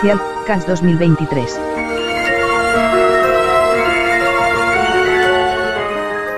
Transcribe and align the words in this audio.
especial, 0.00 0.20
Cannes 0.46 0.66
2023. 0.66 1.60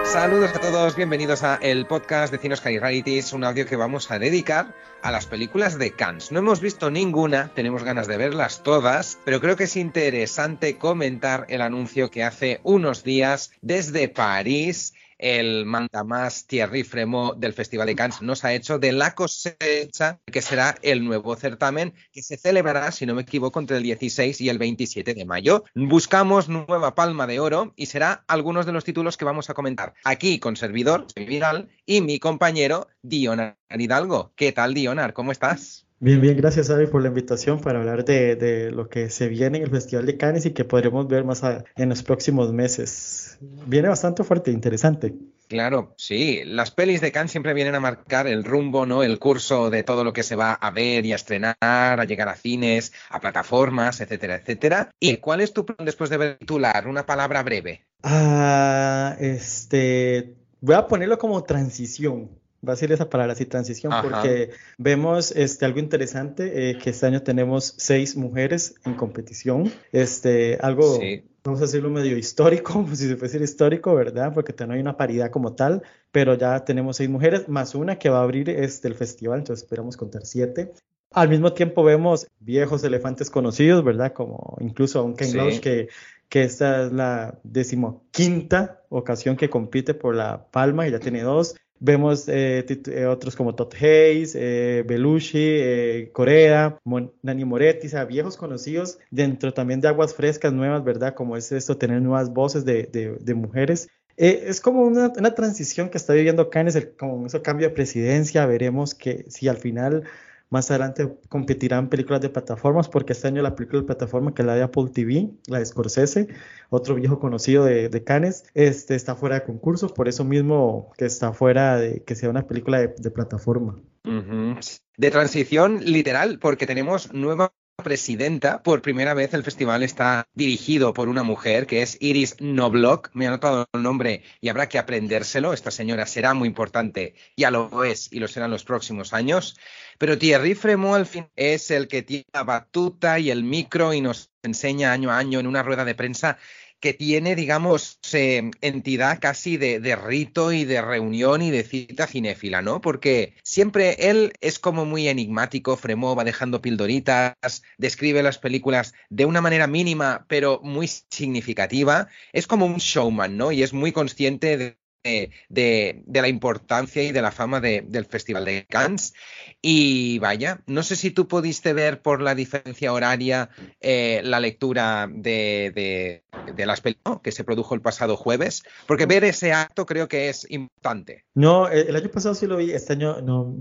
Saludos 0.05 0.51
a 0.55 0.61
todos, 0.61 0.97
bienvenidos 0.97 1.45
a 1.45 1.57
el 1.57 1.87
podcast 1.87 2.33
de 2.33 2.39
Cinos 2.39 2.65
Rarities, 2.65 3.33
un 3.33 3.45
audio 3.45 3.65
que 3.67 3.77
vamos 3.77 4.11
a 4.11 4.19
dedicar 4.19 4.75
a 5.03 5.13
las 5.13 5.27
películas 5.27 5.79
de 5.79 5.93
Cannes. 5.93 6.33
No 6.33 6.41
hemos 6.41 6.61
visto 6.61 6.91
ninguna, 6.91 7.53
tenemos 7.55 7.85
ganas 7.85 8.09
de 8.09 8.17
verlas 8.17 8.65
todas, 8.65 9.19
pero 9.25 9.41
creo 9.41 9.57
que 9.57 9.65
es 9.65 9.77
interesante 9.77 10.77
comentar 10.77 11.47
el 11.49 11.61
anuncio 11.61 12.11
que 12.11 12.25
hace 12.25 12.61
unos 12.65 13.05
días 13.05 13.53
desde 13.61 14.09
París 14.09 14.95
el 15.23 15.65
más 15.65 16.47
Thierry 16.47 16.83
Fremont 16.83 17.39
del 17.39 17.53
Festival 17.53 17.87
de 17.87 17.95
Cannes 17.95 18.21
nos 18.21 18.45
ha 18.45 18.53
hecho 18.53 18.79
de 18.79 18.91
la 18.93 19.15
cosecha, 19.15 20.19
que 20.27 20.43
será 20.43 20.77
el 20.83 21.05
nuevo 21.05 21.37
certamen 21.37 21.95
que 22.13 22.23
se 22.23 22.37
celebrará, 22.37 22.91
si 22.91 23.07
no 23.07 23.15
me 23.15 23.23
equivoco, 23.23 23.61
entre 23.61 23.77
el 23.77 23.85
16 23.85 24.41
y 24.41 24.49
el 24.49 24.59
27 24.59 25.15
de 25.15 25.25
mayo. 25.25 25.65
Buscamos 25.75 26.49
nueva 26.49 26.97
palma 26.97 27.29
de 27.29 27.39
oro 27.39 27.73
y 27.77 27.87
será 27.87 28.25
algunos 28.27 28.67
de 28.67 28.73
los 28.73 28.85
títulos 28.85 29.17
que 29.17 29.25
vamos 29.25 29.49
a 29.49 29.55
comentar 29.55 29.95
aquí 30.05 30.41
con 30.41 30.57
servidor 30.57 31.07
Viral 31.15 31.69
y 31.87 32.01
mi 32.01 32.19
compañero 32.19 32.89
Dionar 33.03 33.57
Hidalgo. 33.71 34.33
¿Qué 34.35 34.51
tal, 34.51 34.75
Dionar? 34.75 35.13
¿Cómo 35.13 35.31
estás? 35.31 35.87
Bien, 36.05 36.21
bien, 36.21 36.37
gracias 36.37 36.69
Avi 36.69 36.89
por 36.89 37.01
la 37.01 37.11
invitación 37.11 37.61
para 37.61 37.79
hablar 37.79 38.05
de, 38.05 38.73
lo 38.73 38.89
que 38.89 39.09
se 39.09 39.29
viene 39.29 39.59
en 39.59 39.63
el 39.63 39.71
Festival 39.71 40.05
de 40.05 40.17
Cannes 40.17 40.45
y 40.45 40.51
que 40.51 40.65
podremos 40.65 41.07
ver 41.07 41.23
más 41.23 41.45
en 41.77 41.89
los 41.89 42.03
próximos 42.03 42.53
meses. 42.53 43.39
Viene 43.41 43.87
bastante 43.87 44.25
fuerte, 44.25 44.51
e 44.51 44.55
interesante. 44.55 45.15
Claro, 45.47 45.95
sí, 45.97 46.43
las 46.45 46.73
pelis 46.73 47.01
de 47.03 47.13
Cannes 47.13 47.31
siempre 47.31 47.55
vienen 47.55 47.77
a 47.77 47.81
marcar 47.81 48.27
el 48.27 48.43
rumbo, 48.43 48.85
¿no? 48.85 49.05
El 49.05 49.21
curso 49.21 49.71
de 49.71 49.85
todo 49.85 50.03
lo 50.03 50.13
que 50.13 50.25
se 50.25 50.35
va 50.35 50.55
a 50.55 50.73
ver 50.73 51.07
y 51.07 51.13
a 51.13 51.15
estrenar, 51.15 51.57
a 51.61 52.05
llegar 52.05 52.29
a 52.29 52.35
cines, 52.35 52.93
a 53.09 53.21
plataformas, 53.21 54.01
etcétera, 54.01 54.35
etcétera. 54.35 54.91
¿Y 54.99 55.19
cuál 55.19 55.41
es 55.41 55.53
tu 55.53 55.65
plan 55.65 55.87
después 55.87 56.11
de 56.11 56.17
ver 56.17 56.37
titular? 56.39 56.89
Una 56.89 57.07
palabra 57.07 57.45
breve. 57.45 57.87
Ah, 58.03 59.15
este, 59.21 60.35
voy 60.61 60.75
a 60.75 60.89
ponerlo 60.89 61.17
como 61.17 61.45
transición 61.45 62.42
va 62.67 62.75
a 62.75 62.77
ser 62.77 62.93
esa 62.93 63.11
palabra 63.11 63.33
así, 63.33 63.47
transición, 63.47 63.93
porque 64.03 64.51
vemos 64.79 65.33
este, 65.33 65.65
algo 65.65 65.81
interesante, 65.81 66.71
eh, 66.71 66.79
que 66.79 66.91
este 66.91 67.07
año 67.07 67.23
tenemos 67.23 67.75
seis 67.77 68.17
mujeres 68.17 68.77
en 68.85 68.95
competición, 68.95 69.73
este, 69.91 70.59
algo, 70.61 71.01
vamos 71.43 71.61
a 71.61 71.65
decirlo 71.65 71.91
medio 71.91 72.17
histórico, 72.17 72.73
como 72.75 72.95
si 72.95 73.09
se 73.09 73.17
fuese 73.17 73.43
histórico, 73.43 73.95
¿verdad? 73.95 74.33
Porque 74.33 74.55
no 74.67 74.75
hay 74.75 74.81
una 74.81 74.97
paridad 74.97 75.31
como 75.31 75.55
tal, 75.55 75.83
pero 76.13 76.35
ya 76.35 76.65
tenemos 76.65 76.97
seis 76.97 77.11
mujeres, 77.11 77.49
más 77.49 77.75
una 77.75 77.99
que 77.99 78.11
va 78.11 78.21
a 78.21 78.23
abrir 78.23 78.49
este, 78.51 78.89
el 78.89 78.95
festival, 78.95 79.41
entonces 79.41 79.65
esperamos 79.65 79.97
contar 79.97 80.25
siete. 80.25 80.73
Al 81.15 81.29
mismo 81.29 81.53
tiempo 81.53 81.85
vemos 81.85 82.27
viejos 82.41 82.85
elefantes 82.85 83.29
conocidos, 83.29 83.85
¿verdad? 83.85 84.13
Como 84.13 84.57
incluso 84.61 85.01
a 85.01 85.03
un 85.03 85.15
Ken 85.15 85.37
Loach 85.37 85.61
que, 85.61 85.89
que 86.31 86.45
esta 86.45 86.87
es 86.87 86.93
la 86.93 87.39
decimoquinta 87.43 88.81
ocasión 88.89 89.37
que 89.37 89.51
compite 89.51 89.93
por 89.93 90.15
la 90.15 90.47
palma 90.51 90.89
y 90.89 90.91
ya 90.91 90.99
tiene 90.99 91.23
dos. 91.23 91.55
Vemos 91.85 92.29
eh, 92.29 92.65
eh, 92.69 93.07
otros 93.07 93.35
como 93.35 93.57
Todd 93.57 93.75
Hayes, 93.75 94.37
eh, 94.37 94.85
Belushi, 94.87 95.41
eh, 95.41 96.11
Corea, 96.13 96.79
Nani 97.23 97.45
Moretti, 97.45 97.89
o 97.89 97.91
sea, 97.91 98.05
viejos 98.05 98.37
conocidos 98.37 99.01
dentro 99.11 99.53
también 99.53 99.81
de 99.81 99.89
aguas 99.89 100.15
frescas 100.15 100.53
nuevas, 100.53 100.85
¿verdad? 100.85 101.17
Como 101.17 101.37
es 101.37 101.51
esto, 101.51 101.77
tener 101.77 102.01
nuevas 102.01 102.33
voces 102.33 102.65
de, 102.65 102.85
de, 103.21 103.35
mujeres. 103.35 103.89
es 104.17 104.61
como 104.61 104.83
una, 104.83 105.13
una, 105.19 105.35
transición 105.35 105.91
que 105.91 105.99
está 105.99 106.13
viviendo 106.13 106.51
Cannes, 106.51 106.87
como 106.97 107.27
ese 107.27 107.43
cambio 107.43 107.67
de 107.67 107.75
presidencia, 107.75 108.47
veremos 108.47 108.95
que 108.95 109.25
si 109.29 109.49
al 109.49 109.57
final 109.57 110.05
más 110.53 110.71
adelante 110.71 111.09
competirán 111.31 111.89
películas 111.89 112.21
de 112.21 112.29
plataformas, 112.29 112.87
porque 112.87 113.15
este 113.15 113.27
año 113.27 113.41
la 113.41 113.57
película 113.57 113.81
de 113.81 113.87
plataforma, 113.87 114.35
que 114.35 114.43
es 114.43 114.47
la 114.47 114.55
de 114.55 114.63
Apple 114.63 114.91
TV, 114.93 115.31
la 115.47 115.59
de 115.59 115.65
Scorsese, 115.65 116.29
otro 116.69 116.95
viejo 116.95 117.19
conocido 117.19 117.65
de, 117.65 117.89
de 117.89 118.05
Cannes, 118.05 118.45
este, 118.53 118.95
está 118.95 119.17
fuera 119.17 119.37
de 119.37 119.45
concurso, 119.45 119.89
por 119.89 120.09
eso 120.09 120.25
mismo 120.25 120.93
que 120.99 121.07
está 121.07 121.33
fuera 121.33 121.79
de 121.79 122.05
que 122.05 122.15
sea 122.15 122.29
una 122.29 122.47
película 122.47 122.81
de, 122.81 122.89
plataforma. 122.89 123.81
De 124.05 125.11
transición 125.11 125.81
literal, 125.87 126.39
porque 126.39 126.67
tenemos 126.67 127.15
nueva 127.15 127.55
presidenta. 127.83 128.63
Por 128.63 128.83
primera 128.83 129.15
vez 129.15 129.35
el 129.35 129.45
festival 129.45 129.83
está 129.83 130.29
dirigido 130.35 130.93
por 130.93 131.09
una 131.09 131.23
mujer 131.23 131.67
que 131.67 131.83
es 131.83 131.97
Iris 132.01 132.37
Noblock. 132.41 133.11
Me 133.15 133.27
ha 133.27 133.29
anotado 133.29 133.67
el 133.73 133.83
nombre 133.83 134.23
y 134.41 134.49
habrá 134.49 134.69
que 134.69 134.79
aprendérselo. 134.79 135.53
Esta 135.53 135.71
señora 135.71 136.07
será 136.07 136.35
muy 136.35 136.49
importante, 136.49 137.15
ya 137.37 137.51
lo 137.51 137.85
es 137.85 138.13
y 138.13 138.21
lo 138.21 138.29
será 138.29 138.47
en 138.47 138.53
los 138.53 138.65
próximos 138.65 139.13
años. 139.13 139.57
Pero 140.03 140.19
Thierry 140.19 140.57
Fremont 140.57 140.97
al 140.97 141.07
fin 141.07 141.29
es 141.37 141.71
el 141.71 141.87
que 141.87 142.03
tiene 142.03 142.25
la 142.33 142.43
batuta 142.43 143.21
y 143.21 143.31
el 143.31 143.45
micro 143.45 143.95
y 143.95 144.01
nos 144.01 144.33
enseña 144.43 144.91
año 144.91 145.13
a 145.13 145.19
año 145.19 145.39
en 145.39 145.47
una 145.47 145.63
rueda 145.63 145.85
de 145.85 145.95
prensa 145.95 146.39
que 146.81 146.93
tiene, 146.93 147.37
digamos, 147.37 148.01
eh, 148.13 148.51
entidad 148.63 149.21
casi 149.21 149.57
de, 149.57 149.95
rito 149.95 150.51
y 150.51 150.65
de 150.65 150.83
reunión 150.83 151.41
y 151.41 151.53
de 151.53 151.63
cita 151.63 152.09
cinéfila, 152.09 152.63
¿no? 152.63 152.81
Porque 152.81 153.35
siempre 153.45 154.11
él 154.11 154.33
es 154.41 154.59
como 154.59 154.85
muy 154.85 155.07
enigmático, 155.07 155.77
Fremont 155.77 156.19
va 156.19 156.25
dejando 156.25 156.61
pildoritas, 156.61 157.63
describe 157.79 158.25
las 158.25 158.39
películas 158.39 158.95
de 159.09 159.27
una 159.27 159.41
manera 159.41 159.69
mínima, 159.69 160.27
pero 160.29 160.59
muy 160.65 160.89
significativa. 160.89 162.09
Es 162.33 162.49
como 162.49 162.67
un 162.67 162.79
showman, 162.79 163.37
¿no? 163.37 163.53
Y 163.53 163.63
es 163.63 163.73
muy 163.73 163.93
consciente 163.93 164.57
de 164.57 164.82
de, 165.03 166.05
la 166.13 166.29
importancia 166.29 167.03
y 167.03 167.13
de 167.13 167.23
la 167.23 167.33
fama 167.33 167.61
del 167.61 168.05
Festival 168.07 168.45
de 168.45 168.67
Cannes. 168.69 169.15
Y 169.61 170.19
vaya, 170.19 170.63
no 170.67 170.83
sé 170.83 170.97
si 170.97 171.11
tú 171.11 171.29
pudiste 171.29 171.73
ver 171.73 172.03
por 172.03 172.21
la 172.21 172.35
diferencia 172.35 172.93
horaria 172.93 173.51
eh, 173.81 174.21
la 174.25 174.41
lectura 174.41 175.09
de, 175.13 176.23
las 176.57 176.81
películas 176.81 177.21
que 177.23 177.33
se 177.33 177.45
produjo 177.45 177.75
el 177.75 177.81
pasado 177.81 178.17
jueves, 178.17 178.63
porque 178.87 179.07
ver 179.07 179.25
ese 179.25 179.53
acto 179.53 179.87
creo 179.87 180.09
que 180.09 180.29
es 180.29 180.49
importante. 180.51 181.25
No, 181.35 181.69
el 181.69 181.95
año 181.95 182.11
pasado 182.11 182.35
sí 182.35 182.47
lo 182.47 182.57
vi, 182.57 182.73
este 182.73 182.95
año 182.95 183.21
no, 183.21 183.55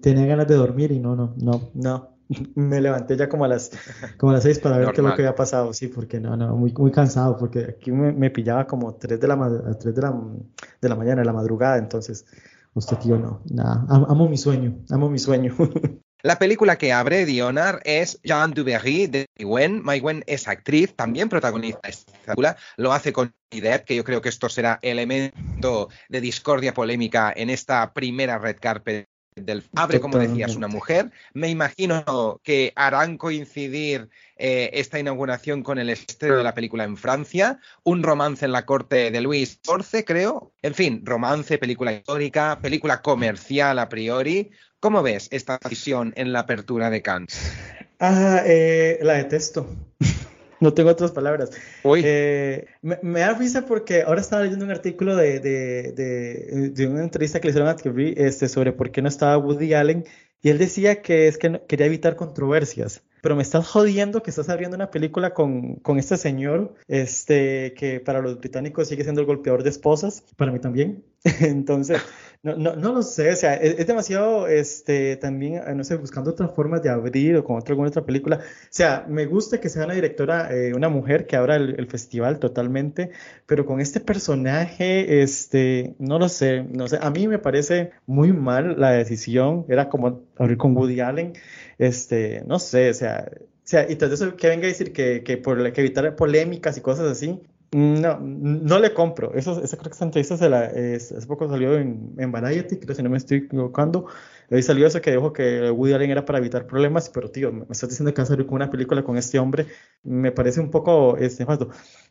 tenía 0.00 0.26
ganas 0.26 0.48
de 0.48 0.54
dormir 0.54 0.92
y 0.92 0.98
no, 0.98 1.16
no, 1.16 1.34
no, 1.38 1.70
no, 1.74 2.16
me 2.54 2.80
levanté 2.80 3.16
ya 3.16 3.28
como 3.28 3.44
a 3.44 3.48
las, 3.48 3.70
como 4.18 4.30
a 4.30 4.34
las 4.34 4.42
seis 4.42 4.58
para 4.58 4.78
ver 4.78 4.88
qué 4.92 5.00
es 5.00 5.06
lo 5.06 5.14
que 5.14 5.22
había 5.22 5.34
pasado, 5.34 5.72
sí, 5.72 5.88
porque 5.88 6.20
no, 6.20 6.36
no, 6.36 6.56
muy, 6.56 6.72
muy 6.72 6.90
cansado, 6.90 7.36
porque 7.36 7.76
aquí 7.76 7.90
me, 7.90 8.30
pillaba 8.30 8.66
como 8.66 8.94
3 8.94 9.20
de 9.20 9.28
la, 9.28 9.76
3 9.78 9.94
de 9.94 10.02
la, 10.02 10.14
de 10.80 10.88
la 10.88 10.96
mañana, 10.96 11.20
de 11.20 11.26
la 11.26 11.32
madrugada, 11.32 11.78
entonces, 11.78 12.26
usted 12.74 12.96
tío, 12.98 13.18
no, 13.18 13.42
nada, 13.50 13.84
amo, 13.88 14.28
mi 14.28 14.36
sueño, 14.36 14.78
amo 14.90 15.08
mi 15.08 15.18
sueño. 15.18 15.54
La 16.24 16.38
película 16.38 16.78
que 16.78 16.92
abre 16.92 17.26
Dionar 17.26 17.80
es 17.82 18.20
Jean 18.22 18.52
Duberry 18.52 19.08
de 19.08 19.26
Maïwen. 19.40 19.82
Maïwen 19.82 20.22
es 20.28 20.46
actriz, 20.46 20.94
también 20.94 21.28
protagonista 21.28 21.88
esta 21.88 22.12
película. 22.12 22.56
Lo 22.76 22.92
hace 22.92 23.12
con 23.12 23.34
Depp, 23.50 23.84
que 23.84 23.96
yo 23.96 24.04
creo 24.04 24.22
que 24.22 24.28
esto 24.28 24.48
será 24.48 24.78
elemento 24.82 25.88
de 26.08 26.20
discordia 26.20 26.74
polémica 26.74 27.32
en 27.34 27.50
esta 27.50 27.92
primera 27.92 28.38
red 28.38 28.56
carpet 28.60 29.08
del 29.34 29.64
abre, 29.74 30.00
como 30.00 30.18
decías, 30.18 30.56
una 30.56 30.68
mujer. 30.68 31.10
Me 31.34 31.48
imagino 31.48 32.40
que 32.42 32.72
harán 32.76 33.16
coincidir 33.18 34.08
eh, 34.36 34.70
esta 34.74 34.98
inauguración 34.98 35.62
con 35.62 35.78
el 35.78 35.90
estreno 35.90 36.36
de 36.36 36.44
la 36.44 36.54
película 36.54 36.84
en 36.84 36.96
Francia, 36.96 37.60
un 37.82 38.02
romance 38.02 38.44
en 38.44 38.52
la 38.52 38.66
corte 38.66 39.10
de 39.10 39.20
Luis 39.20 39.60
XIV, 39.64 40.04
creo. 40.04 40.52
En 40.62 40.74
fin, 40.74 41.02
romance, 41.04 41.58
película 41.58 41.92
histórica, 41.92 42.58
película 42.60 43.02
comercial 43.02 43.78
a 43.78 43.88
priori. 43.88 44.50
¿Cómo 44.80 45.02
ves 45.02 45.28
esta 45.30 45.58
visión 45.68 46.12
en 46.16 46.32
la 46.32 46.40
apertura 46.40 46.90
de 46.90 47.02
Cannes? 47.02 47.52
Ah, 48.00 48.42
eh, 48.44 48.98
la 49.02 49.14
detesto 49.14 49.68
no 50.62 50.72
tengo 50.72 50.90
otras 50.90 51.10
palabras. 51.10 51.50
Eh, 51.84 52.66
me, 52.80 53.20
da 53.20 53.34
risa 53.34 53.66
porque 53.66 54.02
ahora 54.02 54.20
estaba 54.20 54.42
leyendo 54.42 54.64
un 54.64 54.70
artículo 54.70 55.16
de, 55.16 55.40
de, 55.40 56.86
una 56.86 57.02
entrevista 57.02 57.40
que 57.40 57.48
le 57.48 57.50
hicieron 57.50 57.68
a 57.68 57.76
Thierry 57.76 58.14
este, 58.16 58.48
sobre 58.48 58.72
por 58.72 58.92
qué 58.92 59.02
no 59.02 59.08
estaba 59.08 59.36
Woody 59.38 59.74
Allen 59.74 60.04
y 60.40 60.50
él 60.50 60.58
decía 60.58 61.02
que 61.02 61.26
es 61.26 61.36
que 61.36 61.62
quería 61.66 61.86
evitar 61.86 62.16
controversias 62.16 63.02
pero 63.22 63.36
me 63.36 63.42
estás 63.42 63.66
jodiendo 63.68 64.22
que 64.22 64.30
estás 64.30 64.48
abriendo 64.48 64.74
una 64.74 64.90
película 64.90 65.32
con, 65.32 65.76
con, 65.76 65.98
este 66.00 66.16
señor, 66.16 66.74
este, 66.88 67.72
que 67.74 68.00
para 68.00 68.20
los 68.20 68.40
británicos 68.40 68.88
sigue 68.88 69.04
siendo 69.04 69.20
el 69.20 69.28
golpeador 69.28 69.62
de 69.62 69.70
esposas, 69.70 70.24
para 70.36 70.50
mí 70.50 70.58
también. 70.58 71.04
Entonces, 71.40 72.02
no, 72.42 72.56
no, 72.56 72.74
no 72.74 72.92
lo 72.92 73.02
sé, 73.02 73.30
o 73.30 73.36
sea, 73.36 73.54
es, 73.54 73.86
demasiado, 73.86 74.48
este, 74.48 75.16
también, 75.16 75.62
eh, 75.64 75.74
no 75.76 75.84
sé, 75.84 75.94
buscando 75.96 76.32
otras 76.32 76.52
formas 76.52 76.82
de 76.82 76.90
abrir 76.90 77.36
o 77.36 77.44
con 77.44 77.56
otra, 77.56 77.72
alguna 77.72 77.88
otra 77.88 78.04
película. 78.04 78.38
O 78.38 78.66
sea, 78.68 79.06
me 79.08 79.26
gusta 79.26 79.60
que 79.60 79.68
sea 79.68 79.84
una 79.84 79.94
directora, 79.94 80.52
eh, 80.52 80.74
una 80.74 80.88
mujer 80.88 81.26
que 81.26 81.36
abra 81.36 81.54
el, 81.56 81.86
festival 81.86 82.40
totalmente, 82.40 83.10
pero 83.46 83.64
con 83.64 83.80
este 83.80 84.00
personaje, 84.00 85.22
este, 85.22 85.94
no 85.98 86.18
lo 86.18 86.28
sé, 86.28 86.64
no 86.64 86.88
sé, 86.88 86.98
a 87.00 87.10
mí 87.10 87.28
me 87.28 87.38
parece 87.38 87.92
muy 88.06 88.32
mal 88.32 88.80
la 88.80 88.90
decisión, 88.90 89.64
era 89.68 89.88
como 89.88 90.22
abrir 90.36 90.56
con 90.58 90.76
Woody 90.76 91.00
Allen, 91.00 91.34
este, 91.78 92.42
no 92.46 92.58
sé, 92.58 92.90
o 92.90 92.94
sea, 92.94 93.30
o 93.64 93.68
sea, 93.72 93.88
y 93.88 93.94
todo 93.96 94.12
eso 94.12 94.36
que 94.36 94.48
venga 94.48 94.64
a 94.64 94.68
decir 94.68 94.92
que, 94.92 95.22
que 95.22 95.36
por 95.36 95.72
que 95.72 95.80
evitar 95.80 96.16
polémicas 96.16 96.76
y 96.76 96.80
cosas 96.80 97.06
así, 97.06 97.40
no, 97.72 98.20
no 98.20 98.78
le 98.78 98.92
compro. 98.92 99.32
Eso, 99.34 99.62
esa 99.62 99.76
creo 99.78 99.90
que 99.90 99.96
esa 99.96 100.04
entrevista 100.04 100.36
se 100.36 100.48
la, 100.48 100.66
es, 100.66 101.10
hace 101.10 101.26
poco 101.26 101.48
salió 101.48 101.76
en, 101.78 102.14
en 102.18 102.30
Variety, 102.30 102.76
creo 102.76 102.94
si 102.94 103.02
no 103.02 103.08
me 103.08 103.16
estoy 103.16 103.38
equivocando. 103.38 104.06
Ahí 104.50 104.62
salió 104.62 104.86
eso 104.86 105.00
que 105.00 105.12
dijo 105.12 105.32
que 105.32 105.70
Woody 105.70 105.94
Allen 105.94 106.10
era 106.10 106.26
para 106.26 106.38
evitar 106.38 106.66
problemas, 106.66 107.08
pero 107.08 107.30
tío, 107.30 107.50
me 107.50 107.62
estás 107.70 107.88
diciendo 107.88 108.12
que 108.12 108.20
vas 108.20 108.28
a 108.28 108.34
salir 108.34 108.46
con 108.46 108.56
una 108.56 108.70
película 108.70 109.02
con 109.02 109.16
este 109.16 109.38
hombre, 109.38 109.66
me 110.02 110.30
parece 110.30 110.60
un 110.60 110.70
poco 110.70 111.16
este. 111.16 111.46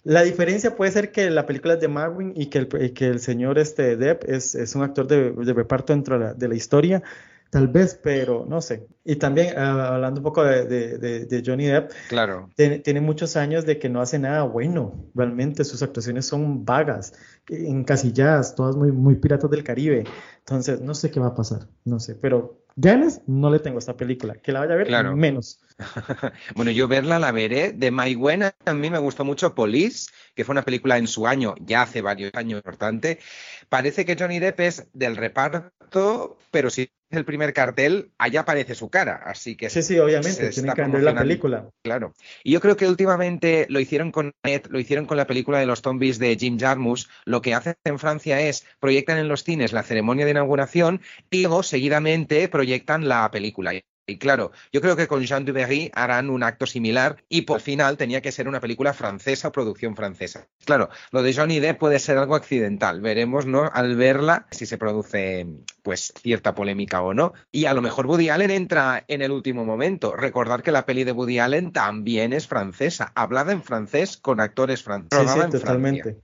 La 0.04 0.24
diferencia 0.24 0.76
puede 0.76 0.92
ser 0.92 1.12
que 1.12 1.30
la 1.30 1.46
película 1.46 1.76
es 1.76 1.80
de 1.80 1.88
Marvin 1.88 2.34
y 2.36 2.48
que 2.48 2.58
el, 2.58 2.94
que 2.94 3.08
el 3.08 3.20
señor 3.20 3.60
este, 3.60 3.96
Depp 3.96 4.24
es, 4.28 4.56
es 4.56 4.76
un 4.76 4.82
actor 4.82 5.06
de, 5.06 5.32
de 5.32 5.54
reparto 5.54 5.94
dentro 5.94 6.18
de 6.18 6.26
la, 6.26 6.34
de 6.34 6.48
la 6.48 6.56
historia 6.56 7.04
tal 7.52 7.68
vez, 7.68 8.00
pero 8.02 8.46
no 8.48 8.62
sé. 8.62 8.88
Y 9.04 9.18
también 9.18 9.58
ah, 9.58 9.96
hablando 9.96 10.22
un 10.22 10.24
poco 10.24 10.44
de, 10.44 11.44
Johnny 11.46 11.66
Depp, 11.66 11.92
claro. 12.08 12.50
Tiene, 12.56 13.02
muchos 13.02 13.36
años 13.36 13.66
de 13.66 13.78
que 13.78 13.90
no 13.90 14.02
hace 14.02 14.18
nada 14.18 14.44
bueno, 14.44 15.06
realmente 15.14 15.64
sus 15.66 15.84
actuaciones 15.84 16.26
son 16.26 16.66
vagas, 16.66 17.14
encasilladas, 17.50 18.56
todas 18.56 18.76
muy, 18.76 18.92
muy 18.92 19.16
piratas 19.16 19.52
del 19.52 19.64
Caribe. 19.64 20.06
Entonces, 20.40 20.80
no 20.82 20.96
sé 20.96 21.12
qué 21.12 21.20
va 21.20 21.28
a 21.28 21.36
pasar, 21.36 21.68
no 21.84 22.00
sé, 22.00 22.16
pero 22.16 22.64
ganas 22.78 23.22
no 23.28 23.52
le 23.52 23.60
tengo 23.60 23.78
a 23.78 23.80
esta 23.80 23.98
película, 23.98 24.36
que 24.36 24.54
la 24.54 24.62
vaya 24.62 24.74
a 24.74 24.78
ver 24.78 25.16
menos. 25.16 25.60
bueno, 26.56 26.72
yo 26.72 26.88
verla 26.88 27.20
la 27.20 27.34
veré. 27.34 27.74
De 27.74 27.92
My 27.92 28.16
Buena 28.16 28.56
a 28.66 28.74
mí 28.74 28.90
me 28.90 29.00
gustó 29.00 29.26
mucho 29.26 29.54
Police, 29.54 30.10
que 30.36 30.46
fue 30.46 30.54
una 30.54 30.64
película 30.64 30.98
en 30.98 31.08
su 31.08 31.28
año, 31.28 31.56
ya 31.60 31.82
hace 31.82 32.02
varios 32.02 32.32
años 32.34 32.60
importante. 32.60 33.20
Parece 33.68 34.06
que 34.06 34.16
Johnny 34.18 34.40
Depp 34.40 34.62
es 34.62 34.88
del 34.94 35.18
reparto, 35.18 36.38
pero 36.50 36.70
si 36.70 36.90
el 37.18 37.26
primer 37.26 37.54
cartel, 37.54 38.12
allá 38.18 38.42
aparece 38.42 38.76
su 38.76 38.90
cara, 38.90 39.22
así 39.26 39.56
que... 39.56 39.70
Sí, 39.70 39.84
sí, 39.84 40.00
obviamente, 40.00 40.50
tiene 40.50 40.74
que 40.74 40.82
vender 40.82 41.04
la 41.04 41.16
película. 41.16 41.70
Claro. 41.84 42.14
Y 42.44 42.52
yo 42.52 42.62
creo 42.62 42.78
que 42.78 42.88
últimamente 42.88 43.66
lo 43.70 43.80
hicieron 43.80 44.12
con 44.12 44.34
lo 44.70 44.80
hicieron 44.80 45.06
con 45.06 45.18
la 45.18 45.28
película 45.28 45.60
de 45.60 45.66
los 45.66 45.82
zombies 45.82 46.20
de 46.20 46.36
Jim 46.38 46.60
Jarmusch. 46.60 47.08
Lo 47.26 47.42
que 47.42 47.54
hacen 47.54 47.76
en 47.84 48.00
Francia 48.00 48.42
es 48.42 48.66
proyectan 48.80 49.18
en 49.18 49.28
los 49.28 49.44
cines 49.44 49.74
la 49.74 49.84
ceremonia 49.84 50.26
de 50.26 50.32
inauguración 50.32 51.02
y 51.30 51.42
luego 51.42 51.64
seguidamente 51.64 52.48
proyectan 52.48 53.08
la 53.08 53.30
película. 53.32 53.74
Y 53.74 53.84
claro, 54.18 54.52
yo 54.72 54.82
creo 54.82 54.96
que 54.96 55.08
con 55.08 55.24
Jean 55.24 55.46
Duberry 55.46 55.92
harán 55.94 56.30
un 56.30 56.44
acto 56.44 56.66
similar 56.66 57.24
y 57.30 57.42
por 57.42 57.62
final 57.62 57.98
tenía 57.98 58.22
que 58.22 58.32
ser 58.32 58.48
una 58.48 58.60
película 58.60 58.94
francesa 58.94 59.50
o 59.50 59.52
producción 59.52 59.96
francesa. 59.96 60.48
Claro, 60.66 60.90
lo 61.12 61.24
de 61.24 61.34
Johnny 61.34 61.60
Depp 61.60 61.80
puede 61.80 62.00
ser 62.00 62.18
algo 62.18 62.36
accidental. 62.36 63.02
Veremos, 63.02 63.46
¿no? 63.46 63.70
Al 63.74 63.96
verla 63.96 64.48
si 64.52 64.66
se 64.66 64.78
produce 64.78 65.48
pues 65.84 66.14
cierta 66.22 66.56
polémica 66.56 67.02
o 67.02 67.14
no. 67.14 67.34
Y 67.52 67.66
a 67.66 67.74
lo 67.74 67.82
mejor 67.82 68.08
Woody 68.08 68.30
Allen 68.30 68.52
entra 68.52 69.04
en 69.08 69.22
el 69.22 69.32
último 69.32 69.66
momento. 69.66 70.16
Recordar 70.16 70.64
que 70.64 70.72
la 70.72 70.86
peli 70.86 71.04
de 71.04 71.12
Woody 71.12 71.40
Allen 71.40 71.72
también 71.72 72.34
es 72.34 72.48
francesa, 72.48 73.12
hablada 73.16 73.52
en 73.52 73.64
francés 73.64 74.18
con 74.18 74.40
actores 74.40 74.84
franceses. 74.84 75.32
Sí, 75.32 75.40
sí, 75.44 75.50
totalmente. 75.52 76.22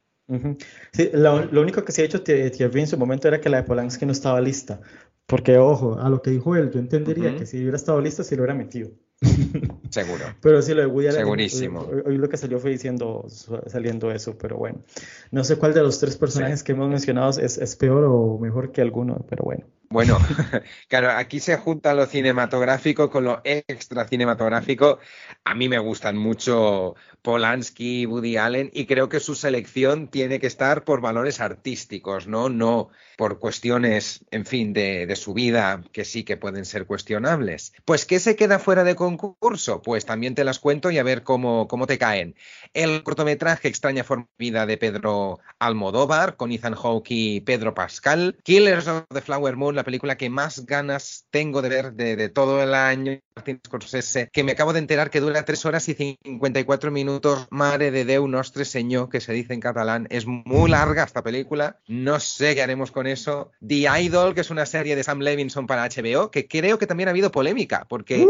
Sí, 0.91 1.09
lo, 1.13 1.61
único 1.61 1.85
que 1.85 1.93
se 1.93 2.01
ha 2.01 2.05
hecho 2.05 2.21
Thierry 2.21 2.81
en 2.81 2.87
su 2.87 2.97
momento 2.97 3.29
era 3.29 3.39
que 3.39 3.49
la 3.49 3.57
de 3.57 3.63
Polanski 3.63 4.05
no 4.05 4.11
estaba 4.11 4.41
lista, 4.41 4.81
porque, 5.27 5.57
ojo, 5.57 5.99
a 5.99 6.09
lo 6.09 6.21
que 6.21 6.31
dijo 6.31 6.55
él, 6.55 6.71
yo 6.71 6.79
entendería 6.79 7.35
que 7.35 7.45
si 7.45 7.57
hubiera 7.57 7.75
estado 7.75 7.99
listo, 7.99 8.23
si 8.23 8.35
lo 8.35 8.43
hubiera 8.43 8.55
metido. 8.55 8.91
Seguro. 9.89 10.23
pero 10.41 10.61
sí, 10.61 10.73
lo 10.73 10.81
de 10.81 10.87
Woody 10.87 11.07
Allen. 11.07 11.21
Segurísimo. 11.21 11.85
Hoy, 12.05 12.17
lo 12.17 12.29
que 12.29 12.37
salió 12.37 12.59
fue 12.59 12.71
diciendo, 12.71 13.25
saliendo 13.67 14.09
eso, 14.11 14.37
pero 14.37 14.57
bueno. 14.57 14.79
No 15.31 15.43
sé 15.43 15.57
cuál 15.57 15.73
de 15.73 15.83
los 15.83 15.99
tres 15.99 16.15
personajes 16.15 16.63
que 16.63 16.71
hemos 16.71 16.89
mencionado 16.89 17.29
es, 17.31 17.57
es 17.57 17.75
peor 17.75 18.05
o 18.05 18.39
mejor 18.39 18.71
que 18.71 18.81
alguno, 18.81 19.25
pero 19.29 19.43
bueno. 19.43 19.65
Bueno, 19.89 20.17
claro, 20.89 21.11
aquí 21.11 21.39
se 21.39 21.57
junta 21.57 21.93
lo 21.93 22.05
cinematográfico 22.05 23.09
con 23.09 23.23
lo 23.23 23.41
extra 23.43 24.07
cinematográfico. 24.07 24.99
A 25.43 25.55
mí 25.55 25.69
me 25.69 25.79
gustan 25.79 26.17
mucho 26.17 26.95
Polanski, 27.21 28.05
Woody 28.05 28.37
Allen, 28.37 28.69
y 28.73 28.85
creo 28.85 29.09
que 29.09 29.19
su 29.19 29.35
selección 29.35 30.07
tiene 30.07 30.39
que 30.39 30.47
estar 30.47 30.83
por 30.83 31.01
valores 31.01 31.39
artísticos, 31.39 32.27
¿no? 32.27 32.49
No 32.49 32.89
por 33.17 33.39
cuestiones, 33.39 34.23
en 34.29 34.45
fin, 34.45 34.73
de, 34.73 35.13
su 35.15 35.33
vida 35.33 35.83
que 35.91 36.05
sí 36.05 36.23
que 36.23 36.37
pueden 36.37 36.65
ser 36.65 36.85
cuestionables. 36.85 37.73
Pues, 37.83 38.05
¿qué 38.05 38.19
se 38.19 38.35
queda 38.35 38.59
fuera 38.59 38.83
de 38.83 38.95
concurso? 38.95 39.81
Pues 39.81 40.05
también 40.05 40.35
te 40.35 40.43
las 40.43 40.59
cuento 40.59 40.91
y 40.91 40.99
a 40.99 41.03
ver 41.03 41.23
cómo, 41.23 41.67
cómo 41.67 41.87
te 41.87 41.97
caen. 41.97 42.35
El 42.73 43.01
cortometraje 43.03 43.67
Extraña 43.67 44.03
Forma 44.03 44.25
de 44.25 44.35
Vida 44.37 44.65
de 44.67 44.77
Pedro 44.77 45.39
Almodóvar, 45.57 46.35
con 46.35 46.51
Ethan 46.51 46.75
Hawke 46.75 47.11
y 47.11 47.41
Pedro 47.41 47.73
Pascal. 47.73 48.37
Killers 48.43 48.87
of 48.87 49.05
the 49.11 49.21
Flower 49.21 49.55
Moon, 49.55 49.76
la 49.77 49.85
película 49.85 50.17
que 50.17 50.29
más 50.29 50.65
ganas 50.65 51.25
tengo 51.29 51.61
de 51.61 51.69
ver 51.69 51.93
de, 51.93 52.29
todo 52.29 52.61
el 52.61 52.73
año. 52.73 53.19
Martin 53.35 53.61
Scorsese, 53.65 54.29
que 54.33 54.43
me 54.43 54.51
acabo 54.51 54.73
de 54.73 54.79
enterar 54.79 55.09
que 55.09 55.21
dura 55.21 55.45
3 55.45 55.65
horas 55.65 55.87
y 55.87 55.93
54 55.93 56.91
minutos. 56.91 57.47
Madre 57.51 57.91
de 57.91 58.03
Déu 58.03 58.27
nostre 58.27 58.65
señor, 58.65 59.09
que 59.09 59.21
se 59.21 59.31
dice 59.31 59.53
en 59.53 59.59
catalán. 59.59 60.07
Es 60.09 60.25
muy 60.25 60.69
larga 60.69 61.03
esta 61.03 61.23
película. 61.23 61.79
No 61.87 62.19
sé 62.19 62.55
qué 62.55 62.63
haremos 62.63 62.91
con 62.91 63.07
eso. 63.07 63.51
The 63.65 63.87
Idol, 64.01 64.33
que 64.33 64.41
es 64.41 64.49
una 64.49 64.65
serie 64.65 64.95
de 64.95 65.03
Sam 65.03 65.19
Levinson 65.19 65.67
para 65.67 65.87
HBO, 65.87 66.31
que 66.31 66.47
creo 66.47 66.79
que 66.79 66.87
también 66.87 67.09
ha 67.09 67.11
habido 67.11 67.31
polémica, 67.31 67.85
porque 67.87 68.25
uh, 68.25 68.29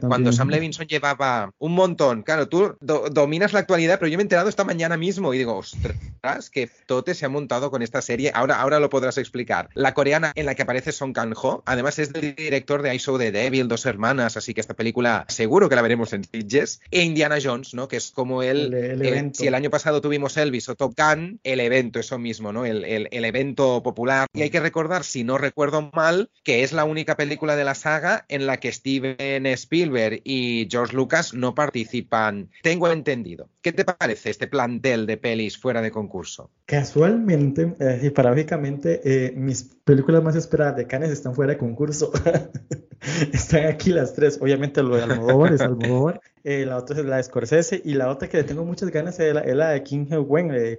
cuando 0.00 0.32
Sam 0.32 0.48
Levinson 0.48 0.86
llevaba 0.86 1.52
un 1.58 1.72
montón, 1.74 2.22
claro, 2.22 2.48
tú 2.48 2.76
dominas 2.80 3.52
la 3.52 3.60
actualidad, 3.60 3.98
pero 3.98 4.08
yo 4.08 4.16
me 4.16 4.22
he 4.22 4.24
enterado 4.24 4.48
esta 4.48 4.64
mañana 4.64 4.96
mismo 4.96 5.32
y 5.34 5.38
digo, 5.38 5.56
ostras, 5.56 6.50
que 6.50 6.68
Tote 6.86 7.14
se 7.14 7.26
ha 7.26 7.28
montado 7.28 7.70
con 7.70 7.82
esta 7.82 8.02
serie, 8.02 8.30
ahora, 8.34 8.60
ahora 8.60 8.80
lo 8.80 8.90
podrás 8.90 9.18
explicar. 9.18 9.68
La 9.74 9.94
coreana 9.94 10.32
en 10.34 10.46
la 10.46 10.54
que 10.54 10.62
aparece 10.62 10.92
Song 10.92 11.12
Kang-ho, 11.12 11.62
además 11.66 11.98
es 11.98 12.12
del 12.12 12.34
director 12.34 12.82
de 12.82 12.94
I 12.94 12.98
Saw 12.98 13.18
the 13.18 13.32
Devil, 13.32 13.68
Dos 13.68 13.86
Hermanas, 13.86 14.36
así 14.36 14.54
que 14.54 14.60
esta 14.60 14.74
película 14.74 15.24
seguro 15.28 15.68
que 15.68 15.76
la 15.76 15.82
veremos 15.82 16.12
en 16.12 16.24
Sitges. 16.24 16.80
E 16.90 17.02
Indiana 17.02 17.38
Jones, 17.42 17.74
¿no? 17.74 17.88
Que 17.88 17.96
es 17.96 18.10
como 18.10 18.42
el, 18.42 19.32
si 19.34 19.46
el 19.46 19.54
año 19.54 19.70
pasado 19.70 20.00
tuvimos 20.00 20.36
Elvis 20.36 20.68
o 20.68 20.74
Top 20.74 20.94
Gun, 20.96 21.40
el 21.44 21.60
evento, 21.60 22.00
eso 22.00 22.18
mismo, 22.18 22.52
¿no? 22.52 22.64
el, 22.64 22.84
el 22.84 23.24
evento 23.24 23.82
popular. 23.82 24.26
Y 24.32 24.42
hay 24.42 24.50
que 24.50 24.60
recordar, 24.60 25.04
si 25.04 25.24
no 25.24 25.38
recuerdo 25.38 25.90
mal, 25.92 26.30
que 26.44 26.62
es 26.62 26.72
la 26.72 26.84
única 26.84 27.16
película 27.16 27.56
de 27.56 27.64
la 27.64 27.74
saga 27.74 28.24
en 28.28 28.46
la 28.46 28.58
que 28.58 28.72
Steven 28.72 29.37
Spielberg 29.46 30.20
y 30.24 30.68
George 30.70 30.94
Lucas 30.94 31.34
no 31.34 31.54
participan. 31.54 32.50
Tengo 32.62 32.90
entendido. 32.90 33.48
¿Qué 33.62 33.72
te 33.72 33.84
parece 33.84 34.30
este 34.30 34.46
plantel 34.46 35.06
de 35.06 35.16
pelis 35.16 35.58
fuera 35.58 35.82
de 35.82 35.90
concurso? 35.90 36.50
Casualmente 36.64 37.74
eh, 37.80 38.00
y 38.02 38.10
paradójicamente, 38.10 39.00
eh, 39.04 39.32
mis 39.34 39.77
películas 39.88 40.22
más 40.22 40.36
esperadas 40.36 40.76
de 40.76 40.86
Cannes 40.86 41.10
están 41.10 41.34
fuera 41.34 41.54
de 41.54 41.58
concurso. 41.58 42.12
están 43.32 43.64
aquí 43.64 43.90
las 43.90 44.12
tres. 44.12 44.38
Obviamente 44.38 44.82
lo 44.82 44.96
de 44.96 45.02
Almodóvar 45.02 45.54
es 45.54 45.62
Almodóvar. 45.62 46.20
Eh, 46.44 46.64
la 46.64 46.76
otra 46.76 46.98
es 46.98 47.04
la 47.04 47.16
de 47.16 47.22
Scorsese 47.22 47.82
y 47.84 47.94
la 47.94 48.08
otra 48.08 48.28
que 48.28 48.38
le 48.38 48.44
tengo 48.44 48.64
muchas 48.64 48.90
ganas 48.90 49.18
es 49.18 49.34
la, 49.34 49.70
de 49.70 49.82
King 49.82 50.06
Wen, 50.10 50.50
eh, 50.54 50.78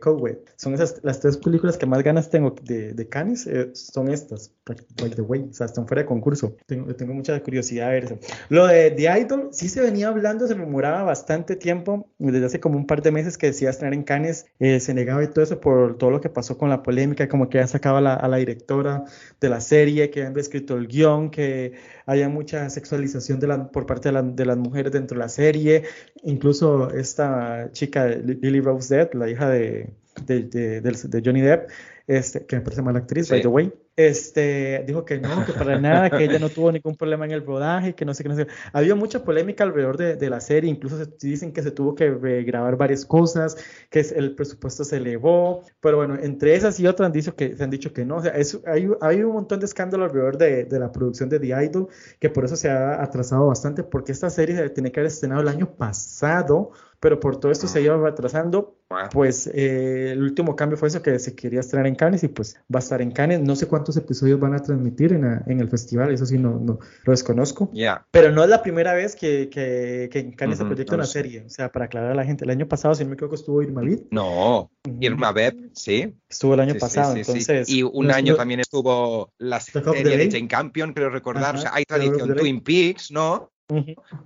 Son 0.55 0.73
esas 0.73 0.99
las 1.03 1.19
tres 1.19 1.37
películas 1.37 1.77
que 1.77 1.85
más 1.85 2.01
ganas 2.01 2.29
tengo 2.29 2.55
de, 2.63 2.93
de 2.93 3.07
Cannes, 3.07 3.45
eh, 3.45 3.69
son 3.73 4.09
estas, 4.09 4.51
by 4.65 5.11
the 5.11 5.21
way, 5.21 5.47
o 5.49 5.53
sea, 5.53 5.65
están 5.65 5.87
fuera 5.87 6.01
de 6.01 6.07
concurso. 6.07 6.55
Tengo, 6.65 6.93
tengo 6.95 7.13
mucha 7.13 7.39
curiosidad 7.43 7.89
a 7.89 7.91
ver 7.91 8.05
eso. 8.05 8.17
Lo 8.49 8.67
de 8.67 8.91
The 8.91 9.19
Idol, 9.19 9.49
sí 9.51 9.69
se 9.69 9.81
venía 9.81 10.07
hablando, 10.07 10.47
se 10.47 10.53
rumoraba 10.53 11.03
bastante 11.03 11.55
tiempo, 11.55 12.07
desde 12.17 12.45
hace 12.45 12.59
como 12.59 12.77
un 12.77 12.87
par 12.87 13.01
de 13.01 13.11
meses 13.11 13.37
que 13.37 13.47
decía 13.47 13.69
estrenar 13.69 13.93
en 13.93 14.03
Cannes, 14.03 14.45
eh, 14.59 14.79
se 14.79 14.93
negaba 14.93 15.23
y 15.23 15.27
todo 15.27 15.43
eso 15.43 15.59
por 15.59 15.97
todo 15.97 16.09
lo 16.09 16.21
que 16.21 16.29
pasó 16.29 16.57
con 16.57 16.69
la 16.69 16.81
polémica, 16.81 17.27
como 17.27 17.49
que 17.49 17.59
ya 17.59 17.67
sacaba 17.67 17.99
a 17.99 18.27
la 18.27 18.37
directora 18.37 18.98
de 19.39 19.49
la 19.49 19.61
serie, 19.61 20.09
que 20.09 20.25
había 20.25 20.41
escrito 20.41 20.75
el 20.77 20.87
guion, 20.87 21.29
que 21.29 21.73
haya 22.05 22.29
mucha 22.29 22.69
sexualización 22.69 23.39
de 23.39 23.47
la, 23.47 23.71
por 23.71 23.85
parte 23.85 24.11
de, 24.11 24.21
de 24.21 24.45
las 24.45 24.57
mujeres 24.57 24.91
dentro 24.91 25.15
de 25.15 25.23
la 25.23 25.29
serie. 25.29 25.83
Incluso 26.23 26.89
esta 26.91 27.69
chica, 27.71 28.07
Lily 28.07 28.61
Rose 28.61 28.95
Depp, 28.95 29.15
la 29.15 29.29
hija 29.29 29.49
de, 29.49 29.93
de, 30.25 31.21
Johnny 31.23 31.41
Depp, 31.41 31.69
este, 32.09 32.43
que 32.43 32.55
me 32.55 32.63
parece 32.63 32.81
mala 32.81 32.97
actriz, 32.97 33.29
by 33.29 33.39
the 33.39 33.47
way, 33.47 33.71
este, 33.95 34.83
dijo 34.87 35.05
que 35.05 35.19
no, 35.19 35.45
que 35.45 35.53
para 35.53 35.79
nada, 35.79 36.09
que 36.09 36.23
ella 36.23 36.39
no 36.39 36.49
tuvo 36.49 36.71
ningún 36.71 36.95
problema 36.95 37.25
en 37.25 37.31
el 37.31 37.45
rodaje, 37.45 37.93
que 37.93 38.03
no 38.03 38.15
sé 38.15 38.23
qué, 38.23 38.29
no 38.29 38.35
sé. 38.35 38.47
Había 38.73 38.95
mucha 38.95 39.23
polémica 39.23 39.63
alrededor 39.63 39.95
de, 39.95 40.29
la 40.29 40.39
serie, 40.39 40.71
incluso 40.71 40.97
se, 40.97 41.05
dicen 41.21 41.53
que 41.53 41.61
se 41.61 41.69
tuvo 41.69 41.93
que 41.93 42.09
grabar 42.43 42.77
varias 42.77 43.05
cosas, 43.05 43.57
que 43.91 43.99
el 43.99 44.33
presupuesto 44.33 44.83
se 44.83 44.97
elevó, 44.97 45.61
pero 45.81 45.97
bueno, 45.97 46.17
entre 46.19 46.55
esas 46.55 46.79
y 46.79 46.87
otras 46.87 47.05
han 47.05 47.11
dicho 47.13 47.35
que, 47.35 47.55
se 47.55 47.63
han 47.63 47.69
dicho 47.69 47.93
que 47.93 48.03
no, 48.05 48.15
o 48.15 48.21
sea, 48.23 48.33
hay, 48.65 48.89
hay, 49.01 49.21
un 49.21 49.33
montón 49.33 49.59
de 49.59 49.67
escándalo 49.67 50.05
alrededor 50.05 50.39
de, 50.39 50.67
la 50.79 50.91
producción 50.91 51.29
de 51.29 51.39
The 51.39 51.63
Idol, 51.63 51.89
que 52.19 52.31
por 52.31 52.43
eso 52.43 52.55
se 52.55 52.69
ha 52.71 53.03
atrasado 53.03 53.45
bastante, 53.45 53.83
porque 53.83 54.13
esta 54.13 54.31
serie 54.31 54.55
se 54.55 54.67
tiene 54.71 54.91
que 54.91 54.99
haber 54.99 55.11
estrenado 55.11 55.41
el 55.41 55.47
año 55.47 55.75
pasado, 55.75 56.71
pero 56.99 57.19
por 57.19 57.39
todo 57.39 57.51
esto 57.51 57.67
se 57.67 57.81
iba 57.81 57.97
retrasando. 57.97 58.75
Pues 59.11 59.45
eh, 59.53 60.11
el 60.13 60.23
último 60.23 60.55
cambio 60.55 60.75
fue 60.75 60.87
eso, 60.87 61.01
que 61.03 61.19
se 61.19 61.35
quería 61.35 61.59
estrenar 61.59 61.85
en 61.85 61.95
Cannes 61.95 62.23
y 62.23 62.27
pues 62.27 62.55
va 62.73 62.79
a 62.79 62.83
estar 62.83 63.01
en 63.01 63.11
Cannes. 63.11 63.39
No 63.39 63.55
sé 63.55 63.67
cuántos 63.67 63.95
episodios 63.97 64.39
van 64.39 64.55
a 64.55 64.59
transmitir 64.59 65.13
en, 65.13 65.59
el 65.59 65.69
festival, 65.69 66.11
eso 66.11 66.25
sí 66.25 66.39
no, 66.39 66.59
no 66.59 66.79
lo 67.03 67.11
desconozco. 67.11 67.71
Pero 68.11 68.31
no 68.31 68.43
es 68.43 68.49
la 68.49 68.63
primera 68.63 68.93
vez 68.93 69.15
que, 69.15 69.49
que, 69.49 70.09
en 70.11 70.31
Cannes 70.31 70.57
se 70.57 70.65
proyecta 70.65 70.95
una 70.95 71.05
serie. 71.05 71.43
O 71.45 71.49
sea, 71.49 71.71
para 71.71 71.85
aclarar 71.85 72.11
a 72.11 72.15
la 72.15 72.25
gente, 72.25 72.45
el 72.45 72.49
año 72.49 72.67
pasado, 72.67 72.95
si 72.95 73.03
no 73.03 73.09
me 73.09 73.13
equivoco, 73.13 73.35
estuvo 73.35 73.61
Irma 73.61 73.81
Vid. 73.81 73.99
No, 74.09 74.71
Irma 74.99 75.31
Beb, 75.31 75.69
sí. 75.73 76.15
Estuvo 76.27 76.55
el 76.55 76.61
año 76.61 76.75
pasado, 76.75 77.15
entonces. 77.15 77.69
y 77.69 77.83
un 77.83 78.11
año 78.11 78.35
también 78.35 78.59
estuvo 78.59 79.31
la 79.37 79.59
serie 79.59 80.17
de 80.17 80.31
Jane 80.31 80.47
Campion, 80.47 80.93
creo 80.93 81.09
recordar. 81.09 81.55
o 81.55 81.59
sea, 81.59 81.71
hay 81.73 81.83
tradición 81.85 82.35
Twin 82.35 82.61
Peaks, 82.61 83.11
¿no? 83.11 83.51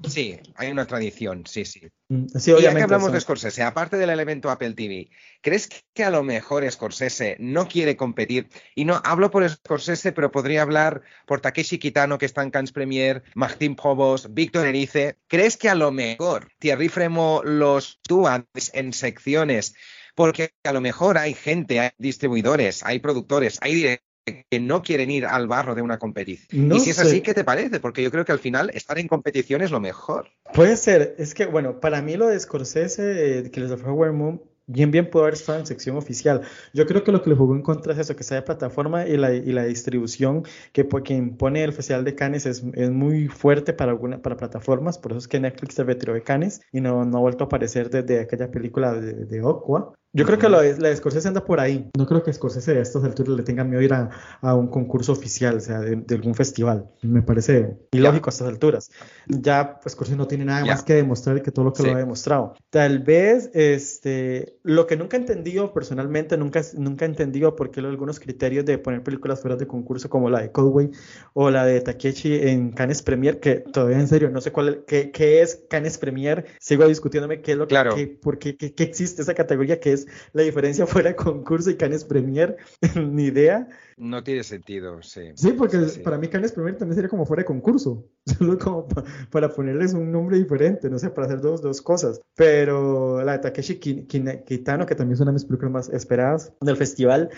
Sí, 0.07 0.39
hay 0.55 0.71
una 0.71 0.85
tradición, 0.85 1.45
sí, 1.45 1.65
sí. 1.65 1.81
Mm, 2.07 2.27
sí 2.27 2.53
y 2.57 2.61
ya 2.61 2.73
que 2.73 2.81
hablamos 2.81 3.11
de 3.11 3.19
Scorsese, 3.19 3.61
aparte 3.61 3.97
del 3.97 4.09
elemento 4.09 4.49
Apple 4.49 4.73
TV, 4.73 5.09
¿crees 5.41 5.67
que 5.93 6.03
a 6.05 6.09
lo 6.09 6.23
mejor 6.23 6.69
Scorsese 6.71 7.35
no 7.39 7.67
quiere 7.67 7.97
competir? 7.97 8.47
Y 8.73 8.85
no 8.85 9.01
hablo 9.03 9.31
por 9.31 9.47
Scorsese, 9.49 10.13
pero 10.13 10.31
podría 10.31 10.61
hablar 10.61 11.01
por 11.25 11.41
Takeshi 11.41 11.77
Kitano, 11.77 12.17
que 12.17 12.25
está 12.25 12.41
en 12.41 12.51
Cannes 12.51 12.71
Premier, 12.71 13.23
Martín 13.35 13.75
Probos, 13.75 14.33
Víctor 14.33 14.65
Erice. 14.65 15.17
¿Crees 15.27 15.57
que 15.57 15.67
a 15.67 15.75
lo 15.75 15.91
mejor 15.91 16.49
Thierry 16.59 16.87
Fremo 16.87 17.41
los 17.43 17.99
túa 18.01 18.45
en 18.71 18.93
secciones? 18.93 19.75
Porque 20.15 20.53
a 20.63 20.71
lo 20.71 20.79
mejor 20.79 21.17
hay 21.17 21.33
gente, 21.33 21.81
hay 21.81 21.89
distribuidores, 21.97 22.83
hay 22.83 22.99
productores, 22.99 23.57
hay 23.61 23.73
directores 23.73 24.12
que 24.25 24.59
no 24.59 24.81
quieren 24.81 25.11
ir 25.11 25.25
al 25.25 25.47
barro 25.47 25.75
de 25.75 25.81
una 25.81 25.99
competición. 25.99 26.71
y 26.71 26.79
si 26.79 26.91
es 26.91 26.99
así, 26.99 27.21
¿qué 27.21 27.33
te 27.33 27.43
parece? 27.43 27.79
Porque 27.79 28.01
yo 28.01 28.11
creo 28.11 28.25
que 28.25 28.31
al 28.31 28.39
final 28.39 28.71
estar 28.73 28.97
en 28.97 29.07
competición 29.07 29.61
es 29.61 29.71
lo 29.71 29.79
mejor. 29.79 30.29
Puede 30.53 30.77
ser, 30.77 31.15
es 31.17 31.33
que 31.33 31.45
bueno, 31.45 31.79
para 31.79 32.01
mí 32.01 32.15
lo 32.15 32.27
de 32.27 32.39
Scorsese, 32.39 33.39
eh, 33.39 33.51
que 33.51 33.59
les 33.59 33.71
ofreció 33.71 34.13
Moon, 34.13 34.41
bien 34.65 34.91
bien 34.91 35.09
puede 35.09 35.25
haber 35.25 35.33
estado 35.33 35.59
en 35.59 35.65
sección 35.65 35.97
oficial. 35.97 36.41
Yo 36.73 36.85
creo 36.85 37.03
que 37.03 37.11
lo 37.11 37.21
que 37.21 37.29
le 37.29 37.35
jugó 37.35 37.55
en 37.55 37.61
contra 37.61 37.93
es 37.93 37.99
eso, 37.99 38.15
que 38.15 38.23
sea 38.23 38.37
de 38.37 38.43
plataforma 38.43 39.05
y 39.05 39.17
la, 39.17 39.33
y 39.33 39.51
la 39.51 39.65
distribución 39.65 40.43
que 40.71 40.87
que 41.03 41.13
impone 41.13 41.63
el 41.63 41.73
Festival 41.73 42.05
de 42.05 42.15
Cannes 42.15 42.45
es, 42.45 42.63
es, 42.73 42.91
muy 42.91 43.27
fuerte 43.27 43.73
para, 43.73 43.91
alguna, 43.91 44.21
para 44.21 44.37
plataformas, 44.37 44.97
por 44.97 45.11
eso 45.11 45.19
es 45.19 45.27
que 45.27 45.39
Netflix 45.39 45.75
se 45.75 45.83
retiró 45.83 46.13
de 46.13 46.21
Cannes 46.21 46.61
y 46.71 46.79
no, 46.79 47.03
no 47.03 47.17
ha 47.17 47.21
vuelto 47.21 47.43
a 47.43 47.47
aparecer 47.47 47.89
desde 47.89 48.21
aquella 48.21 48.51
película 48.51 48.93
de, 48.93 49.25
de 49.25 49.39
Aqua. 49.39 49.93
Yo 50.15 50.25
creo 50.25 50.37
que 50.37 50.47
la 50.47 50.61
de 50.61 50.95
Scorsese 50.95 51.27
anda 51.27 51.43
por 51.43 51.59
ahí. 51.59 51.89
No 51.97 52.05
creo 52.05 52.21
que 52.21 52.31
Scorsese 52.31 52.77
a 52.77 52.81
estas 52.81 53.03
alturas 53.03 53.35
le 53.35 53.41
tenga 53.41 53.63
miedo 53.63 53.81
ir 53.81 53.93
a, 53.93 54.11
a 54.41 54.53
un 54.53 54.67
concurso 54.67 55.11
oficial, 55.11 55.57
o 55.57 55.59
sea, 55.59 55.79
de, 55.79 56.03
algún 56.13 56.35
festival. 56.35 56.87
Me 57.01 57.23
parece 57.23 57.77
ilógico 57.91 58.29
a 58.29 58.31
estas 58.31 58.47
alturas. 58.47 58.91
Ya 59.27 59.79
pues, 59.81 59.93
Scorsese 59.93 60.15
no 60.15 60.27
tiene 60.27 60.45
nada 60.45 60.65
más 60.65 60.83
que 60.83 60.93
demostrar 60.93 61.41
que 61.41 61.49
todo 61.49 61.65
lo 61.65 61.73
que 61.73 61.81
lo 61.81 61.93
ha 61.93 61.97
demostrado. 61.97 62.53
Tal 62.69 62.99
vez, 62.99 63.49
este, 63.55 64.59
lo 64.61 64.85
que 64.85 64.97
nunca 64.97 65.17
he 65.17 65.19
entendido 65.19 65.73
personalmente, 65.73 66.37
nunca, 66.37 66.61
nunca 66.77 67.05
he 67.05 67.07
entendido 67.07 67.55
por 67.55 67.71
qué 67.71 67.79
algunos 67.79 68.19
criterios 68.19 68.65
de 68.65 68.77
poner 68.77 69.01
películas 69.01 69.41
fuera 69.41 69.55
de 69.55 69.65
concurso 69.65 70.09
como 70.09 70.29
la 70.29 70.41
de 70.41 70.51
Codway 70.51 70.91
o 71.33 71.49
la 71.49 71.65
de 71.65 71.81
Takechi 71.81 72.35
en 72.35 72.71
Cannes 72.71 73.01
Premier, 73.01 73.39
que 73.39 73.55
todavía 73.55 73.99
en 73.99 74.07
serio 74.07 74.29
no 74.29 74.41
sé 74.41 74.51
cuál 74.51 74.83
qué, 74.85 75.09
qué 75.09 75.41
es 75.41 75.63
Cannes 75.69 75.97
Premier, 75.97 76.45
sigo 76.59 76.87
discutiéndome 76.87 77.41
qué 77.41 77.53
es 77.53 77.57
lo 77.57 77.67
claro. 77.67 77.95
que, 77.95 78.07
por 78.07 78.37
qué, 78.37 78.55
qué, 78.55 78.75
qué 78.75 78.83
existe 78.83 79.23
esa 79.23 79.33
categoría 79.33 79.79
que 79.79 79.93
es 79.93 80.02
la 80.33 80.43
diferencia 80.43 80.85
fuera 80.87 81.15
concurso 81.15 81.69
y 81.69 81.75
Canes 81.75 82.03
Premier, 82.05 82.57
ni 82.95 83.25
idea. 83.25 83.67
No 83.97 84.23
tiene 84.23 84.43
sentido, 84.43 85.01
sí. 85.01 85.31
Sí, 85.35 85.51
porque 85.53 85.77
para 86.03 86.17
mí 86.17 86.27
Canes 86.27 86.51
Premier 86.51 86.77
también 86.77 86.95
sería 86.95 87.09
como 87.09 87.25
fuera 87.25 87.41
de 87.41 87.45
concurso, 87.45 88.05
solo 88.25 88.57
como 88.57 88.87
para 89.31 89.49
ponerles 89.49 89.93
un 89.93 90.11
nombre 90.11 90.37
diferente, 90.37 90.89
no 90.89 90.97
sé, 90.99 91.09
para 91.09 91.27
hacer 91.27 91.41
dos, 91.41 91.61
dos 91.61 91.81
cosas. 91.81 92.21
Pero 92.35 93.23
la 93.23 93.33
de 93.33 93.39
Takeshi 93.39 93.79
Kitano, 93.79 94.85
que 94.85 94.95
también 94.95 95.13
es 95.13 95.19
una 95.19 95.31
de 95.31 95.33
mis 95.33 95.45
películas 95.45 95.71
más 95.71 95.89
esperadas 95.89 96.53
del 96.61 96.77
festival, 96.77 97.29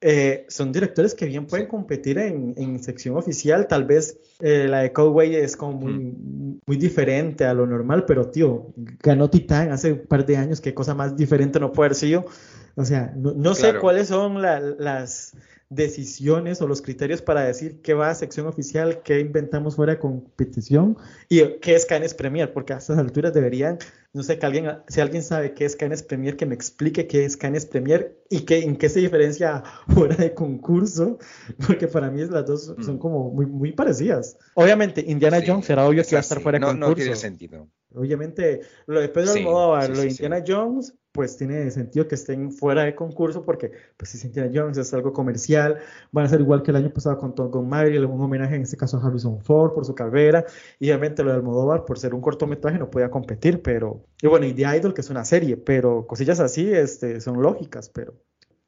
eh, 0.00 0.46
son 0.48 0.72
directores 0.72 1.14
que 1.14 1.26
bien 1.26 1.46
pueden 1.46 1.66
competir 1.66 2.18
en, 2.18 2.54
en 2.56 2.82
sección 2.82 3.16
oficial. 3.16 3.66
Tal 3.66 3.84
vez 3.84 4.18
eh, 4.40 4.66
la 4.68 4.80
de 4.80 4.92
Codeway 4.92 5.34
es 5.34 5.56
como 5.56 5.72
muy, 5.72 6.14
muy 6.66 6.76
diferente 6.76 7.44
a 7.44 7.54
lo 7.54 7.66
normal, 7.66 8.04
pero 8.06 8.30
tío, 8.30 8.72
ganó 9.02 9.28
Titán 9.28 9.72
hace 9.72 9.92
un 9.92 10.06
par 10.06 10.24
de 10.24 10.36
años, 10.36 10.60
qué 10.60 10.74
cosa 10.74 10.94
más 10.94 11.16
diferente 11.16 11.58
no 11.58 11.72
puede 11.72 11.88
haber 11.88 11.96
sido. 11.96 12.26
O 12.76 12.84
sea, 12.84 13.12
no, 13.16 13.32
no 13.34 13.54
sé 13.54 13.74
cuáles 13.74 14.08
son 14.08 14.40
las 14.40 15.34
decisiones 15.70 16.62
o 16.62 16.68
los 16.68 16.82
criterios 16.82 17.22
para 17.22 17.42
decir 17.42 17.80
qué 17.82 17.94
va 17.94 18.10
a 18.10 18.14
sección 18.14 18.46
oficial, 18.46 19.02
qué 19.02 19.20
inventamos 19.20 19.76
fuera 19.76 19.94
de 19.94 19.98
competición 19.98 20.96
y 21.28 21.42
qué 21.60 21.74
es 21.74 21.86
Cannes 21.86 22.14
Premier, 22.14 22.52
porque 22.52 22.72
a 22.72 22.78
estas 22.78 22.98
alturas 22.98 23.34
deberían 23.34 23.78
no 24.14 24.22
sé, 24.22 24.38
que 24.38 24.46
alguien, 24.46 24.66
si 24.88 25.00
alguien 25.00 25.22
sabe 25.22 25.52
qué 25.52 25.66
es 25.66 25.76
Cannes 25.76 26.02
Premier, 26.02 26.36
que 26.36 26.46
me 26.46 26.54
explique 26.54 27.06
qué 27.06 27.24
es 27.24 27.36
Cannes 27.36 27.66
Premier 27.66 28.16
y 28.30 28.40
qué, 28.40 28.60
en 28.60 28.76
qué 28.76 28.88
se 28.88 29.00
diferencia 29.00 29.62
fuera 29.88 30.16
de 30.16 30.32
concurso, 30.32 31.18
porque 31.66 31.88
para 31.88 32.10
mí 32.10 32.24
las 32.24 32.46
dos 32.46 32.74
son 32.80 32.96
mm. 32.96 32.98
como 32.98 33.30
muy, 33.30 33.46
muy 33.46 33.72
parecidas. 33.72 34.38
Obviamente, 34.54 35.04
Indiana 35.06 35.40
Jones 35.46 35.66
será 35.66 35.86
obvio 35.86 36.02
que 36.04 36.16
va 36.16 36.18
a 36.18 36.22
estar 36.22 36.40
fuera 36.40 36.58
de 36.58 36.64
concurso. 36.64 36.88
No 36.88 36.94
tiene 36.94 37.16
sentido. 37.16 37.68
Obviamente, 37.94 38.62
lo 38.86 39.00
de 39.00 39.08
Pedro 39.08 39.32
Almodóvar, 39.32 39.90
lo 39.90 40.00
de 40.00 40.08
Indiana 40.08 40.42
Jones, 40.46 40.94
pues 41.18 41.36
tiene 41.36 41.68
sentido 41.72 42.06
que 42.06 42.14
estén 42.14 42.52
fuera 42.52 42.84
de 42.84 42.94
concurso 42.94 43.44
porque 43.44 43.72
pues 43.96 44.12
si 44.12 44.24
Indiana 44.24 44.52
Jones 44.54 44.78
es 44.78 44.94
algo 44.94 45.12
comercial, 45.12 45.78
van 46.12 46.26
a 46.26 46.28
ser 46.28 46.40
igual 46.40 46.62
que 46.62 46.70
el 46.70 46.76
año 46.76 46.92
pasado 46.92 47.18
con 47.18 47.34
Tom 47.34 47.68
Maverick, 47.68 48.08
un 48.08 48.20
homenaje 48.20 48.54
en 48.54 48.62
este 48.62 48.76
caso 48.76 48.98
a 48.98 49.04
Harrison 49.04 49.42
Ford 49.42 49.72
por 49.74 49.84
su 49.84 49.96
carrera, 49.96 50.44
y 50.78 50.90
obviamente 50.90 51.24
lo 51.24 51.32
de 51.32 51.38
Almodóvar 51.38 51.84
por 51.84 51.98
ser 51.98 52.14
un 52.14 52.20
cortometraje 52.20 52.78
no 52.78 52.88
podía 52.88 53.10
competir, 53.10 53.62
pero, 53.62 54.04
y 54.22 54.28
bueno, 54.28 54.46
y 54.46 54.52
The 54.52 54.76
Idol 54.76 54.94
que 54.94 55.00
es 55.00 55.10
una 55.10 55.24
serie, 55.24 55.56
pero 55.56 56.06
cosillas 56.06 56.38
así 56.38 56.70
este, 56.72 57.20
son 57.20 57.42
lógicas, 57.42 57.88
pero... 57.88 58.14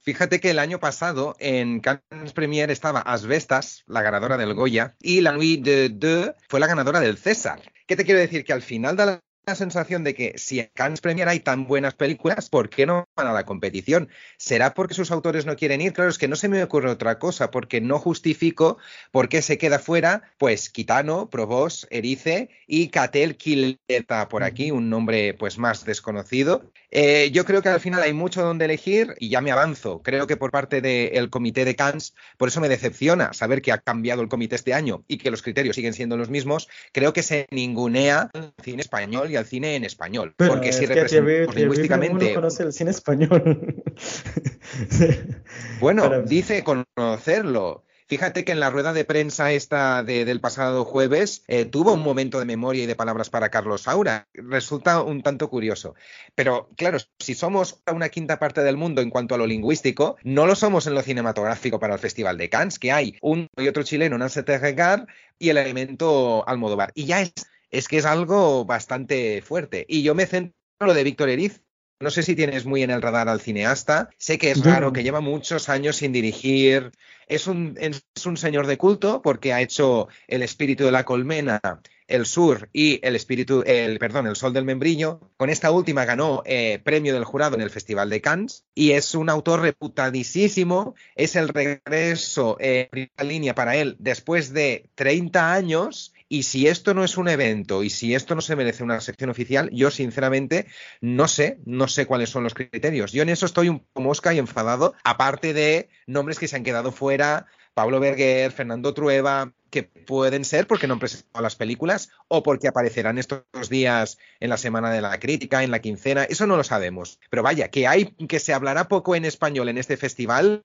Fíjate 0.00 0.40
que 0.40 0.50
el 0.50 0.59
año 0.59 0.80
pasado 0.80 1.37
en 1.38 1.78
Cannes 1.78 2.33
Premier 2.35 2.69
estaba 2.73 2.99
Asbestas, 2.99 3.85
la 3.87 4.02
ganadora 4.02 4.37
del 4.37 4.54
Goya, 4.54 4.97
y 4.99 5.21
La 5.21 5.30
Nuit 5.30 5.64
de 5.64 5.88
Deux 5.88 6.33
fue 6.49 6.59
la 6.59 6.66
ganadora 6.66 6.99
del 6.99 7.16
César. 7.16 7.61
¿Qué 7.87 7.95
te 7.95 8.04
quiero 8.04 8.19
decir? 8.19 8.45
Que 8.45 8.52
al 8.52 8.62
final 8.62 8.97
de 8.97 9.21
la 9.47 9.54
sensación 9.54 10.04
de 10.04 10.14
que 10.14 10.35
si 10.37 10.61
en 10.61 10.70
Cannes 10.75 11.00
Premier 11.00 11.28
hay 11.28 11.40
tan 11.40 11.66
buenas 11.66 11.94
películas, 11.94 12.49
¿por 12.49 12.68
qué 12.68 12.87
no 12.87 13.09
van 13.16 13.26
a 13.26 13.32
la 13.32 13.44
competición? 13.44 14.09
¿Será 14.37 14.75
porque 14.75 14.94
sus 14.94 15.11
autores 15.11 15.47
no 15.47 15.56
quieren 15.56 15.80
ir? 15.80 15.92
Claro, 15.92 16.11
es 16.11 16.18
que 16.18 16.28
no 16.28 16.37
se 16.37 16.49
me 16.49 16.62
ocurre 16.62 16.90
otra 16.90 17.18
cosa, 17.18 17.50
porque 17.50 17.80
no 17.80 17.99
justifico 17.99 18.78
por 19.11 19.28
qué 19.28 19.42
se 19.42 19.59
queda 19.59 19.78
fuera, 19.78 20.23
pues 20.38 20.70
Kitano, 20.70 21.30
Probos, 21.30 21.87
Erice 21.90 22.50
y 22.66 22.88
Catel 22.88 23.37
Quileta 23.37 24.28
por 24.28 24.44
aquí, 24.44 24.70
un 24.70 24.90
nombre 24.90 25.35
pues 25.35 25.59
más 25.59 25.85
desconocido. 25.85 26.70
Eh, 26.90 27.30
yo 27.32 27.44
creo 27.44 27.62
que 27.62 27.68
al 27.68 27.80
final 27.80 28.02
hay 28.02 28.12
mucho 28.12 28.42
donde 28.42 28.64
elegir 28.64 29.14
y 29.18 29.30
ya 29.30 29.40
me 29.40 29.52
avanzo. 29.52 30.02
Creo 30.02 30.26
que 30.26 30.37
por 30.37 30.50
parte 30.50 30.80
del 30.80 31.30
comité 31.30 31.64
de 31.64 31.76
Cannes, 31.76 32.14
por 32.37 32.49
eso 32.49 32.61
me 32.61 32.68
decepciona 32.68 33.32
saber 33.32 33.62
que 33.62 33.73
ha 33.73 33.78
cambiado 33.78 34.23
el 34.23 34.28
comité 34.28 34.56
este 34.56 34.75
año 34.75 35.04
y 35.09 35.18
que 35.18 35.30
los 35.30 35.42
criterios 35.42 35.76
siguen 35.76 35.94
siendo 35.94 36.16
los 36.16 36.30
mismos. 36.30 36.68
Creo 36.92 37.12
que 37.12 37.23
se 37.23 37.47
ningunea 37.50 38.30
el 38.35 38.52
cine 38.62 38.82
español 38.82 39.29
y 39.30 39.37
al 39.37 39.46
cine 39.46 39.76
en 39.76 39.84
español. 39.84 40.34
porque 40.37 40.72
si 40.72 40.87
representamos 40.87 41.54
lingüísticamente. 41.54 42.34
conoce 42.34 42.64
el 42.64 42.72
cine 42.72 42.90
español. 42.90 43.84
bueno, 45.80 46.22
dice 46.22 46.64
conocerlo. 46.64 47.84
Fíjate 48.10 48.44
que 48.44 48.50
en 48.50 48.58
la 48.58 48.70
rueda 48.70 48.92
de 48.92 49.04
prensa 49.04 49.52
esta 49.52 50.02
del 50.02 50.40
pasado 50.40 50.84
jueves 50.84 51.44
eh, 51.46 51.64
tuvo 51.64 51.92
un 51.92 52.02
momento 52.02 52.40
de 52.40 52.44
memoria 52.44 52.82
y 52.82 52.87
de 52.87 52.96
palabras 52.96 53.30
para 53.30 53.50
Carlos 53.50 53.82
Saura. 53.82 54.26
Resulta 54.34 55.00
un 55.00 55.22
tanto 55.22 55.49
curioso. 55.49 55.94
Pero 56.34 56.68
claro, 56.76 56.99
si 57.20 57.37
somos 57.37 57.80
una 57.88 58.08
quinta 58.08 58.40
parte 58.40 58.64
del 58.64 58.76
mundo 58.76 59.00
en 59.00 59.10
cuanto 59.10 59.37
a 59.37 59.38
lo 59.38 59.46
lingüístico, 59.46 60.16
no 60.25 60.49
lo 60.49 60.56
somos 60.56 60.88
en 60.88 60.94
lo 60.94 61.02
cinematográfico 61.02 61.78
para 61.78 61.94
el 61.94 62.00
Festival 62.00 62.37
de 62.37 62.49
Cannes, 62.49 62.80
que 62.80 62.90
hay 62.90 63.16
un 63.22 63.46
y 63.56 63.68
otro 63.68 63.84
chileno, 63.84 64.18
Nancy 64.18 64.42
Tejegar, 64.42 65.06
y 65.38 65.50
el 65.50 65.58
elemento 65.58 66.42
Almodóvar. 66.49 66.90
Y 66.96 67.04
ya 67.04 67.20
es, 67.20 67.32
es 67.70 67.88
que 67.88 67.98
es 67.98 68.04
algo 68.04 68.64
bastante 68.64 69.42
fuerte. 69.42 69.84
Y 69.88 70.02
yo 70.02 70.14
me 70.14 70.26
centro 70.26 70.54
en 70.80 70.86
lo 70.86 70.94
de 70.94 71.04
Víctor 71.04 71.28
Eriz, 71.28 71.62
no 72.02 72.08
sé 72.08 72.22
si 72.22 72.34
tienes 72.34 72.64
muy 72.64 72.82
en 72.82 72.90
el 72.90 73.02
radar 73.02 73.28
al 73.28 73.42
cineasta. 73.42 74.08
Sé 74.16 74.38
que 74.38 74.50
es 74.50 74.64
raro, 74.64 74.90
que 74.90 75.02
lleva 75.02 75.20
muchos 75.20 75.68
años 75.68 75.96
sin 75.96 76.12
dirigir. 76.12 76.92
Es 77.26 77.46
un, 77.46 77.76
es 77.78 78.02
un 78.24 78.38
señor 78.38 78.66
de 78.66 78.78
culto 78.78 79.20
porque 79.20 79.52
ha 79.52 79.60
hecho 79.60 80.08
El 80.26 80.42
espíritu 80.42 80.84
de 80.84 80.92
la 80.92 81.04
colmena, 81.04 81.60
El 82.08 82.24
sur 82.24 82.70
y 82.72 83.06
El 83.06 83.16
espíritu, 83.16 83.62
el, 83.66 83.98
perdón, 83.98 84.26
El 84.26 84.34
sol 84.36 84.54
del 84.54 84.64
membrillo. 84.64 85.20
Con 85.36 85.50
esta 85.50 85.70
última 85.70 86.06
ganó 86.06 86.42
eh, 86.46 86.80
premio 86.82 87.12
del 87.12 87.24
jurado 87.24 87.54
en 87.54 87.60
el 87.60 87.68
Festival 87.68 88.08
de 88.08 88.22
Cannes 88.22 88.64
y 88.74 88.92
es 88.92 89.14
un 89.14 89.28
autor 89.28 89.60
reputadísimo. 89.60 90.94
Es 91.16 91.36
el 91.36 91.48
regreso 91.48 92.56
en 92.60 92.88
primera 92.88 93.24
línea 93.24 93.54
para 93.54 93.76
él 93.76 93.96
después 93.98 94.54
de 94.54 94.88
30 94.94 95.52
años 95.52 96.14
y 96.32 96.44
si 96.44 96.68
esto 96.68 96.94
no 96.94 97.02
es 97.02 97.18
un 97.18 97.28
evento 97.28 97.82
y 97.82 97.90
si 97.90 98.14
esto 98.14 98.37
no 98.37 98.40
se 98.40 98.54
merece 98.54 98.84
una 98.84 99.00
sección 99.00 99.30
oficial, 99.30 99.68
yo 99.72 99.90
sinceramente 99.90 100.66
no 101.00 101.26
sé, 101.26 101.58
no 101.66 101.88
sé 101.88 102.06
cuáles 102.06 102.30
son 102.30 102.44
los 102.44 102.54
criterios. 102.54 103.10
Yo 103.10 103.22
en 103.22 103.30
eso 103.30 103.46
estoy 103.46 103.68
un 103.68 103.80
poco 103.80 104.00
mosca 104.00 104.32
y 104.32 104.38
enfadado, 104.38 104.94
aparte 105.02 105.52
de 105.52 105.88
nombres 106.06 106.38
que 106.38 106.46
se 106.46 106.54
han 106.54 106.62
quedado 106.62 106.92
fuera, 106.92 107.46
Pablo 107.74 108.00
Berger, 108.00 108.52
Fernando 108.52 108.94
Trueba, 108.94 109.52
que 109.70 109.84
pueden 109.84 110.44
ser 110.44 110.66
porque 110.66 110.86
no 110.86 110.94
han 110.94 111.00
presentado 111.00 111.42
las 111.42 111.54
películas 111.54 112.10
o 112.28 112.42
porque 112.42 112.68
aparecerán 112.68 113.18
estos 113.18 113.44
días 113.70 114.18
en 114.40 114.50
la 114.50 114.56
semana 114.56 114.90
de 114.90 115.00
la 115.00 115.18
crítica, 115.18 115.62
en 115.62 115.70
la 115.70 115.78
quincena, 115.78 116.24
eso 116.24 116.46
no 116.46 116.56
lo 116.56 116.64
sabemos. 116.64 117.20
Pero 117.30 117.42
vaya, 117.42 117.68
que 117.68 117.86
hay 117.86 118.06
que 118.28 118.40
se 118.40 118.52
hablará 118.52 118.88
poco 118.88 119.14
en 119.14 119.24
español 119.24 119.68
en 119.68 119.78
este 119.78 119.96
festival 119.96 120.64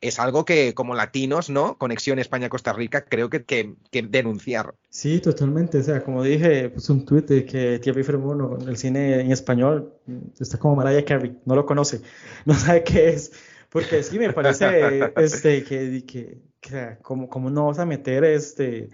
es 0.00 0.18
algo 0.18 0.44
que 0.44 0.74
como 0.74 0.94
latinos, 0.94 1.48
¿no? 1.48 1.78
Conexión 1.78 2.18
España-Costa 2.18 2.72
Rica, 2.72 3.04
creo 3.04 3.30
que, 3.30 3.44
que, 3.44 3.76
denunciar. 4.02 4.74
Sí, 4.88 5.20
totalmente. 5.20 5.78
O 5.78 5.82
sea, 5.82 6.02
como 6.02 6.22
dije, 6.22 6.70
pues 6.70 6.90
un 6.90 7.04
tuit 7.04 7.26
de 7.26 7.44
que 7.44 7.78
Thierry 7.78 8.02
Fremont, 8.02 8.66
el 8.68 8.76
cine 8.76 9.20
en 9.20 9.30
español, 9.30 9.94
está 10.38 10.58
como 10.58 10.76
Mariah 10.76 11.04
Carey, 11.04 11.36
no 11.44 11.54
lo 11.54 11.64
conoce, 11.64 12.00
no 12.44 12.54
sabe 12.54 12.82
qué 12.82 13.10
es. 13.10 13.32
Porque 13.70 14.02
sí 14.02 14.18
me 14.18 14.32
parece 14.32 15.12
este, 15.16 15.64
que, 15.64 16.04
que, 16.04 16.38
que 16.60 16.96
como, 17.02 17.28
como 17.28 17.50
no 17.50 17.66
vas 17.66 17.78
a 17.78 17.86
meter 17.86 18.24
este 18.24 18.88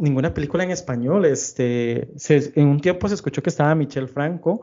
ninguna 0.00 0.32
película 0.32 0.64
en 0.64 0.70
español. 0.70 1.24
Este, 1.24 2.08
en 2.28 2.68
un 2.68 2.80
tiempo 2.80 3.08
se 3.08 3.14
escuchó 3.14 3.42
que 3.42 3.50
estaba 3.50 3.74
Michelle 3.74 4.06
Franco, 4.06 4.62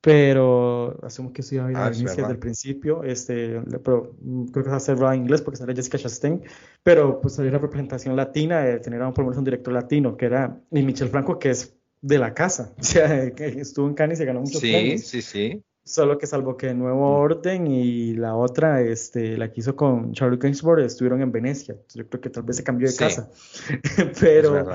pero 0.00 0.98
asumo 1.04 1.32
que 1.32 1.42
eso 1.42 1.56
iba 1.56 1.66
a 1.66 1.70
ir 1.70 1.76
ah, 1.76 1.90
desde 1.90 2.26
el 2.26 2.38
principio, 2.38 3.04
este, 3.04 3.60
pero 3.84 4.16
creo 4.52 4.64
que 4.64 4.70
va 4.70 4.76
a 4.76 4.80
ser 4.80 4.98
en 4.98 5.14
inglés 5.14 5.42
porque 5.42 5.58
sale 5.58 5.74
Jessica 5.74 5.98
Chastain, 5.98 6.42
pero 6.82 7.20
pues 7.20 7.38
había 7.38 7.52
la 7.52 7.58
representación 7.58 8.16
latina 8.16 8.60
de 8.60 8.78
tener 8.78 9.00
por 9.00 9.18
lo 9.18 9.24
menos 9.24 9.38
un 9.38 9.44
director 9.44 9.74
latino, 9.74 10.16
que 10.16 10.26
era 10.26 10.58
y 10.70 10.82
Michel 10.82 11.08
Franco, 11.08 11.38
que 11.38 11.50
es 11.50 11.76
de 12.00 12.18
la 12.18 12.32
casa, 12.32 12.72
o 12.80 12.82
sea, 12.82 13.24
estuvo 13.24 13.86
en 13.88 13.94
Cannes 13.94 14.18
y 14.18 14.20
se 14.20 14.24
ganó 14.24 14.40
muchos 14.40 14.60
sí, 14.60 14.72
premios. 14.72 15.02
Sí, 15.02 15.20
sí, 15.20 15.50
sí. 15.50 15.62
Solo 15.90 16.18
que 16.18 16.28
salvo 16.28 16.56
que 16.56 16.72
Nuevo. 16.72 17.18
Orden 17.18 17.66
y 17.66 18.14
la 18.14 18.36
otra, 18.36 18.80
este, 18.80 19.36
la 19.36 19.50
que 19.50 19.58
hizo 19.58 19.74
con 19.74 20.12
Charlie 20.12 20.38
Gainsbourg, 20.38 20.78
estuvieron 20.82 21.20
en 21.20 21.32
Venecia. 21.32 21.74
Yo 21.92 22.06
creo 22.08 22.20
que 22.20 22.30
tal 22.30 22.44
vez 22.44 22.58
se 22.58 22.62
cambió 22.62 22.88
de 22.88 22.94
casa. 22.94 23.28
pero... 24.20 24.68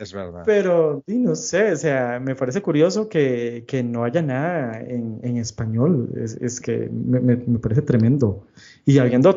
Es 0.00 0.12
verdad. 0.12 0.42
Pero, 0.44 1.02
no 1.06 1.34
sé, 1.36 1.72
o 1.72 1.76
sea, 1.76 2.20
me 2.20 2.34
parece 2.34 2.60
curioso 2.60 3.08
que, 3.08 3.64
no 3.84 4.02
haya 4.02 4.20
nada 4.20 4.80
en, 4.80 5.36
español. 5.36 6.10
Es, 6.16 6.60
que 6.60 6.88
me, 6.90 7.36
parece 7.58 7.82
tremendo. 7.82 8.46
Y 8.84 8.98
habiendo 8.98 9.36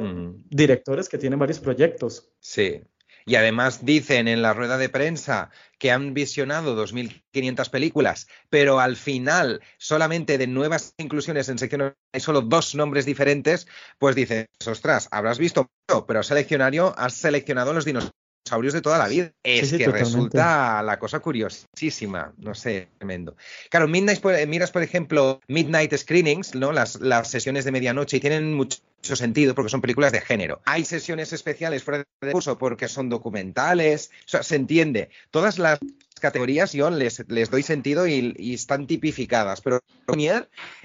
directores 0.49 1.07
que 1.07 1.19
tienen 1.19 1.37
varios 1.37 1.59
proyectos. 1.59 2.31
Sí. 2.39 2.81
Y 3.25 3.35
además 3.35 3.85
dicen 3.85 4.27
en 4.27 4.41
la 4.41 4.53
rueda 4.53 4.77
de 4.77 4.89
prensa 4.89 5.49
que 5.77 5.91
han 5.91 6.13
visionado 6.13 6.75
2.500 6.75 7.69
películas, 7.69 8.27
pero 8.49 8.79
al 8.79 8.95
final 8.95 9.61
solamente 9.77 10.37
de 10.37 10.47
nuevas 10.47 10.93
inclusiones 10.97 11.49
en 11.49 11.57
sección 11.57 11.95
hay 12.13 12.21
solo 12.21 12.41
dos 12.41 12.75
nombres 12.75 13.05
diferentes, 13.05 13.67
pues 13.97 14.15
dices, 14.15 14.47
ostras, 14.67 15.07
habrás 15.11 15.39
visto, 15.39 15.71
pero 16.07 16.19
has 16.19 16.27
seleccionado, 16.27 16.93
has 16.97 17.13
seleccionado 17.13 17.73
los 17.73 17.85
dinosaurios 17.85 18.20
dinosaurios 18.43 18.73
de 18.73 18.81
toda 18.81 18.97
la 18.97 19.07
vida. 19.07 19.31
Es 19.43 19.71
que 19.73 19.87
resulta 19.87 20.81
la 20.83 20.99
cosa 20.99 21.19
curiosísima, 21.19 22.33
no 22.37 22.53
sé, 22.53 22.89
tremendo. 22.97 23.35
Claro, 23.69 23.87
Midnight, 23.87 24.23
miras, 24.47 24.71
por 24.71 24.83
ejemplo, 24.83 25.41
Midnight 25.47 25.95
Screenings, 25.95 26.55
¿no? 26.55 26.71
Las, 26.71 26.99
las 26.99 27.29
sesiones 27.29 27.65
de 27.65 27.71
medianoche 27.71 28.17
y 28.17 28.19
tienen 28.19 28.53
mucho 28.53 28.79
sentido 29.01 29.55
porque 29.55 29.69
son 29.69 29.81
películas 29.81 30.11
de 30.11 30.21
género. 30.21 30.61
Hay 30.65 30.85
sesiones 30.85 31.33
especiales 31.33 31.83
fuera 31.83 32.03
de 32.21 32.31
curso 32.31 32.57
porque 32.57 32.87
son 32.87 33.09
documentales, 33.09 34.11
o 34.25 34.29
sea, 34.29 34.43
se 34.43 34.55
entiende. 34.55 35.09
Todas 35.29 35.59
las 35.59 35.79
categorías 36.19 36.73
yo 36.73 36.89
les, 36.89 37.27
les 37.29 37.49
doy 37.49 37.63
sentido 37.63 38.07
y, 38.07 38.53
están 38.53 38.85
tipificadas, 38.85 39.61
pero 39.61 39.79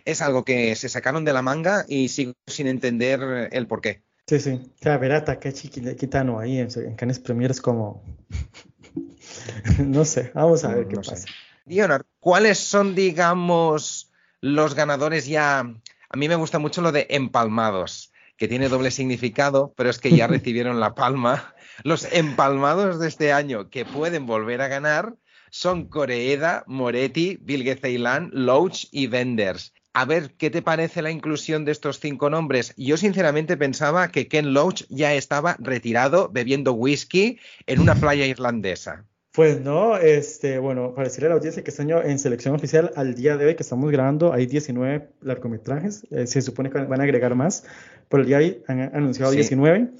es 0.05 0.21
algo 0.23 0.45
que 0.45 0.75
se 0.77 0.89
sacaron 0.89 1.25
de 1.25 1.33
la 1.33 1.43
manga 1.43 1.85
y 1.89 2.09
sigo 2.09 2.33
sin 2.47 2.69
entender 2.69 3.49
el 3.53 3.67
porqué. 3.67 4.03
Sí, 4.29 4.41
sí. 4.41 4.51
O 4.51 4.83
sea, 4.83 4.99
ver 4.99 5.13
a 5.13 5.39
Quitano 5.39 6.41
ahí 6.41 6.59
en, 6.59 6.69
en 6.75 6.97
Canes 6.97 7.21
Premier 7.21 7.53
es 7.53 7.61
como. 7.61 8.03
no 9.79 10.05
sé, 10.05 10.33
vamos 10.35 10.65
a 10.65 10.75
ver 10.75 10.89
qué 10.89 10.97
pasa. 10.97 11.27
Leonard, 11.65 12.05
¿cuáles 12.19 12.59
son, 12.59 12.97
digamos, 12.97 14.11
los 14.41 14.75
ganadores 14.75 15.27
ya? 15.27 15.61
A 15.61 16.17
mí 16.17 16.29
me 16.29 16.35
gusta 16.35 16.59
mucho 16.59 16.81
lo 16.83 16.91
de 16.91 17.07
empalmados, 17.11 18.13
que 18.37 18.49
tiene 18.49 18.69
doble 18.69 18.91
significado, 18.91 19.73
pero 19.77 19.91
es 19.91 19.99
que 19.99 20.11
ya 20.11 20.27
recibieron 20.27 20.81
la 20.81 20.97
palma. 20.97 21.55
Los 21.85 22.13
empalmados 22.13 22.99
de 22.99 23.07
este 23.07 23.33
año 23.33 23.71
que 23.71 23.85
pueden 23.85 24.27
volver 24.27 24.61
a 24.61 24.69
ganar 24.69 25.15
son 25.51 25.87
Coreeda, 25.89 26.65
Moretti, 26.67 27.39
Vilge 27.41 27.77
Ceylan, 27.77 28.31
Loach 28.33 28.87
y 28.91 29.07
Venders 29.07 29.73
a 29.97 30.05
ver 30.05 30.33
qué 30.37 30.51
te 30.51 30.61
parece 30.61 31.01
la 31.01 31.11
inclusión 31.11 31.65
de 31.65 31.73
estos 31.73 32.01
cinco 32.01 32.29
nombres. 32.29 32.75
Yo 32.77 32.99
sinceramente 32.99 33.57
pensaba 33.57 34.09
que 34.09 34.29
Ken 34.29 34.53
Loach 34.53 34.83
ya 34.91 35.15
estaba 35.15 35.57
retirado 35.59 36.29
bebiendo 36.31 36.75
whisky 36.75 37.39
en 37.67 37.81
una 37.81 37.95
playa 37.95 38.27
irlandesa. 38.27 39.07
Pues 39.33 39.59
no, 39.63 39.97
este, 39.97 40.59
bueno, 40.59 40.95
para 40.95 41.09
decirle 41.09 41.29
a 41.29 41.31
la 41.31 41.37
audiencia 41.37 41.65
que 41.65 41.71
este 41.71 41.81
año 41.81 42.03
en 42.03 42.19
selección 42.19 42.55
oficial 42.55 42.93
al 42.95 43.15
día 43.15 43.39
de 43.39 43.47
hoy 43.47 43.55
que 43.55 43.63
estamos 43.63 43.91
grabando 43.91 44.35
hay 44.35 44.45
19 44.45 45.09
largometrajes, 45.23 46.07
eh, 46.11 46.27
se 46.27 46.43
supone 46.43 46.69
que 46.69 46.79
van 46.79 47.01
a 47.01 47.05
agregar 47.05 47.35
más, 47.35 47.65
pero 48.11 48.21
el 48.21 48.29
día 48.29 48.39
de 48.39 48.45
hoy 48.45 48.63
han 48.67 48.95
anunciado 48.95 49.33
19. 49.33 49.93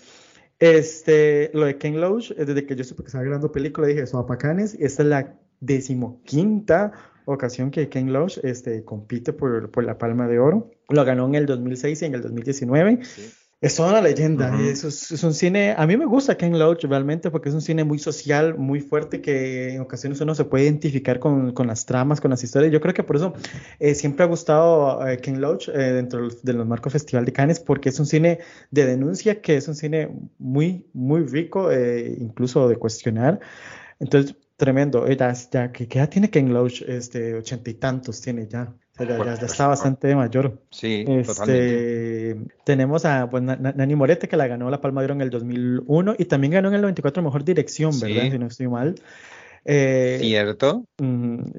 Este, 0.59 1.51
lo 1.55 1.65
de 1.65 1.79
Ken 1.79 1.99
Loach, 2.03 2.33
eh, 2.33 2.45
desde 2.45 2.67
que 2.67 2.77
yo 2.77 2.85
supe 2.85 3.03
que 3.03 3.07
estaba 3.07 3.25
grabando 3.25 3.51
película, 3.51 3.87
dije, 3.87 4.03
eso, 4.03 4.19
Apacanes, 4.19 4.75
esta 4.79 5.03
es 5.03 5.09
la 5.09 5.35
decimoquinta 5.61 6.93
ocasión 7.35 7.71
que 7.71 7.89
Ken 7.89 8.13
Loach 8.13 8.39
este, 8.43 8.85
compite 8.85 9.33
por, 9.33 9.71
por, 9.71 9.85
la 9.85 9.99
Palma 9.99 10.29
de 10.29 10.39
Oro. 10.39 10.71
Lo 10.89 11.05
ganó 11.05 11.27
en 11.27 11.35
el 11.35 11.47
2006 11.47 12.03
y 12.03 12.05
en 12.05 12.15
el 12.15 12.23
2019. 12.23 13.01
Es 13.59 13.75
toda 13.75 13.89
una 13.89 14.03
leyenda. 14.03 14.55
es, 14.61 15.23
un 15.25 15.33
cine. 15.33 15.75
A 15.79 15.87
mí 15.87 15.97
me 15.97 16.05
gusta 16.05 16.37
Ken 16.37 16.59
Loach 16.59 16.85
realmente 16.85 17.31
porque 17.31 17.49
es 17.49 17.55
un 17.55 17.63
cine 17.63 17.85
muy 17.85 17.99
social, 17.99 18.59
muy 18.59 18.81
fuerte, 18.81 19.23
que 19.23 19.75
en 19.75 19.81
ocasiones 19.81 20.21
uno 20.21 20.35
se 20.35 20.45
puede 20.45 20.65
identificar 20.65 21.19
con, 21.19 21.53
con 21.53 21.67
las 21.67 21.87
tramas, 21.87 22.21
con 22.21 22.31
las 22.31 22.45
historias. 22.45 22.71
Yo 22.71 22.83
creo 22.83 22.93
que 22.93 23.03
por 23.03 23.17
eso 23.17 23.33
eh, 23.81 23.95
siempre 23.95 24.25
ha 24.25 24.27
gustado 24.29 25.07
eh, 25.07 25.17
Ken 25.19 25.41
Loach 25.41 25.69
eh, 25.69 25.73
dentro 25.73 26.29
de 26.29 26.53
los 26.53 26.67
marcos 26.67 26.93
Festival 26.93 27.25
de 27.25 27.33
Cannes, 27.33 27.59
porque 27.59 27.89
es 27.89 27.99
un 27.99 28.05
cine 28.05 28.41
de 28.71 28.85
denuncia, 28.85 29.41
que 29.41 29.57
es 29.57 29.67
un 29.69 29.75
cine 29.75 30.11
muy, 30.39 30.87
muy 30.93 31.23
rico, 31.23 31.71
incluso 31.73 32.69
de 32.69 32.77
cuestionar. 32.77 33.41
Entonces, 33.99 34.37
Tremendo. 34.57 35.07
Ya, 35.07 35.33
ya, 35.33 35.71
¿qué 35.71 35.85
edad 35.85 36.09
tiene 36.09 36.31
Ken 36.31 36.53
Loach? 36.53 36.83
Este, 36.83 37.35
ochenta 37.35 37.69
y 37.71 37.75
tantos 37.75 38.23
tiene 38.23 38.47
ya. 38.49 38.73
ya, 38.99 39.35
está 39.35 39.67
bastante 39.67 40.15
mayor. 40.15 40.63
Sí, 40.71 41.05
este, 41.07 42.37
Tenemos 42.65 43.05
a 43.05 43.29
pues, 43.29 43.43
Nani 43.43 43.95
Morete, 43.95 44.29
que 44.29 44.37
la 44.37 44.47
ganó 44.47 44.71
la 44.71 44.81
Palma 44.81 45.03
de 45.03 45.07
Oro 45.07 45.15
en 45.15 45.21
el 45.21 45.31
2001 45.31 46.17
y 46.19 46.25
también 46.25 46.55
ganó 46.55 46.69
en 46.69 46.75
el 46.75 46.81
94 46.83 47.23
Mejor 47.23 47.45
Dirección, 47.45 47.99
¿verdad? 48.01 48.31
Si 48.31 48.39
no 48.39 48.47
estoy 48.47 48.69
mal. 48.69 48.95
Eh, 49.67 50.19
Cierto. 50.21 50.87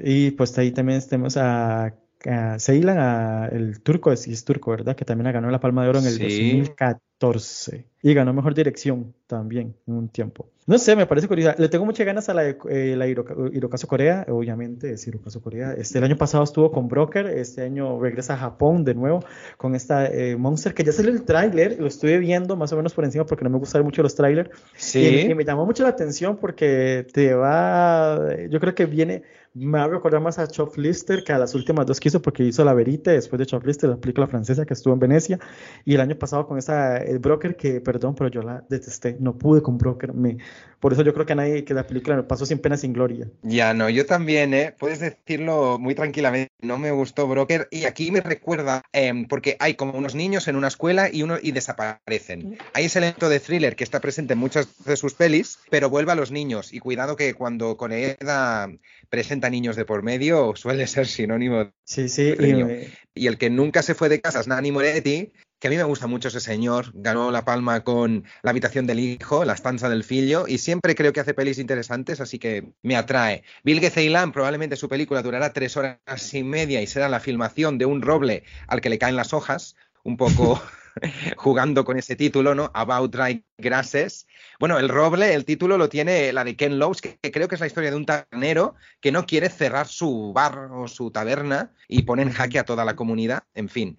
y 0.02 0.32
pues 0.32 0.58
ahí 0.58 0.72
también 0.72 1.00
tenemos 1.08 1.38
a, 1.38 1.94
a 2.26 2.60
Ceylan, 2.60 3.50
el 3.54 3.82
turco, 3.82 4.16
si 4.16 4.34
es 4.34 4.44
turco, 4.44 4.72
¿verdad? 4.72 4.96
Que 4.96 5.06
también 5.06 5.32
ganó 5.32 5.50
la 5.52 5.60
Palma 5.60 5.84
de 5.84 5.90
Oro 5.90 6.00
en 6.00 6.08
el 6.08 6.18
2014 6.18 7.86
y 8.02 8.14
ganó 8.14 8.34
Mejor 8.34 8.54
Dirección 8.54 9.14
también 9.26 9.76
en 9.88 9.94
un 9.94 10.10
tiempo. 10.10 10.50
No 10.68 10.78
sé, 10.78 10.96
me 10.96 11.06
parece 11.06 11.28
curiosa. 11.30 11.56
Le 11.58 11.70
tengo 11.70 11.86
muchas 11.86 12.06
ganas 12.06 12.28
a 12.28 12.34
la, 12.34 12.44
eh, 12.50 12.96
la 12.98 13.08
Hirokazu 13.08 13.88
Corea, 13.88 14.26
obviamente 14.30 14.92
es 14.92 15.08
Hirokazu 15.08 15.42
Corea. 15.42 15.74
Este, 15.74 15.98
el 15.98 16.04
año 16.04 16.18
pasado 16.18 16.44
estuvo 16.44 16.72
con 16.72 16.90
Broker, 16.90 17.26
este 17.28 17.64
año 17.64 18.00
regresa 18.00 18.34
a 18.34 18.38
Japón 18.38 18.84
de 18.84 18.94
nuevo 18.94 19.24
con 19.56 19.76
esta 19.76 20.08
eh, 20.08 20.36
Monster, 20.36 20.74
que 20.74 20.84
ya 20.84 20.92
salió 20.92 21.12
el 21.12 21.24
tráiler, 21.24 21.78
lo 21.80 21.88
estuve 21.88 22.18
viendo 22.18 22.58
más 22.58 22.74
o 22.74 22.76
menos 22.76 22.94
por 22.94 23.06
encima 23.06 23.26
porque 23.26 23.46
no 23.46 23.50
me 23.50 23.58
gustan 23.58 23.84
mucho 23.84 24.04
los 24.04 24.14
trailers. 24.14 24.50
Sí. 24.76 25.28
Y, 25.30 25.34
me 25.34 25.46
llamó 25.46 25.66
mucho 25.66 25.84
la 25.84 25.90
atención 25.90 26.36
porque 26.36 27.08
te 27.14 27.34
va, 27.34 28.36
yo 28.50 28.60
creo 28.60 28.76
que 28.76 28.86
viene, 28.86 29.24
me 29.54 29.78
va 29.78 29.86
a 29.86 29.88
recordar 29.88 30.22
más 30.22 30.40
a 30.40 30.48
Lister 30.76 31.24
que 31.24 31.34
a 31.34 31.38
las 31.38 31.56
últimas 31.56 31.86
dos 31.86 32.00
que 32.00 32.10
hizo 32.10 32.22
porque 32.22 32.44
hizo 32.44 32.64
La 32.64 32.74
Verite 32.74 33.12
después 33.12 33.40
de 33.40 33.60
Lister, 33.66 33.90
la 33.90 33.98
película 33.98 34.28
francesa 34.28 34.66
que 34.66 34.74
estuvo 34.74 34.94
en 34.94 35.00
Venecia. 35.00 35.40
Y 35.86 35.96
el 35.96 36.02
año 36.02 36.18
pasado 36.18 36.48
con 36.48 36.58
esa, 36.58 36.98
el 36.98 37.20
Broker, 37.20 37.56
que 37.56 37.82
perdón, 37.82 38.16
pero 38.16 38.30
yo 38.30 38.42
la 38.42 38.64
detesté, 38.70 39.18
no 39.20 39.38
pude 39.38 39.62
con 39.62 39.78
Broker, 39.78 40.14
me 40.14 40.38
por 40.80 40.94
eso 40.94 41.02
yo 41.02 41.14
creo 41.14 41.26
que 41.26 41.34
a 41.34 41.38
nadie 41.38 41.64
que 41.64 41.74
la 41.74 41.88
película 41.88 42.16
me 42.16 42.24
pasó 42.24 42.46
sin 42.46 42.60
pena, 42.60 42.78
sin 42.78 42.94
gloria. 42.94 43.28
Ya 43.42 43.74
no, 43.74 43.90
yo 43.90 44.06
también, 44.06 44.54
¿eh? 44.54 44.76
Puedes 44.78 45.00
decirlo 45.00 45.80
muy 45.80 45.96
tranquilamente. 45.96 46.52
No 46.62 46.78
me 46.78 46.92
gustó 46.92 47.28
Broker. 47.28 47.68
Y 47.72 47.86
aquí 47.86 48.12
me 48.12 48.22
recuerda, 48.22 48.84
em, 48.94 49.26
porque 49.28 49.58
hay 49.60 49.74
como 49.74 49.98
unos 49.98 50.14
niños 50.14 50.48
en 50.48 50.56
una 50.56 50.68
escuela 50.68 51.10
y, 51.12 51.24
uno, 51.24 51.38
y 51.42 51.52
desaparecen. 51.52 52.58
Hay 52.74 52.86
ese 52.86 53.00
elemento 53.00 53.30
de 53.30 53.40
thriller 53.40 53.76
que 53.76 53.84
está 53.84 54.00
presente 54.00 54.34
en 54.34 54.40
muchas 54.40 54.84
de 54.86 54.98
sus 54.98 55.14
pelis, 55.14 55.60
pero 55.70 55.90
vuelve 55.90 56.12
a 56.12 56.16
los 56.16 56.32
niños. 56.32 56.74
Y 56.74 56.80
cuidado 56.80 57.16
que 57.16 57.34
cuando 57.34 57.76
Coneeda 57.78 58.70
presenta 59.10 59.50
niños 59.50 59.76
de 59.76 59.86
por 59.86 60.04
medio, 60.04 60.54
suele 60.56 60.86
ser 60.88 61.08
sinónimo 61.08 61.72
Sí, 61.84 62.10
sí. 62.10 62.34
Y, 62.40 63.24
y, 63.24 63.28
el 63.28 63.38
que 63.38 63.50
nunca 63.50 63.82
se 63.82 63.96
fue 63.96 64.10
de 64.10 64.22
casa 64.22 64.42
es 64.42 64.48
Nani 64.48 64.72
Moretti, 64.72 65.32
que 65.60 65.68
a 65.68 65.72
mí 65.72 65.78
me 65.78 65.84
gusta 65.84 66.08
mucho 66.08 66.28
ese 66.28 66.40
señor, 66.40 66.92
ganó 66.94 67.32
la 67.32 67.46
palma 67.46 67.84
con 67.84 68.26
La 68.44 68.52
habitación 68.52 68.86
del 68.86 69.00
hijo, 69.00 69.46
La 69.46 69.54
estanza 69.54 69.90
del 69.90 70.04
filho, 70.04 70.46
y 70.48 70.58
siempre 70.58 70.96
creo 70.96 71.14
que 71.14 71.20
hace 71.20 71.34
pelis 71.34 71.58
interesantes, 71.60 72.22
así 72.22 72.40
que 72.40 72.72
me 72.82 72.96
atrae. 72.96 73.44
Vilge 73.64 73.90
Ceylan, 73.90 74.32
probablemente 74.32 74.76
su 74.76 74.90
película 74.90 75.22
durará 75.22 75.54
tres 75.54 75.78
horas 75.78 76.34
y 76.34 76.44
media 76.44 76.82
y 76.82 76.88
será 76.88 77.10
la 77.10 77.20
filmación 77.20 77.78
de 77.78 77.86
un 77.86 78.02
roble 78.02 78.44
al 78.68 78.82
que 78.82 78.90
le 78.90 79.00
caen 79.00 79.16
las 79.16 79.34
hojas, 79.34 79.76
un 80.04 80.18
poco 80.18 80.62
jugando 81.38 81.84
con 81.84 81.98
ese 81.98 82.16
título, 82.16 82.56
¿no? 82.56 82.72
About 82.74 83.14
Dry 83.14 83.44
Grasses. 83.58 84.28
Bueno, 84.60 84.78
el 84.80 84.90
roble, 84.90 85.34
el 85.34 85.46
título 85.46 85.78
lo 85.78 85.90
tiene 85.90 86.32
la 86.34 86.44
de 86.44 86.56
Ken 86.56 86.80
Loach, 86.80 87.00
que, 87.00 87.32
creo 87.32 87.48
que 87.48 87.56
es 87.56 87.62
la 87.62 87.68
historia 87.68 87.92
de 87.92 87.98
un 87.98 88.06
tabernero 88.06 88.76
que 89.00 89.12
no 89.12 89.26
quiere 89.26 89.50
cerrar 89.50 89.88
su 89.88 90.34
bar 90.34 90.70
o 90.72 90.88
su 90.88 91.12
taberna 91.12 91.74
y 91.88 92.04
pone 92.04 92.24
en 92.24 92.32
jaque 92.32 92.60
a 92.60 92.66
toda 92.66 92.86
la 92.86 92.96
comunidad. 92.96 93.44
En 93.54 93.70
fin, 93.70 93.98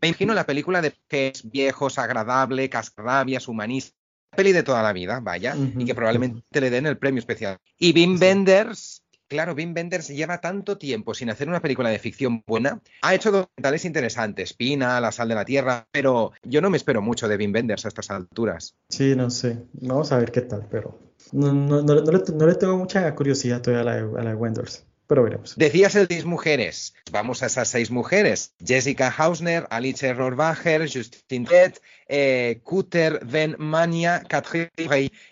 me 0.00 0.08
imagino 0.08 0.34
la 0.34 0.46
película 0.46 0.80
de 0.80 0.94
que 1.08 1.28
es 1.28 1.48
viejos, 1.50 1.98
agradable, 1.98 2.68
cascarrabias, 2.68 3.48
humanista. 3.48 3.96
Peli 4.34 4.52
de 4.52 4.62
toda 4.62 4.82
la 4.82 4.92
vida, 4.92 5.18
vaya, 5.20 5.56
y 5.56 5.84
que 5.84 5.94
probablemente 5.94 6.60
le 6.60 6.70
den 6.70 6.86
el 6.86 6.96
premio 6.96 7.18
especial. 7.18 7.58
Y 7.76 7.92
Wim 7.92 8.16
Wenders, 8.20 9.02
claro, 9.26 9.54
Wim 9.54 9.74
Wenders 9.74 10.06
lleva 10.06 10.40
tanto 10.40 10.78
tiempo 10.78 11.14
sin 11.14 11.30
hacer 11.30 11.48
una 11.48 11.60
película 11.60 11.88
de 11.88 11.98
ficción 11.98 12.44
buena. 12.46 12.80
Ha 13.02 13.14
hecho 13.16 13.32
documentales 13.32 13.84
interesantes, 13.84 14.54
Pina, 14.54 15.00
La 15.00 15.10
sal 15.10 15.30
de 15.30 15.34
la 15.34 15.44
tierra, 15.44 15.88
pero 15.90 16.30
yo 16.44 16.60
no 16.60 16.70
me 16.70 16.76
espero 16.76 17.02
mucho 17.02 17.26
de 17.26 17.36
Wim 17.36 17.52
Wenders 17.52 17.84
a 17.84 17.88
estas 17.88 18.08
alturas. 18.12 18.76
Sí, 18.88 19.16
no 19.16 19.30
sé. 19.30 19.64
Vamos 19.72 20.12
a 20.12 20.18
ver 20.18 20.30
qué 20.30 20.42
tal, 20.42 20.68
pero 20.70 20.96
no, 21.32 21.52
no, 21.52 21.82
no, 21.82 22.46
le, 22.46 22.54
tengo 22.54 22.76
mucha 22.76 23.12
curiosidad 23.16 23.60
todavía 23.60 23.80
a 23.80 23.96
la, 23.96 24.20
a 24.20 24.22
la 24.22 24.36
Wenders 24.36 24.86
pero 25.10 25.24
veremos. 25.24 25.56
Decías 25.56 25.96
el 25.96 26.06
10 26.06 26.24
mujeres. 26.24 26.94
Vamos 27.10 27.42
a 27.42 27.46
esas 27.46 27.66
seis 27.66 27.90
mujeres. 27.90 28.54
Jessica 28.64 29.10
Hausner, 29.10 29.66
Alice 29.68 30.14
Rohrwacher, 30.14 30.88
Justine 30.88 31.48
Red, 31.50 31.72
eh, 32.06 32.60
Kuter 32.62 33.18
Ben 33.26 33.56
Mania, 33.58 34.22
Catherine 34.28 34.70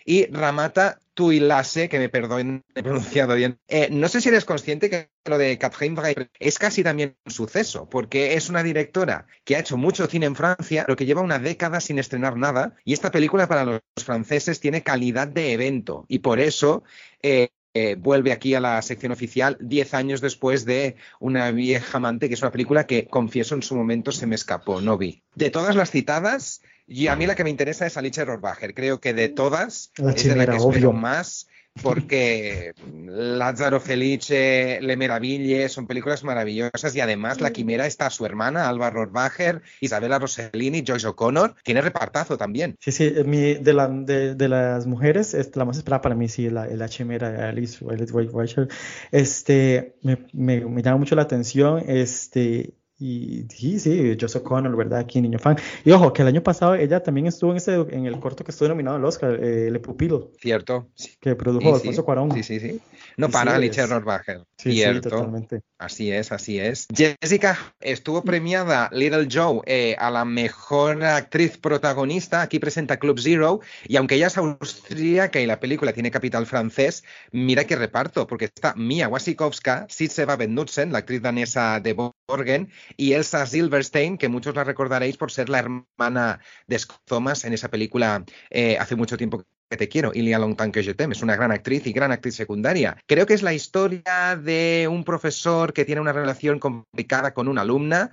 y 0.03 0.25
Ramata 0.25 0.99
Tuilase, 1.13 1.87
que 1.87 1.97
me 1.97 2.09
perdonen, 2.09 2.65
he 2.75 2.83
pronunciado 2.83 3.35
bien. 3.35 3.57
Eh, 3.69 3.87
no 3.89 4.09
sé 4.09 4.19
si 4.19 4.27
eres 4.27 4.43
consciente 4.43 4.89
que 4.89 5.11
lo 5.23 5.37
de 5.37 5.57
Catherine 5.57 6.01
Rey 6.01 6.13
es 6.39 6.59
casi 6.59 6.83
también 6.83 7.15
un 7.25 7.31
suceso, 7.31 7.89
porque 7.89 8.33
es 8.33 8.49
una 8.49 8.63
directora 8.63 9.27
que 9.45 9.55
ha 9.55 9.59
hecho 9.59 9.77
mucho 9.77 10.07
cine 10.07 10.25
en 10.25 10.35
Francia, 10.35 10.83
pero 10.85 10.97
que 10.97 11.05
lleva 11.05 11.21
una 11.21 11.39
década 11.39 11.79
sin 11.79 11.99
estrenar 11.99 12.35
nada, 12.35 12.75
y 12.83 12.91
esta 12.91 13.11
película 13.11 13.47
para 13.47 13.63
los 13.63 13.81
franceses 14.03 14.59
tiene 14.59 14.83
calidad 14.83 15.29
de 15.29 15.53
evento, 15.53 16.05
y 16.09 16.19
por 16.19 16.41
eso 16.41 16.83
eh, 17.21 17.49
eh, 17.73 17.95
vuelve 17.95 18.31
aquí 18.31 18.55
a 18.55 18.59
la 18.59 18.81
sección 18.81 19.11
oficial 19.11 19.57
diez 19.59 19.93
años 19.93 20.21
después 20.21 20.65
de 20.65 20.95
Una 21.19 21.51
vieja 21.51 21.97
amante, 21.97 22.27
que 22.27 22.33
es 22.33 22.41
una 22.41 22.51
película 22.51 22.87
que, 22.87 23.07
confieso, 23.07 23.55
en 23.55 23.61
su 23.61 23.75
momento 23.75 24.11
se 24.11 24.25
me 24.25 24.35
escapó, 24.35 24.81
no 24.81 24.97
vi. 24.97 25.21
De 25.35 25.49
todas 25.49 25.75
las 25.75 25.91
citadas, 25.91 26.61
y 26.87 27.07
a 27.07 27.15
mí 27.15 27.27
la 27.27 27.35
que 27.35 27.43
me 27.43 27.51
interesa 27.51 27.85
es 27.85 27.97
Alice 27.97 28.23
Rohrwacher. 28.25 28.73
Creo 28.73 28.99
que 28.99 29.13
de 29.13 29.29
todas 29.29 29.91
es 29.97 30.23
de 30.23 30.35
la 30.35 30.47
que 30.47 30.57
espero 30.57 30.93
más 30.93 31.47
porque 31.81 32.73
Lázaro 33.05 33.79
Felice, 33.79 34.79
Le 34.81 34.97
Meraville 34.97 35.69
son 35.69 35.87
películas 35.87 36.23
maravillosas 36.23 36.95
y 36.95 37.01
además 37.01 37.41
La 37.41 37.51
Quimera 37.51 37.85
está 37.85 38.07
a 38.07 38.09
su 38.09 38.25
hermana, 38.25 38.67
Alba 38.67 38.89
Rohrwacher, 38.89 39.61
Isabella 39.81 40.19
Rossellini, 40.19 40.83
Joyce 40.85 41.07
O'Connor, 41.07 41.55
tiene 41.63 41.81
repartazo 41.81 42.37
también. 42.37 42.75
Sí, 42.79 42.91
sí, 42.91 43.09
de, 43.09 43.73
la, 43.73 43.87
de, 43.87 44.47
las 44.49 44.87
mujeres, 44.87 45.35
la 45.55 45.65
más 45.65 45.77
esperada 45.77 46.01
para 46.01 46.15
mí, 46.15 46.27
sí, 46.27 46.49
la, 46.49 46.67
la 46.67 46.87
Quimera, 46.87 47.49
Alice 47.49 47.83
Rohrwacher, 47.83 48.67
este, 49.11 49.95
me, 50.01 50.25
me, 50.33 50.65
me 50.65 50.81
llama 50.81 50.97
mucho 50.97 51.15
la 51.15 51.23
atención, 51.23 51.83
este, 51.87 52.73
y 52.99 53.45
sí, 53.49 53.79
sí, 53.79 54.17
Joseph 54.19 54.43
Connor, 54.43 54.75
¿verdad? 54.75 54.99
Aquí, 54.99 55.21
niño 55.21 55.39
fan. 55.39 55.57
Y 55.85 55.91
ojo, 55.91 56.11
que 56.11 56.21
el 56.21 56.27
año 56.27 56.43
pasado 56.43 56.75
ella 56.75 57.01
también 57.01 57.27
estuvo 57.27 57.51
en 57.51 57.57
ese 57.57 57.75
en 57.75 58.05
el 58.05 58.19
corto 58.19 58.43
que 58.43 58.51
estuvo 58.51 58.67
nominado 58.67 58.97
al 58.97 59.05
Oscar, 59.05 59.39
eh, 59.41 59.71
Le 59.71 59.79
Pupilo. 59.79 60.31
Cierto. 60.39 60.89
Que 61.21 61.35
produjo 61.35 61.75
Alfonso 61.75 62.03
Cuarón. 62.03 62.31
Sí, 62.33 62.43
sí, 62.43 62.59
sí. 62.59 62.81
No 63.15 63.29
para 63.29 63.55
Alice 63.55 63.85
Rohrwacher. 63.87 64.43
Sí, 64.59 64.73
Cierto. 64.73 65.09
Sí, 65.09 65.15
totalmente. 65.15 65.61
Así 65.77 66.11
es, 66.11 66.33
así 66.33 66.59
es. 66.59 66.87
Jessica 66.93 67.57
estuvo 67.79 68.25
premiada 68.25 68.89
Little 68.91 69.29
Joe 69.31 69.61
eh, 69.65 69.95
a 69.97 70.11
la 70.11 70.25
mejor 70.25 71.01
actriz 71.01 71.57
protagonista. 71.57 72.41
Aquí 72.41 72.59
presenta 72.59 72.97
Club 72.97 73.17
Zero. 73.21 73.61
Y 73.87 73.95
aunque 73.95 74.15
ella 74.15 74.27
es 74.27 74.37
austríaca 74.37 75.39
y 75.39 75.45
la 75.45 75.61
película 75.61 75.93
tiene 75.93 76.11
capital 76.11 76.45
francés, 76.45 77.05
mira 77.31 77.63
qué 77.63 77.77
reparto, 77.77 78.27
porque 78.27 78.45
está 78.45 78.73
Mia 78.75 79.07
Wasikowska, 79.07 79.85
Sitseva 79.87 80.35
Benutsen, 80.35 80.91
la 80.91 80.99
actriz 80.99 81.21
danesa 81.21 81.79
de 81.79 81.93
Borgen, 82.27 82.69
y 82.97 83.13
Elsa 83.13 83.45
Silverstein, 83.45 84.17
que 84.17 84.27
muchos 84.27 84.55
la 84.55 84.65
recordaréis 84.65 85.15
por 85.15 85.31
ser 85.31 85.47
la 85.47 85.59
hermana 85.59 86.41
de 86.67 86.79
Scott 86.79 86.99
Thomas 87.05 87.45
en 87.45 87.53
esa 87.53 87.69
película 87.69 88.25
eh, 88.49 88.77
hace 88.77 88.97
mucho 88.97 89.15
tiempo 89.15 89.45
que 89.69 89.77
te 89.77 89.87
quiero, 89.87 90.11
Ilia 90.15 90.39
Longtemps 90.39 90.73
que 90.73 90.81
je 90.81 90.95
t'aime, 90.95 91.13
es 91.13 91.21
una 91.21 91.35
gran 91.35 91.51
actriz 91.51 91.85
y 91.85 91.93
gran 91.93 92.11
actriz 92.11 92.35
secundaria. 92.35 92.97
Creo 93.05 93.27
que 93.27 93.35
es 93.35 93.43
la 93.43 93.53
historia 93.53 94.35
de 94.35 94.87
un 94.89 95.03
profesor 95.03 95.73
que 95.73 95.85
tiene 95.85 96.01
una 96.01 96.11
relación 96.11 96.57
complicada 96.57 97.35
con 97.35 97.47
una 97.47 97.61
alumna 97.61 98.09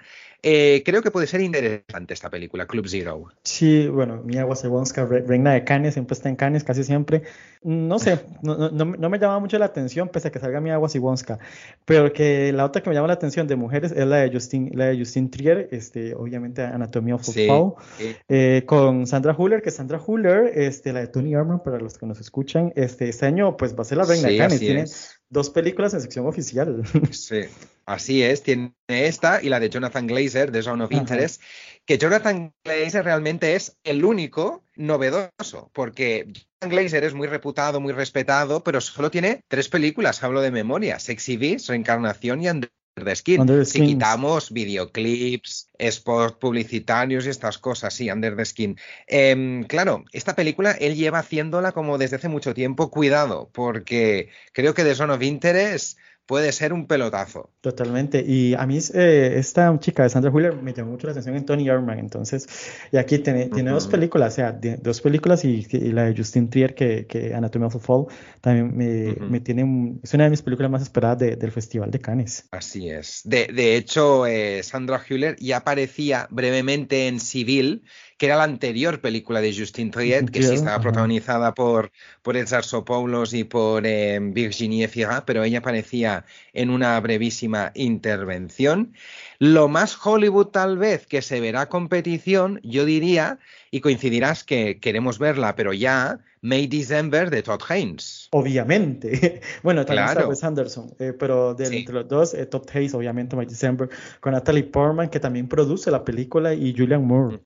eh, 0.49 0.85
creo 0.85 1.03
que 1.03 1.11
puede 1.11 1.27
ser 1.27 1.41
interesante 1.41 2.15
esta 2.15 2.31
película, 2.31 2.69
Club 2.69 2.87
Zero. 2.87 3.33
Sí, 3.43 3.89
bueno, 3.89 4.23
Mia 4.23 4.47
Wasikowska, 4.47 5.05
reina 5.05 5.53
de 5.55 5.65
Cannes, 5.65 5.95
siempre 5.95 6.15
está 6.15 6.29
en 6.29 6.37
Cannes, 6.37 6.63
casi 6.63 6.85
siempre. 6.85 7.23
No 7.65 7.99
sé, 7.99 8.21
no, 8.43 9.11
me 9.11 9.19
llama 9.19 9.41
mucho 9.41 9.59
la 9.59 9.65
atención, 9.65 10.09
pese 10.09 10.29
a 10.29 10.31
que 10.31 10.39
salga 10.39 10.61
Mia 10.61 10.79
Wasikowska. 10.79 11.41
Pero 11.85 12.13
que 12.13 12.53
la 12.53 12.65
otra 12.65 12.81
que 12.81 12.89
me 12.89 12.95
llama 12.95 13.09
la 13.09 13.15
atención 13.15 13.49
de 13.49 13.57
mujeres 13.57 13.91
es 13.91 14.07
la 14.07 14.19
de 14.19 14.31
Justin, 14.33 14.71
la 14.73 14.85
de 14.87 14.99
Justin 15.01 15.33
Trier, 15.33 15.69
este, 15.73 16.15
obviamente 16.15 16.63
Anatomía 16.63 17.17
of 17.17 17.25
sí, 17.25 17.49
eh, 18.29 18.63
con 18.67 19.09
Sandra 19.09 19.35
Huller, 19.37 19.63
que 19.63 19.73
Sandra 19.73 20.01
Huller, 20.01 20.53
este, 20.55 20.93
la 20.93 21.01
de 21.01 21.09
Tony 21.09 21.35
Armour, 21.35 21.65
para 21.65 21.81
los 21.81 21.99
que 21.99 22.07
nos 22.07 22.21
escuchan, 22.21 22.73
este, 22.77 23.09
este 23.09 23.27
año 23.27 23.57
pues 23.57 23.77
va 23.77 23.83
a 23.83 23.85
ser 23.85 23.99
la 23.99 24.05
reina 24.05 24.29
de 24.29 24.39
Cannes. 24.39 24.61
Tiene, 24.61 24.85
dos 25.29 25.51
películas 25.51 25.95
en 25.95 26.01
sección 26.01 26.27
oficial. 26.27 26.83
Sí, 27.13 27.43
así 27.85 28.23
es. 28.23 28.43
Tiene 28.43 28.73
esta 28.87 29.43
y 29.43 29.49
la 29.49 29.61
de 29.61 29.71
Jonathan 29.71 30.07
Glazer, 30.07 30.53
de 30.53 30.63
Zone 30.63 30.85
of 30.85 30.93
Interest, 30.93 31.41
que 31.85 31.99
Jonathan 31.99 32.53
Glazer 32.65 33.05
realmente 33.05 33.55
es 33.55 33.77
el 33.85 34.05
único 34.05 34.65
novedoso, 34.75 35.71
porque 35.73 36.27
Jonathan 36.27 36.71
Glazer 36.71 37.05
es 37.05 37.15
muy 37.15 37.29
reputado, 37.29 37.81
muy 37.81 37.93
respetado, 37.93 38.63
pero 38.63 38.81
solo 38.81 39.11
tiene 39.11 39.41
tres 39.49 39.69
películas, 39.69 40.23
hablo 40.23 40.41
de 40.41 40.51
memoria, 40.51 40.99
Sexy 40.99 41.37
Beast, 41.37 41.69
Reencarnación 41.69 42.43
y 42.43 42.49
Under 42.49 42.71
the 43.05 43.15
Skin. 43.15 43.67
si 43.67 43.85
quitamos 43.85 44.51
videoclips, 44.51 45.69
spots 45.91 46.37
publicitarios 46.39 47.27
y 47.27 47.29
estas 47.29 47.59
cosas, 47.59 47.95
sí, 47.95 48.11
Under 48.11 48.37
the 48.37 48.45
Skin. 48.45 48.77
Em, 49.07 49.65
claro, 49.65 50.05
esta 50.13 50.35
película 50.35 50.73
él 50.73 50.95
lleva 50.95 51.19
haciéndola 51.19 51.73
como 51.73 51.99
desde 51.99 52.17
hace 52.17 52.29
mucho 52.29 52.55
tiempo. 52.55 52.91
Cuidado, 52.91 53.51
porque 53.53 54.31
creo 54.53 54.75
que 54.75 54.85
The 54.85 54.95
Zone 54.95 55.13
of 55.13 55.23
Interest 55.23 55.99
puede 56.27 56.53
ser 56.53 56.73
un 56.73 56.87
pelotazo. 56.87 57.51
Totalmente. 57.61 58.23
Y 58.27 58.55
a 58.55 58.67
mí 58.67 58.79
eh, 58.95 59.35
esta 59.37 59.77
chica 59.79 60.03
de 60.03 60.11
Sandra 60.11 60.31
Wheeler 60.31 60.57
me 60.57 60.73
llamó 60.73 60.93
mucho 60.93 61.07
la 61.07 61.13
atención 61.13 61.37
en 61.37 61.47
Tony 61.47 61.69
Herman. 61.69 61.99
Entonces, 61.99 62.47
y 62.93 62.97
aquí 62.97 63.19
tiene, 63.19 63.47
tiene 63.47 63.71
dos 63.71 63.87
películas, 63.87 64.35
o 64.35 64.37
sea, 64.37 64.53
dos 64.53 65.01
películas 65.01 65.45
y, 65.45 65.67
la 65.93 66.05
de 66.05 66.17
Justin 66.17 66.51
Trier, 66.51 66.75
que, 66.75 67.07
que 67.07 67.35
Anatomy 67.35 67.67
of 67.67 67.77
a 67.77 67.79
Fall, 67.79 68.07
también 68.41 68.77
me, 68.77 69.41
tiene, 69.41 69.99
es 70.03 70.13
una 70.15 70.25
de 70.25 70.31
mis 70.31 70.43
películas 70.43 70.71
más 70.71 70.83
esperadas 70.83 71.19
del 71.19 71.53
Festival 71.53 71.91
de 71.91 72.01
Cannes. 72.01 72.49
Así 72.51 72.91
es. 72.91 73.23
De, 73.25 73.47
de 73.47 73.77
hecho, 73.77 74.27
eh, 74.27 74.63
Sandra 74.63 75.01
Hüller 75.09 75.37
ya 75.39 75.59
aparecía 75.59 76.27
brevemente 76.31 77.07
en 77.07 77.21
Civil 77.21 77.85
que 78.17 78.27
era 78.27 78.37
la 78.37 78.45
anterior 78.45 79.01
película 79.01 79.41
de 79.41 79.55
Justin 79.55 79.91
Triet, 79.91 80.31
que 80.31 80.43
sí 80.43 80.55
estaba 80.55 80.81
protagonizada 80.81 81.55
por, 81.55 81.93
por 82.23 82.37
Edgar 82.37 82.65
Sopoulos 82.65 83.35
y 83.35 83.45
por 83.45 83.87
eh, 83.87 84.19
Virginie 84.21 84.89
Fira, 84.89 85.25
pero 85.27 85.45
ella 85.45 85.59
aparecía 85.59 86.25
en 86.55 86.71
una 86.71 86.99
brevísima 87.01 87.73
intervención. 87.75 88.95
Lo 89.39 89.69
más 89.69 89.99
Hollywood 90.05 90.47
tal 90.47 90.79
vez 90.79 91.07
que 91.07 91.23
se 91.23 91.41
verá 91.41 91.69
competición, 91.69 92.61
yo 92.63 92.85
diría, 92.85 93.39
y 93.71 93.81
coincidirás 93.81 94.45
que 94.45 94.79
queremos 94.81 95.19
verla, 95.19 95.55
pero 95.57 95.73
ya, 95.73 96.21
May 96.41 96.67
December 96.67 97.29
de 97.31 97.43
Todd 97.43 97.61
Haynes. 97.69 98.29
Obviamente. 98.31 99.41
bueno, 99.63 99.85
también 99.85 100.09
está 100.09 100.29
Wes 100.29 100.45
Anderson, 100.45 100.95
eh, 100.99 101.13
pero 101.19 101.55
de, 101.55 101.77
entre 101.79 101.95
los 101.95 102.09
dos, 102.09 102.35
eh, 102.35 102.47
Todd 102.47 102.69
Haynes, 102.73 102.95
obviamente, 102.95 103.37
May 103.37 103.47
December, 103.47 103.89
con 104.21 104.33
Natalie 104.33 104.65
Portman, 104.65 105.09
que 105.09 105.21
también 105.21 105.49
produce 105.49 105.91
la 105.91 106.05
película, 106.05 106.55
y 106.55 106.75
Julian 106.77 107.05
Moore. 107.05 107.41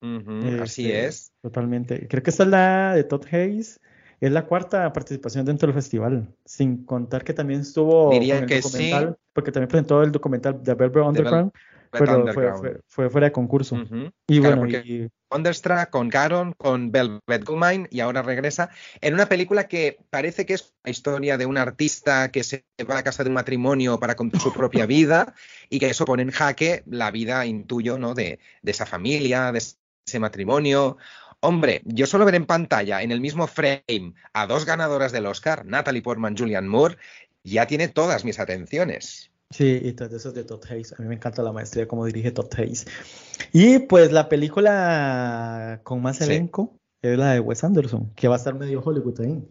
así 0.62 0.87
este, 0.87 1.07
es. 1.07 1.33
Totalmente. 1.42 2.07
Creo 2.09 2.22
que 2.22 2.31
esta 2.31 2.42
es 2.42 2.48
la 2.50 2.94
de 2.94 3.05
Todd 3.05 3.24
Haynes. 3.33 3.81
Es 4.20 4.31
la 4.31 4.44
cuarta 4.44 4.92
participación 4.92 5.46
dentro 5.46 5.66
del 5.66 5.74
festival, 5.74 6.29
sin 6.44 6.85
contar 6.85 7.24
que 7.24 7.33
también 7.33 7.61
estuvo 7.61 8.11
Diría 8.11 8.37
en 8.37 8.42
el 8.42 8.48
que 8.50 8.61
documental, 8.61 9.16
porque 9.33 9.50
también 9.50 9.68
presentó 9.68 10.03
el 10.03 10.12
documental 10.12 10.62
de 10.62 10.74
Velvet 10.74 11.05
Underground, 11.07 11.53
pero 11.90 12.24
fue, 12.87 13.11
fuera 13.11 13.26
de 13.26 13.33
concurso. 13.33 13.76
Y 14.29 14.38
bueno, 14.38 14.66
y... 14.68 15.09
Wonderstruck 15.31 15.90
con 15.90 16.09
Caron, 16.09 16.55
con 16.57 16.90
Velvet 16.90 17.44
Goldmine 17.44 17.88
y 17.90 18.00
ahora 18.00 18.22
regresa 18.22 18.70
en 19.00 19.14
una 19.14 19.26
película 19.26 19.68
que 19.68 19.98
parece 20.11 20.44
que 20.44 20.55
es 20.55 20.72
una 20.85 20.90
historia 20.90 21.38
de 21.38 21.46
un 21.46 21.57
artista 21.57 22.31
que 22.31 22.42
se 22.42 22.64
va 22.88 22.98
a 22.98 23.05
casa 23.05 23.22
de 23.22 23.31
un 23.31 23.35
matrimonio 23.35 23.98
para 24.00 24.16
contar 24.16 24.40
su 24.40 24.53
propia 24.53 24.87
vida 24.87 25.35
y 25.68 25.79
que 25.79 25.90
eso 25.90 26.05
pone 26.05 26.22
en 26.22 26.31
jaque 26.31 26.83
la 26.87 27.11
vida, 27.11 27.46
intuyo, 27.46 27.98
¿no? 27.98 28.14
De, 28.14 28.40
de 28.62 28.70
esa 28.70 28.87
familia, 28.87 29.53
de 29.53 29.59
ese 29.59 30.18
matrimonio. 30.18 30.96
Hombre, 31.40 31.81
yo 31.85 32.07
solo 32.07 32.24
ver 32.24 32.35
en 32.35 32.46
pantalla, 32.46 33.03
en 33.03 33.12
el 33.12 33.20
mismo 33.20 33.46
frame, 33.46 34.14
a 34.35 34.46
dos 34.46 34.66
ganadoras 34.66 35.11
del 35.11 35.26
Oscar, 35.26 35.64
Natalie 35.64 36.03
Portman, 36.03 36.37
Julian 36.37 36.68
Moore, 36.68 36.98
ya 37.44 37.66
tiene 37.66 37.88
todas 37.88 38.24
mis 38.24 38.38
atenciones. 38.38 39.31
Sí, 39.52 39.80
y 39.82 39.92
todo 39.92 40.16
eso 40.16 40.28
es 40.28 40.34
de 40.34 40.44
Todd 40.44 40.64
Hayes. 40.70 40.92
A 40.92 41.02
mí 41.02 41.08
me 41.08 41.16
encanta 41.16 41.42
la 41.42 41.52
maestría 41.52 41.88
como 41.88 42.06
dirige 42.06 42.30
Todd 42.30 42.52
Hayes. 42.56 42.86
Y 43.52 43.80
pues 43.80 44.12
la 44.12 44.28
película 44.28 45.80
con 45.82 46.00
más 46.02 46.20
elenco 46.20 46.76
es 47.02 47.18
la 47.18 47.32
de 47.32 47.40
Wes 47.40 47.64
Anderson, 47.64 48.12
que 48.14 48.28
va 48.28 48.36
a 48.36 48.38
estar 48.38 48.54
medio 48.54 48.80
Hollywood 48.80 49.20
ahí. 49.20 49.42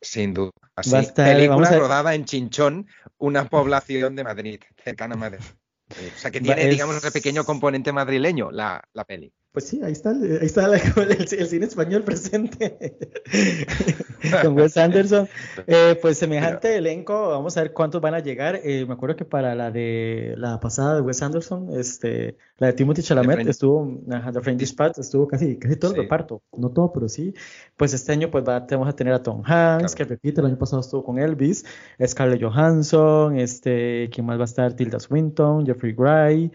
Sin 0.00 0.34
duda. 0.34 0.50
Así, 0.74 0.90
va 0.90 0.98
a 0.98 1.02
estar, 1.02 1.36
película 1.36 1.70
rodada 1.70 2.14
en 2.14 2.24
Chinchón, 2.24 2.86
una 3.18 3.48
población 3.48 4.16
de 4.16 4.24
Madrid, 4.24 4.60
cercana 4.82 5.14
a 5.14 5.18
Madrid. 5.18 5.44
O 5.90 6.18
sea 6.18 6.30
que 6.30 6.40
tiene, 6.40 6.66
digamos, 6.68 6.96
ese 6.96 7.10
pequeño 7.10 7.44
componente 7.44 7.92
madrileño 7.92 8.50
la, 8.50 8.82
la 8.92 9.04
peli. 9.04 9.32
Pues 9.52 9.66
sí, 9.66 9.80
ahí 9.82 9.92
está, 9.92 10.10
ahí 10.10 10.38
está 10.42 10.66
el, 10.96 11.48
cine 11.48 11.66
español 11.66 12.02
presente. 12.02 12.96
con 14.42 14.56
Wes 14.56 14.76
Anderson. 14.76 15.28
Eh, 15.66 15.98
pues 16.00 16.18
semejante 16.18 16.76
elenco, 16.76 17.30
vamos 17.30 17.56
a 17.56 17.62
ver 17.62 17.72
cuántos 17.72 18.00
van 18.00 18.14
a 18.14 18.18
llegar. 18.18 18.60
Eh, 18.62 18.84
me 18.86 18.94
acuerdo 18.94 19.16
que 19.16 19.24
para 19.24 19.54
la 19.54 19.70
de 19.70 20.34
la 20.36 20.60
pasada 20.60 20.96
de 20.96 21.00
Wes 21.00 21.22
Anderson, 21.22 21.70
este, 21.78 22.36
la 22.58 22.68
de 22.68 22.72
Timothy 22.74 23.02
Chalamet 23.02 23.46
estuvo, 23.46 24.00
The 24.06 24.40
Friend 24.40 24.60
Dispatch 24.60 24.98
estuvo 24.98 25.26
casi, 25.26 25.56
casi 25.56 25.76
todo 25.76 25.92
el 25.92 26.02
reparto, 26.02 26.42
no 26.56 26.70
todo, 26.70 26.92
pero 26.92 27.08
sí. 27.08 27.34
Pues 27.76 27.94
este 27.94 28.12
año 28.12 28.30
pues 28.30 28.44
vamos 28.44 28.88
a 28.88 28.92
tener 28.92 29.14
a 29.14 29.22
Tom 29.22 29.42
Hanks, 29.44 29.94
que 29.94 30.04
repite, 30.04 30.40
el 30.40 30.48
año 30.48 30.58
pasado 30.58 30.80
estuvo 30.80 31.04
con 31.04 31.18
Elvis, 31.18 31.64
Scarlett 32.04 32.42
Johansson, 32.42 33.38
este, 33.38 34.10
¿quién 34.12 34.26
más 34.26 34.38
va 34.38 34.42
a 34.42 34.44
estar? 34.44 34.74
Tilda 34.74 35.00
Swinton, 35.00 35.64
Jeffrey 35.64 35.92
Wright, 35.92 36.52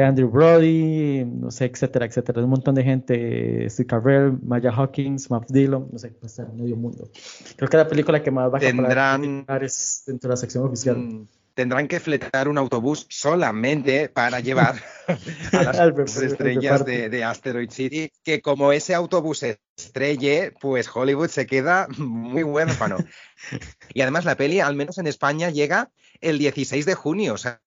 Andrew 0.00 0.28
Brody, 0.28 1.24
no 1.24 1.50
sé, 1.50 1.66
etcétera, 1.66 2.06
etcétera. 2.18 2.44
Un 2.44 2.50
montón 2.50 2.74
de 2.74 2.84
gente, 2.84 3.68
Steve 3.70 3.86
Carell, 3.86 4.38
Maya 4.42 4.70
Hawkins, 4.70 5.30
Matt 5.30 5.50
Dillon, 5.50 5.88
no 5.90 5.98
sé, 5.98 6.10
va 6.10 6.16
a 6.22 6.26
estar 6.26 6.48
en 6.48 6.56
medio 6.56 6.76
mundo. 6.76 7.08
Creo 7.56 7.68
que 7.68 7.76
la 7.76 7.88
película 7.88 8.22
que 8.22 8.30
más 8.30 8.52
va 8.52 8.58
a 8.58 8.60
Tendrán... 8.60 9.46
es 9.62 10.02
dentro 10.06 10.28
de 10.28 10.32
la 10.32 10.36
sección 10.36 10.64
oficial. 10.64 10.96
Mm, 10.96 11.26
tendrán 11.54 11.88
que 11.88 12.00
fletar 12.00 12.48
un 12.48 12.58
autobús 12.58 13.06
solamente 13.08 14.08
para 14.08 14.40
llevar 14.40 14.76
a 15.52 15.62
las 15.62 16.16
estrellas 16.16 16.84
de, 16.84 17.08
de, 17.08 17.24
Asteroid 17.24 17.70
City, 17.70 18.10
que 18.22 18.40
como 18.40 18.72
ese 18.72 18.94
autobús 18.94 19.42
estrelle, 19.42 20.52
pues 20.60 20.88
Hollywood 20.94 21.28
se 21.28 21.46
queda 21.46 21.88
muy 21.98 22.42
huérfano. 22.42 22.98
y 23.94 24.00
además 24.00 24.24
la 24.24 24.36
peli, 24.36 24.60
al 24.60 24.76
menos 24.76 24.98
en 24.98 25.06
España, 25.06 25.50
llega 25.50 25.90
el 26.20 26.38
16 26.38 26.86
de 26.86 26.94
junio, 26.94 27.34
o 27.34 27.38
sea, 27.38 27.60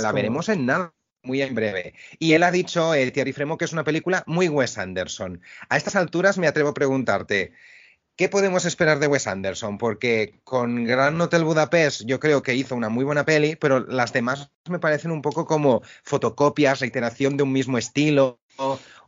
la 0.00 0.12
veremos 0.12 0.48
en 0.48 0.66
nada 0.66 0.94
muy 1.24 1.42
en 1.42 1.54
breve. 1.54 1.94
Y 2.18 2.32
él 2.32 2.42
ha 2.42 2.50
dicho, 2.50 2.94
eh, 2.94 3.10
Thierry 3.10 3.32
Fremo, 3.32 3.58
que 3.58 3.64
es 3.64 3.72
una 3.72 3.84
película 3.84 4.22
muy 4.26 4.48
Wes 4.48 4.78
Anderson. 4.78 5.40
A 5.68 5.76
estas 5.76 5.96
alturas 5.96 6.38
me 6.38 6.46
atrevo 6.46 6.70
a 6.70 6.74
preguntarte, 6.74 7.52
¿Qué 8.16 8.28
podemos 8.28 8.64
esperar 8.64 9.00
de 9.00 9.08
Wes 9.08 9.26
Anderson? 9.26 9.76
Porque 9.76 10.38
con 10.44 10.84
Gran 10.84 11.20
Hotel 11.20 11.42
Budapest 11.42 12.02
yo 12.04 12.20
creo 12.20 12.44
que 12.44 12.54
hizo 12.54 12.76
una 12.76 12.88
muy 12.88 13.04
buena 13.04 13.24
peli, 13.24 13.56
pero 13.56 13.80
las 13.80 14.12
demás 14.12 14.52
me 14.70 14.78
parecen 14.78 15.10
un 15.10 15.20
poco 15.20 15.46
como 15.46 15.82
fotocopias, 16.04 16.78
reiteración 16.78 17.36
de 17.36 17.42
un 17.42 17.50
mismo 17.50 17.76
estilo, 17.76 18.38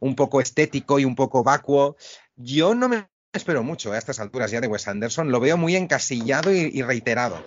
un 0.01 0.17
poco 0.17 0.41
estético 0.41 0.99
y 0.99 1.05
un 1.05 1.15
poco 1.15 1.45
vacuo. 1.45 1.97
Yo 2.35 2.75
no 2.75 2.89
me 2.89 3.07
espero 3.33 3.63
mucho 3.63 3.93
a 3.93 3.99
estas 3.99 4.19
alturas 4.19 4.51
ya 4.51 4.61
de 4.61 4.67
Wes 4.67 4.89
Anderson, 4.89 5.31
lo 5.31 5.39
veo 5.39 5.57
muy 5.57 5.77
encasillado 5.77 6.53
y 6.53 6.83
reiterado. 6.83 7.45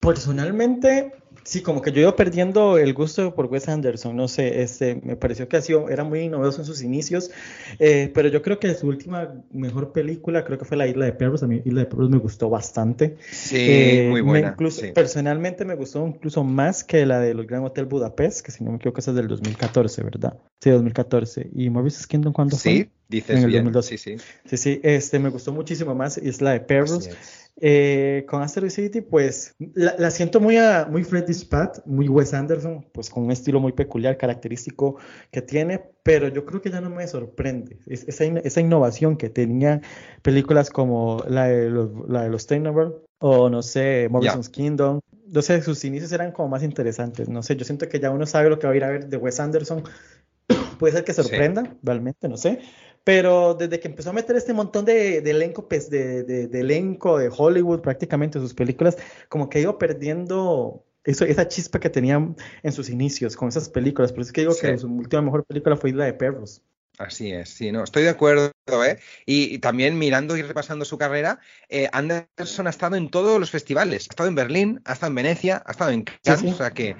Personalmente, 0.00 1.12
sí, 1.44 1.60
como 1.60 1.82
que 1.82 1.92
yo 1.92 2.00
iba 2.00 2.16
perdiendo 2.16 2.78
el 2.78 2.94
gusto 2.94 3.34
por 3.34 3.46
Wes 3.46 3.68
Anderson, 3.68 4.16
no 4.16 4.28
sé, 4.28 4.62
este, 4.62 4.98
me 5.04 5.14
pareció 5.14 5.46
que 5.46 5.58
ha 5.58 5.60
sido, 5.60 5.90
era 5.90 6.04
muy 6.04 6.26
novedoso 6.28 6.62
en 6.62 6.64
sus 6.64 6.80
inicios, 6.80 7.30
eh, 7.78 8.10
pero 8.14 8.28
yo 8.28 8.40
creo 8.40 8.58
que 8.58 8.74
su 8.74 8.86
última 8.86 9.34
mejor 9.52 9.92
película 9.92 10.42
creo 10.44 10.58
que 10.58 10.64
fue 10.64 10.78
La 10.78 10.86
Isla 10.86 11.04
de 11.04 11.12
Perros, 11.12 11.42
a 11.42 11.46
mí 11.46 11.60
Isla 11.66 11.80
de 11.80 11.86
Perros 11.86 12.08
me 12.08 12.16
gustó 12.16 12.48
bastante. 12.48 13.18
Sí, 13.30 13.56
eh, 13.58 14.06
muy 14.08 14.22
buena. 14.22 14.48
incluso, 14.52 14.82
Personalmente 14.94 15.66
me 15.66 15.74
gustó 15.74 16.06
incluso 16.06 16.44
más 16.44 16.82
que 16.82 17.04
la 17.04 17.20
de 17.20 17.34
Los 17.34 17.46
Gran 17.46 17.62
Hotel 17.64 17.84
Budapest, 17.84 18.40
que 18.40 18.52
si 18.52 18.64
no 18.64 18.70
me 18.70 18.76
equivoco 18.76 19.00
esa 19.00 19.10
es 19.10 19.18
del 19.18 19.28
2014, 19.28 20.02
¿verdad? 20.02 20.38
Sí, 20.62 20.70
2014. 20.70 21.50
¿Y 21.54 21.68
Morbius 21.68 22.06
Kingdom 22.06 22.32
cuándo 22.32 22.56
fue? 22.56 22.72
Sí, 22.72 22.90
dices 23.08 23.36
en 23.36 23.42
el 23.44 23.50
bien, 23.50 23.64
2012. 23.64 23.98
sí, 23.98 24.16
sí. 24.16 24.24
Sí, 24.46 24.56
sí, 24.56 24.80
este, 24.82 25.18
me 25.18 25.28
gustó 25.28 25.52
muchísimo 25.52 25.94
más 25.94 26.16
Isla 26.16 26.52
de 26.52 26.60
Perros. 26.60 27.10
Eh, 27.62 28.24
con 28.26 28.40
Asteroid 28.40 28.70
City, 28.70 29.02
pues 29.02 29.54
la, 29.74 30.10
siento 30.10 30.40
muy, 30.40 30.56
a, 30.56 30.86
muy 30.90 31.04
Freddy 31.04 31.34
Spat, 31.34 31.84
muy 31.84 32.08
Wes 32.08 32.32
Anderson, 32.32 32.86
pues 32.92 33.10
con 33.10 33.24
un 33.24 33.30
estilo 33.30 33.60
muy 33.60 33.72
peculiar, 33.72 34.16
característico 34.16 34.96
que 35.30 35.42
tiene, 35.42 35.82
pero 36.02 36.28
yo 36.28 36.46
creo 36.46 36.62
que 36.62 36.70
ya 36.70 36.80
no 36.80 36.88
me 36.88 37.06
sorprende. 37.06 37.78
esa, 37.86 38.24
esa, 38.24 38.60
innovación 38.62 39.18
que 39.18 39.28
tenía 39.28 39.82
películas 40.22 40.70
como 40.70 41.22
la 41.28 41.48
de 41.48 41.68
los, 41.68 41.90
la 42.08 42.22
de 42.22 42.30
los 42.30 42.46
o 43.18 43.50
no 43.50 43.62
sé, 43.62 44.08
Morrison's 44.10 44.48
Kingdom. 44.48 45.00
No 45.26 45.42
sé, 45.42 45.60
sus 45.62 45.84
inicios 45.84 46.10
eran 46.12 46.32
como 46.32 46.48
más 46.48 46.62
interesantes. 46.62 47.28
No 47.28 47.42
sé, 47.42 47.56
yo 47.56 47.64
siento 47.64 47.88
que 47.88 48.00
ya 48.00 48.10
uno 48.10 48.24
sabe 48.26 48.48
lo 48.48 48.58
que 48.58 48.66
va 48.66 48.72
a 48.72 48.76
ir 48.76 48.84
a 48.84 48.88
ver 48.88 49.06
de 49.06 49.16
Wes 49.18 49.38
Anderson. 49.38 49.84
Puede 50.78 50.94
ser 50.94 51.04
que 51.04 51.12
sorprenda, 51.12 51.76
realmente, 51.82 52.26
no 52.26 52.38
sé. 52.38 52.60
Pero 53.04 53.54
desde 53.54 53.80
que 53.80 53.88
empezó 53.88 54.10
a 54.10 54.12
meter 54.12 54.36
este 54.36 54.52
montón 54.52 54.84
de, 54.84 55.18
elenco, 55.18 55.68
pues, 55.68 55.88
de, 55.90 56.22
de, 56.22 56.60
elenco 56.60 57.18
de 57.18 57.30
Hollywood 57.34 57.80
prácticamente 57.80 58.38
sus 58.38 58.54
películas, 58.54 58.96
como 59.28 59.48
que 59.48 59.60
iba 59.60 59.78
perdiendo 59.78 60.84
eso, 61.04 61.24
esa 61.24 61.48
chispa 61.48 61.80
que 61.80 61.88
tenía 61.88 62.16
en 62.62 62.72
sus 62.72 62.90
inicios 62.90 63.36
con 63.36 63.48
esas 63.48 63.68
películas. 63.68 64.12
Por 64.12 64.20
eso 64.20 64.28
es 64.28 64.32
que 64.32 64.40
digo 64.42 64.54
que 64.60 64.76
su 64.78 64.86
última 64.86 65.22
mejor 65.22 65.44
película 65.44 65.76
fue 65.76 65.92
la 65.92 66.04
de 66.04 66.12
Perros. 66.12 66.62
Así 67.00 67.32
es, 67.32 67.48
sí, 67.48 67.72
no, 67.72 67.82
estoy 67.82 68.02
de 68.02 68.10
acuerdo, 68.10 68.52
¿eh? 68.84 68.98
Y, 69.24 69.58
también 69.60 69.98
mirando 69.98 70.36
y 70.36 70.42
repasando 70.42 70.84
su 70.84 70.98
carrera, 70.98 71.40
eh, 71.70 71.88
Anderson 71.92 72.66
ha 72.66 72.70
estado 72.70 72.96
en 72.96 73.08
todos 73.08 73.40
los 73.40 73.50
festivales, 73.50 74.06
ha 74.10 74.12
estado 74.12 74.28
en 74.28 74.34
Berlín, 74.34 74.82
ha 74.84 74.92
estado 74.92 75.08
en 75.08 75.14
Venecia, 75.14 75.62
ha 75.64 75.70
estado 75.70 75.92
en 75.92 76.04
Cannes, 76.22 76.52
o 76.52 76.56
sea 76.58 76.72
que 76.72 76.96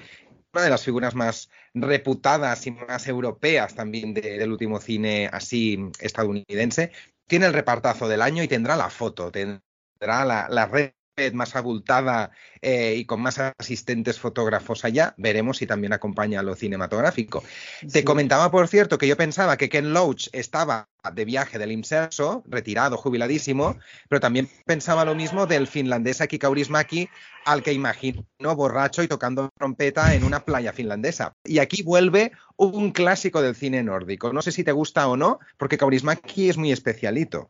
una 0.52 0.62
de 0.62 0.70
las 0.70 0.84
figuras 0.84 1.14
más 1.14 1.50
reputadas 1.74 2.66
y 2.66 2.72
más 2.72 3.06
europeas 3.06 3.74
también 3.74 4.14
del 4.14 4.50
último 4.50 4.80
cine 4.80 5.28
así 5.32 5.78
estadounidense. 6.00 6.92
Tiene 7.26 7.46
el 7.46 7.52
repartazo 7.52 8.08
del 8.08 8.22
año 8.22 8.42
y 8.42 8.48
tendrá 8.48 8.76
la 8.76 8.90
foto, 8.90 9.30
tendrá 9.30 10.24
la, 10.24 10.48
la 10.50 10.66
red 10.66 10.92
más 11.32 11.56
abultada 11.56 12.30
eh, 12.62 12.94
y 12.96 13.04
con 13.04 13.20
más 13.20 13.38
asistentes 13.38 14.18
fotógrafos 14.18 14.84
allá, 14.84 15.14
veremos 15.16 15.58
si 15.58 15.66
también 15.66 15.92
acompaña 15.92 16.40
a 16.40 16.42
lo 16.42 16.54
cinematográfico. 16.54 17.42
Te 17.90 18.04
comentaba, 18.04 18.50
por 18.50 18.68
cierto, 18.68 18.98
que 18.98 19.08
yo 19.08 19.16
pensaba 19.16 19.56
que 19.56 19.68
Ken 19.68 19.92
Loach 19.92 20.28
estaba 20.32 20.88
de 21.14 21.24
viaje 21.24 21.58
del 21.58 21.72
IMSERSO, 21.72 22.44
retirado, 22.46 22.96
jubiladísimo, 22.96 23.78
pero 24.08 24.20
también 24.20 24.48
pensaba 24.66 25.04
lo 25.04 25.14
mismo 25.14 25.46
del 25.46 25.66
finlandés 25.66 26.20
Aki 26.20 26.38
Kaurismäki, 26.38 27.08
al 27.44 27.62
que 27.62 27.72
imagino 27.72 28.24
borracho 28.54 29.02
y 29.02 29.08
tocando 29.08 29.50
trompeta 29.56 30.14
en 30.14 30.24
una 30.24 30.44
playa 30.44 30.72
finlandesa. 30.72 31.32
Y 31.44 31.58
aquí 31.58 31.82
vuelve 31.82 32.32
un 32.56 32.92
clásico 32.92 33.40
del 33.40 33.54
cine 33.54 33.82
nórdico. 33.82 34.32
No 34.32 34.42
sé 34.42 34.52
si 34.52 34.64
te 34.64 34.72
gusta 34.72 35.08
o 35.08 35.16
no, 35.16 35.38
porque 35.56 35.78
Kaurismäki 35.78 36.50
es 36.50 36.58
muy 36.58 36.72
especialito. 36.72 37.48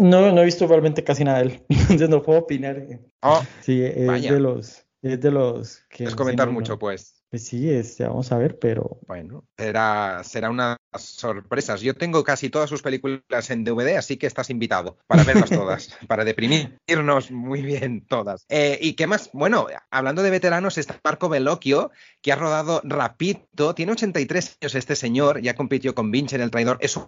Ah, 0.00 0.02
no, 0.02 0.32
no 0.32 0.40
he 0.40 0.44
visto 0.44 0.66
realmente 0.66 1.04
casi 1.04 1.24
nada 1.24 1.38
de 1.38 1.44
él, 1.44 1.62
entonces 1.68 2.08
no 2.08 2.22
puedo 2.22 2.40
opinar. 2.40 2.86
Oh, 3.22 3.42
sí, 3.60 3.82
es 3.82 4.22
de 4.22 4.40
los, 4.40 4.86
es 5.02 5.20
de 5.20 5.30
los 5.30 5.84
que... 5.88 6.04
Es 6.04 6.14
comentar 6.14 6.50
mucho, 6.50 6.78
pues. 6.78 7.20
Pues 7.30 7.44
sí, 7.44 7.70
este, 7.70 8.04
vamos 8.04 8.32
a 8.32 8.38
ver, 8.38 8.58
pero. 8.58 8.98
Bueno, 9.06 9.44
será, 9.56 10.22
será 10.24 10.50
unas 10.50 10.78
sorpresas. 10.98 11.80
Yo 11.80 11.94
tengo 11.94 12.24
casi 12.24 12.50
todas 12.50 12.68
sus 12.68 12.82
películas 12.82 13.50
en 13.50 13.62
DVD, 13.62 13.96
así 13.96 14.16
que 14.16 14.26
estás 14.26 14.50
invitado 14.50 14.98
para 15.06 15.22
verlas 15.22 15.48
todas, 15.48 15.96
para 16.08 16.24
deprimirnos 16.24 17.30
muy 17.30 17.62
bien 17.62 18.04
todas. 18.04 18.44
Eh, 18.48 18.80
¿Y 18.82 18.94
qué 18.94 19.06
más? 19.06 19.30
Bueno, 19.32 19.68
hablando 19.92 20.24
de 20.24 20.30
veteranos, 20.30 20.76
está 20.76 20.98
Marco 21.04 21.28
Bellocchio, 21.28 21.92
que 22.20 22.32
ha 22.32 22.36
rodado 22.36 22.80
Rapito, 22.82 23.76
tiene 23.76 23.92
83 23.92 24.58
años 24.60 24.74
este 24.74 24.96
señor, 24.96 25.40
ya 25.40 25.54
compitió 25.54 25.94
con 25.94 26.10
Vinci 26.10 26.34
El 26.34 26.50
Traidor, 26.50 26.78
es 26.80 26.98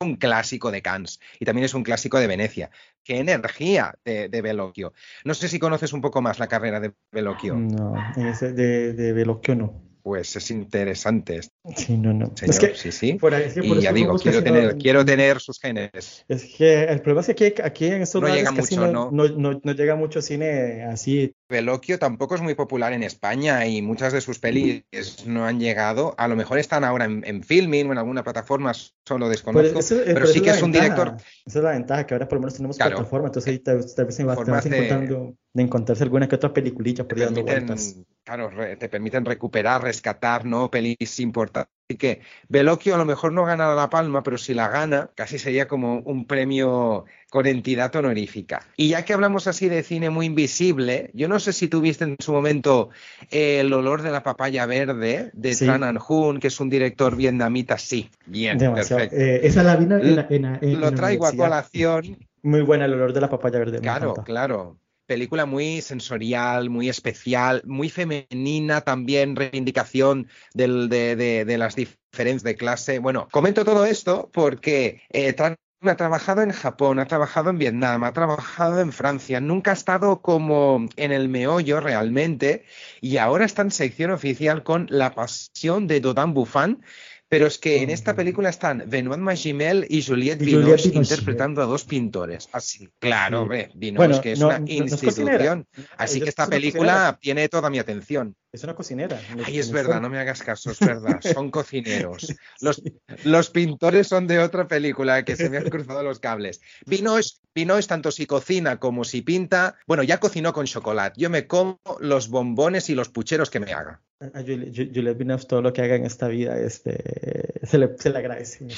un 0.00 0.16
clásico 0.16 0.70
de 0.70 0.80
Cannes 0.82 1.20
y 1.38 1.44
también 1.44 1.66
es 1.66 1.74
un 1.74 1.82
clásico 1.82 2.18
de 2.18 2.26
Venecia. 2.26 2.70
¡Qué 3.04 3.18
energía 3.18 3.94
de, 4.04 4.28
de 4.28 4.42
Bellocchio! 4.42 4.94
No 5.24 5.34
sé 5.34 5.48
si 5.48 5.58
conoces 5.58 5.92
un 5.92 6.00
poco 6.00 6.22
más 6.22 6.38
la 6.38 6.48
carrera 6.48 6.80
de 6.80 6.94
Bellocchio. 7.12 7.56
No, 7.56 7.92
de, 8.16 8.92
de 8.94 9.12
Bellocchio 9.12 9.54
no 9.54 9.90
pues 10.02 10.34
es 10.36 10.50
interesante. 10.50 11.40
Sí, 11.76 11.98
no, 11.98 12.14
no. 12.14 12.32
es 12.40 12.58
que, 12.58 12.74
sí, 12.74 12.90
sí. 12.90 13.18
y 13.62 13.80
ya 13.80 13.92
digo, 13.92 14.18
quiero 14.18 14.42
tener, 14.42 14.78
quiero 14.78 15.04
tener 15.04 15.40
sus 15.40 15.60
genes. 15.60 16.24
Es 16.26 16.54
que 16.56 16.84
el 16.84 17.02
problema 17.02 17.20
es 17.20 17.34
que 17.34 17.54
aquí, 17.62 17.86
en 17.86 18.00
estos 18.00 18.22
no 18.22 18.28
llega 18.28 18.50
mucho, 18.50 18.90
no, 18.90 19.10
no, 19.10 19.60
no, 19.62 19.72
llega 19.72 19.94
mucho 19.94 20.22
cine 20.22 20.84
así. 20.84 21.34
Veloquio 21.50 21.98
tampoco 21.98 22.34
es 22.34 22.40
muy 22.40 22.54
popular 22.54 22.94
en 22.94 23.02
España 23.02 23.66
y 23.66 23.82
muchas 23.82 24.14
de 24.14 24.22
sus 24.22 24.38
pelis 24.38 24.84
no 25.26 25.44
han 25.44 25.60
llegado. 25.60 26.14
A 26.16 26.28
lo 26.28 26.36
mejor 26.36 26.58
están 26.58 26.82
ahora 26.82 27.04
en, 27.04 27.22
en 27.26 27.42
filming 27.42 27.88
o 27.90 27.92
en 27.92 27.98
alguna 27.98 28.24
plataforma, 28.24 28.72
solo 29.04 29.28
desconozco. 29.28 29.74
Pues 29.74 29.94
pero, 30.06 30.26
sí 30.26 30.40
que 30.40 30.50
es, 30.50 30.62
un 30.62 30.72
director. 30.72 31.16
Esa 31.44 31.58
es 31.58 31.64
la 31.64 31.72
ventaja, 31.72 32.06
que 32.06 32.14
ahora 32.14 32.26
por 32.26 32.36
lo 32.36 32.40
menos 32.40 32.54
tenemos 32.54 32.78
plataforma, 32.78 33.26
entonces 33.26 33.52
ahí 33.52 33.58
tal, 33.58 33.76
vez 33.76 33.94
te 33.94 34.24
vas, 34.24 34.38
encontrando 34.66 35.34
de 35.52 35.62
encontrarse 35.62 36.04
alguna 36.04 36.28
que 36.28 36.36
otra 36.36 36.52
peliculilla 36.52 37.06
por 37.06 37.18
dando 37.18 37.42
vueltas. 37.42 37.96
Claro, 38.24 38.50
te 38.78 38.88
permiten 38.88 39.24
recuperar, 39.24 39.82
rescatar, 39.82 40.44
¿no? 40.44 40.70
Pelis 40.70 41.18
importantes. 41.18 41.59
Así 41.90 41.96
que 41.96 42.20
Veloquio 42.48 42.94
a 42.94 42.98
lo 42.98 43.04
mejor 43.04 43.32
no 43.32 43.44
gana 43.44 43.74
la 43.74 43.90
palma, 43.90 44.22
pero 44.22 44.38
si 44.38 44.54
la 44.54 44.68
gana, 44.68 45.10
casi 45.16 45.40
sería 45.40 45.66
como 45.66 45.98
un 45.98 46.24
premio 46.24 47.04
con 47.30 47.48
entidad 47.48 47.96
honorífica. 47.96 48.64
Y 48.76 48.90
ya 48.90 49.04
que 49.04 49.12
hablamos 49.12 49.48
así 49.48 49.68
de 49.68 49.82
cine 49.82 50.08
muy 50.08 50.26
invisible, 50.26 51.10
yo 51.12 51.26
no 51.26 51.40
sé 51.40 51.52
si 51.52 51.66
tuviste 51.66 52.04
en 52.04 52.14
su 52.20 52.32
momento 52.32 52.90
El 53.32 53.72
olor 53.72 54.02
de 54.02 54.12
la 54.12 54.22
papaya 54.22 54.66
verde 54.66 55.32
de 55.32 55.56
Tran 55.56 55.82
An 55.82 55.98
Hun, 56.08 56.38
que 56.38 56.46
es 56.46 56.60
un 56.60 56.70
director 56.70 57.16
vietnamita, 57.16 57.76
sí, 57.76 58.08
bien, 58.24 58.56
perfecto. 58.58 59.16
Eh, 59.16 59.40
esa 59.42 59.64
la 59.64 59.74
vino 59.74 59.98
en, 59.98 60.80
Lo 60.80 60.92
traigo 60.92 61.26
a 61.26 61.32
colación. 61.32 62.18
Muy 62.42 62.60
buena 62.60 62.84
el 62.84 62.94
olor 62.94 63.12
de 63.12 63.20
la 63.20 63.28
papaya 63.28 63.58
verde. 63.58 63.80
Claro, 63.80 64.14
claro 64.14 64.76
película 65.10 65.44
muy 65.44 65.82
sensorial, 65.82 66.70
muy 66.70 66.88
especial, 66.88 67.62
muy 67.66 67.90
femenina 67.90 68.82
también, 68.82 69.34
reivindicación 69.34 70.28
de, 70.54 71.56
las 71.58 71.74
diferencias 71.74 72.44
de 72.44 72.54
clase. 72.54 73.00
Bueno, 73.00 73.26
comento 73.32 73.64
todo 73.64 73.86
esto 73.86 74.30
porque 74.32 75.02
eh, 75.10 75.34
ha 75.36 75.96
trabajado 75.96 76.42
en 76.42 76.52
Japón, 76.52 77.00
ha 77.00 77.06
trabajado 77.06 77.50
en 77.50 77.58
Vietnam, 77.58 78.04
ha 78.04 78.12
trabajado 78.12 78.80
en 78.80 78.92
Francia, 78.92 79.40
nunca 79.40 79.72
ha 79.72 79.74
estado 79.74 80.22
como 80.22 80.86
en 80.94 81.10
el 81.10 81.28
meollo 81.28 81.80
realmente 81.80 82.64
y 83.00 83.16
ahora 83.16 83.44
está 83.44 83.62
en 83.62 83.72
sección 83.72 84.12
oficial 84.12 84.62
con 84.62 84.86
La 84.90 85.12
Pasión 85.16 85.88
de 85.88 86.00
Dodin 86.00 86.34
Buffan, 86.34 86.84
pero 87.30 87.46
es 87.46 87.58
que 87.58 87.80
en 87.80 87.90
esta 87.90 88.16
película 88.16 88.48
están 88.48 88.90
Benoît 88.90 89.20
Magimel 89.20 89.86
y 89.88 90.02
Juliette 90.02 90.44
Binoche 90.44 90.90
interpretando 90.92 91.62
a 91.62 91.64
dos 91.64 91.84
pintores. 91.84 92.48
Así, 92.50 92.90
claro, 92.98 93.42
hombre, 93.42 93.70
Binoche, 93.76 94.20
que 94.20 94.32
es 94.32 94.40
una 94.40 94.60
institución. 94.66 95.64
así 95.96 96.20
que 96.20 96.28
esta 96.28 96.48
película 96.48 97.16
tiene 97.20 97.48
toda 97.48 97.70
mi 97.70 97.78
atención. 97.78 98.34
Es 98.50 98.64
una 98.64 98.74
cocinera. 98.74 99.20
Ay, 99.44 99.60
es 99.60 99.70
verdad, 99.70 100.00
no 100.00 100.10
me 100.10 100.18
hagas 100.18 100.42
caso, 100.42 100.72
es 100.72 100.80
verdad, 100.80 101.20
son 101.20 101.50
cocineros. 101.52 102.34
Los, 102.60 102.82
los, 103.22 103.50
pintores 103.50 104.08
son 104.08 104.26
de 104.26 104.40
otra 104.40 104.66
película 104.66 105.24
que 105.24 105.36
se 105.36 105.48
me 105.48 105.58
han 105.58 105.70
cruzado 105.70 106.02
los 106.02 106.18
cables. 106.18 106.60
Binoche, 106.84 107.36
Binoche, 107.54 107.86
tanto 107.86 108.10
si 108.10 108.26
cocina 108.26 108.80
como 108.80 109.04
si 109.04 109.22
pinta, 109.22 109.76
bueno, 109.86 110.02
ya 110.02 110.18
cocinó 110.18 110.52
con 110.52 110.66
chocolate. 110.66 111.20
Yo 111.20 111.30
me 111.30 111.46
como 111.46 111.78
los 112.00 112.28
bombones 112.28 112.90
y 112.90 112.96
los 112.96 113.08
pucheros 113.08 113.50
que 113.50 113.60
me 113.60 113.72
haga 113.72 114.02
a 114.20 114.42
Juliette 114.42 115.16
Binoche 115.16 115.48
todo 115.48 115.62
lo 115.62 115.72
que 115.72 115.80
haga 115.80 115.96
en 115.96 116.04
esta 116.04 116.28
vida 116.28 116.60
este, 116.60 117.54
se, 117.62 117.78
le, 117.78 117.96
se 117.96 118.10
le 118.10 118.18
agradece. 118.18 118.66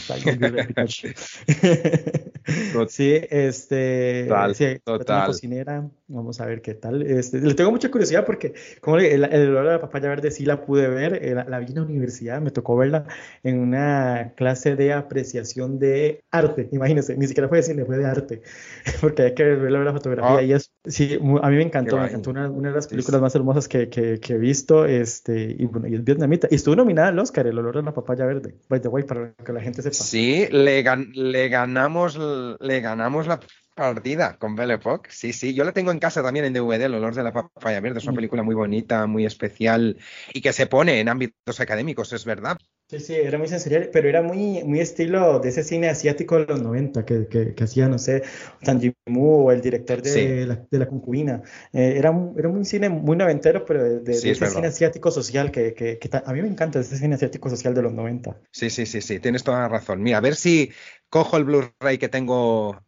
sí, 2.89 3.21
este, 3.29 4.27
total, 4.29 4.55
sí, 4.55 4.79
total. 4.85 5.27
cocinera, 5.27 5.91
vamos 6.07 6.41
a 6.41 6.47
ver 6.47 6.63
qué 6.63 6.75
tal. 6.75 7.03
Este, 7.03 7.41
le 7.41 7.55
tengo 7.55 7.73
mucha 7.73 7.91
curiosidad 7.91 8.25
porque 8.25 8.55
como 8.81 8.99
el, 8.99 9.25
el 9.25 9.49
olor 9.49 9.67
de 9.67 9.73
la 9.73 9.81
papaya 9.81 10.11
verde 10.11 10.31
sí 10.31 10.45
la 10.45 10.65
pude 10.65 10.87
ver, 10.89 11.15
eh, 11.25 11.35
la, 11.35 11.59
vi 11.59 11.67
en 11.67 11.75
la 11.75 11.83
universidad, 11.83 12.41
me 12.41 12.53
tocó 12.53 12.77
verla 12.77 13.05
en 13.43 13.59
una 13.59 14.35
clase 14.37 14.77
de 14.77 14.93
apreciación 14.93 15.81
de 15.81 16.23
arte, 16.31 16.69
imagínense, 16.71 17.17
ni 17.17 17.27
siquiera 17.27 17.49
fue 17.49 17.57
de 17.59 17.65
cine, 17.65 17.85
fue 17.85 17.99
de 17.99 18.07
arte, 18.07 18.43
porque 19.01 19.23
hay 19.23 19.35
que 19.35 19.43
ver 19.43 19.73
la 19.73 19.93
fotografía 19.93 20.37
ah. 20.37 20.43
y 20.43 20.53
es, 20.53 20.71
sí, 20.85 21.19
a 21.43 21.51
mí 21.51 21.57
me 21.57 21.63
encantó, 21.63 21.99
me 21.99 22.07
encantó 22.07 22.31
una, 22.31 22.49
una, 22.49 22.69
de 22.69 22.77
las 22.77 22.87
películas 22.87 23.21
más 23.21 23.35
hermosas 23.35 23.67
que, 23.67 23.89
que, 23.89 24.21
que 24.21 24.35
he 24.35 24.39
visto, 24.39 24.87
este, 24.87 25.32
este, 25.33 25.63
y 25.63 25.67
bueno, 25.67 25.89
y 25.89 25.95
es 25.95 26.05
vietnamita. 26.05 26.49
Y 26.51 26.57
estuvo 26.57 26.77
nominada 26.77 27.09
al 27.09 27.19
Oscar, 27.19 27.47
El 27.47 27.59
olor 27.59 27.77
de 27.77 27.83
la 27.83 27.95
papaya 27.95 28.27
verde, 28.27 28.55
by 28.69 28.81
the 28.81 28.89
way, 28.89 29.05
para 29.05 29.33
que 29.33 29.53
la 29.53 29.61
gente 29.61 29.83
sepa. 29.83 29.95
Sí, 29.95 30.47
le, 30.51 30.83
le 30.83 31.49
ganamos, 31.49 32.19
le 32.19 32.81
ganamos 32.81 33.27
la 33.27 33.41
partida 33.75 34.37
con 34.39 34.55
Belle 34.55 34.75
Époque. 34.75 35.11
Sí, 35.11 35.33
sí, 35.33 35.55
yo 35.55 35.65
la 35.65 35.73
tengo 35.73 35.91
en 35.91 35.99
casa 35.99 36.23
también 36.23 36.45
en 36.45 36.53
DVD, 36.53 36.83
El 36.83 36.95
olor 36.95 37.15
de 37.15 37.23
la 37.23 37.33
papaya 37.33 37.81
verde. 37.81 37.99
Es 37.99 38.05
una 38.05 38.13
mm. 38.13 38.17
película 38.17 38.43
muy 38.43 38.55
bonita, 38.55 39.07
muy 39.07 39.25
especial 39.25 39.97
y 40.33 40.41
que 40.41 40.53
se 40.53 40.67
pone 40.67 41.01
en 41.01 41.09
ámbitos 41.09 41.61
académicos, 41.61 42.13
es 42.13 42.25
verdad. 42.25 42.59
Sí, 42.93 43.01
sí, 43.01 43.15
era 43.15 43.39
muy 43.39 43.49
sensorial, 43.49 43.89
pero 43.91 44.07
era 44.07 44.21
muy, 44.21 44.63
muy 44.65 44.81
estilo 44.81 45.41
de 45.41 45.49
ese 45.49 45.65
cine 45.65 45.89
asiático 45.89 46.39
de 46.39 46.45
los 46.45 46.61
90 46.61 47.07
que, 47.07 47.27
que, 47.27 47.55
que 47.55 47.65
hacía, 47.65 47.89
no 47.89 47.99
sé, 47.99 48.23
San 48.61 48.81
Yimou 48.81 49.47
o 49.47 49.51
el 49.51 49.63
director 49.63 50.03
de, 50.03 50.45
la, 50.45 50.67
de 50.71 50.79
la 50.79 50.87
concubina. 50.87 51.43
Eh, 51.73 51.95
era, 51.97 52.11
un, 52.11 52.39
era 52.39 52.51
un 52.51 52.67
cine 52.67 52.91
muy 52.91 53.17
noventero, 53.17 53.65
pero 53.65 54.01
de, 54.01 54.13
ese 54.13 54.35
cine 54.35 54.67
asiático 54.67 55.11
social 55.11 55.51
que, 55.51 55.73
que, 55.73 55.99
a 56.13 56.33
mí 56.35 56.43
me 56.43 56.49
encanta 56.49 56.81
ese 56.81 56.99
cine 56.99 57.15
asiático 57.15 57.49
social 57.49 57.73
de 57.73 57.81
los 57.81 57.95
90. 57.95 58.39
Sí, 58.51 58.69
sí, 58.69 58.85
sí, 58.85 59.01
sí, 59.01 59.21
tienes 59.21 59.43
toda 59.43 59.61
la 59.61 59.69
razón. 59.69 60.03
Mira, 60.03 60.19
a 60.19 60.21
ver 60.21 60.37
si 60.37 60.71
cojo 61.09 61.39
el 61.39 61.45
Blu-ray 61.45 61.97
que 61.97 62.11
tengo 62.11 62.79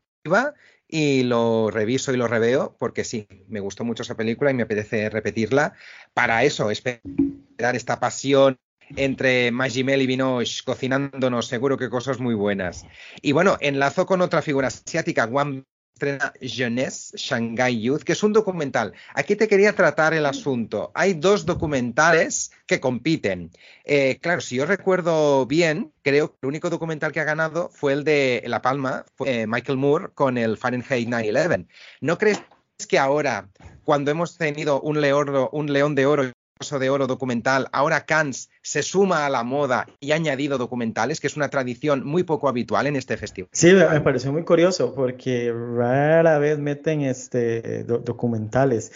y 0.87 1.23
lo 1.23 1.71
reviso 1.71 2.13
y 2.13 2.19
lo 2.19 2.29
reveo 2.29 2.77
porque 2.79 3.05
sí, 3.05 3.27
me 3.49 3.61
gustó 3.61 3.85
mucho 3.85 4.03
esa 4.03 4.19
película 4.19 4.51
y 4.51 4.55
me 4.55 4.65
apetece 4.65 5.09
repetirla. 5.09 5.73
Para 6.13 6.45
eso, 6.45 6.71
esperar 6.71 7.75
esta 7.75 7.99
pasión 8.01 8.59
entre 8.97 9.51
Magimel 9.51 10.03
y 10.03 10.07
Vinoche 10.07 10.63
cocinándonos 10.65 11.47
seguro 11.47 11.77
que 11.77 11.91
cosas 11.91 12.21
muy 12.21 12.35
buenas. 12.35 12.87
Y 13.23 13.33
bueno, 13.33 13.57
enlazo 13.61 14.07
con 14.07 14.21
otra 14.21 14.43
figura 14.43 14.69
asiática, 14.69 15.27
Wang 15.27 15.65
estrena 15.95 16.33
Jeunesse, 16.41 17.13
Shanghai 17.17 17.81
Youth, 17.81 18.03
que 18.03 18.13
es 18.13 18.23
un 18.23 18.33
documental. 18.33 18.93
Aquí 19.15 19.37
te 19.37 19.49
quería 19.49 19.75
tratar 19.75 20.13
el 20.13 20.27
asunto. 20.27 20.91
Hay 20.95 21.15
dos 21.15 21.47
documentales 21.47 22.51
que 22.67 22.81
compiten. 22.81 23.51
Eh, 23.85 24.19
claro, 24.21 24.41
si 24.41 24.57
yo 24.57 24.67
recuerdo 24.67 25.47
bien, 25.47 25.93
creo 26.03 26.33
que 26.33 26.39
el 26.43 26.49
único 26.49 26.69
documental 26.69 27.13
que 27.13 27.21
ha 27.21 27.25
ganado 27.25 27.71
fue 27.73 27.93
el 27.93 28.05
de 28.05 28.43
La 28.47 28.61
Palma, 28.61 29.05
fue, 29.15 29.47
Michael 29.47 29.79
Moore 29.79 30.09
con 30.15 30.37
el 30.37 30.57
Fahrenheit 30.57 31.09
9-11. 31.09 31.69
¿No 32.01 32.19
crees 32.19 32.43
que 32.89 32.99
ahora, 32.99 33.49
cuando 33.85 34.11
hemos 34.11 34.37
tenido 34.37 34.81
un 34.81 35.01
león 35.01 35.95
de 35.95 36.07
oro 36.07 36.33
de 36.61 36.89
oro 36.89 37.07
documental, 37.07 37.69
ahora 37.73 38.07
Cannes 38.07 38.49
se 38.63 38.83
suma 38.83 39.27
a 39.27 39.31
la 39.31 39.43
moda 39.43 39.87
y 40.01 40.13
ha 40.13 40.15
añadido 40.15 40.57
documentales, 40.57 41.21
que 41.21 41.27
es 41.27 41.37
una 41.37 41.51
tradición 41.51 42.07
muy 42.07 42.23
poco 42.23 42.49
habitual 42.49 42.87
en 42.87 42.97
este 42.97 43.17
festival. 43.17 43.51
Sí, 43.53 43.73
me 43.73 44.01
pareció 44.01 44.33
muy 44.33 44.45
curioso 44.45 44.95
porque 44.95 45.53
rara 45.53 46.39
vez 46.39 46.59
meten 46.59 47.03
este, 47.03 47.85
documentales. 47.85 48.93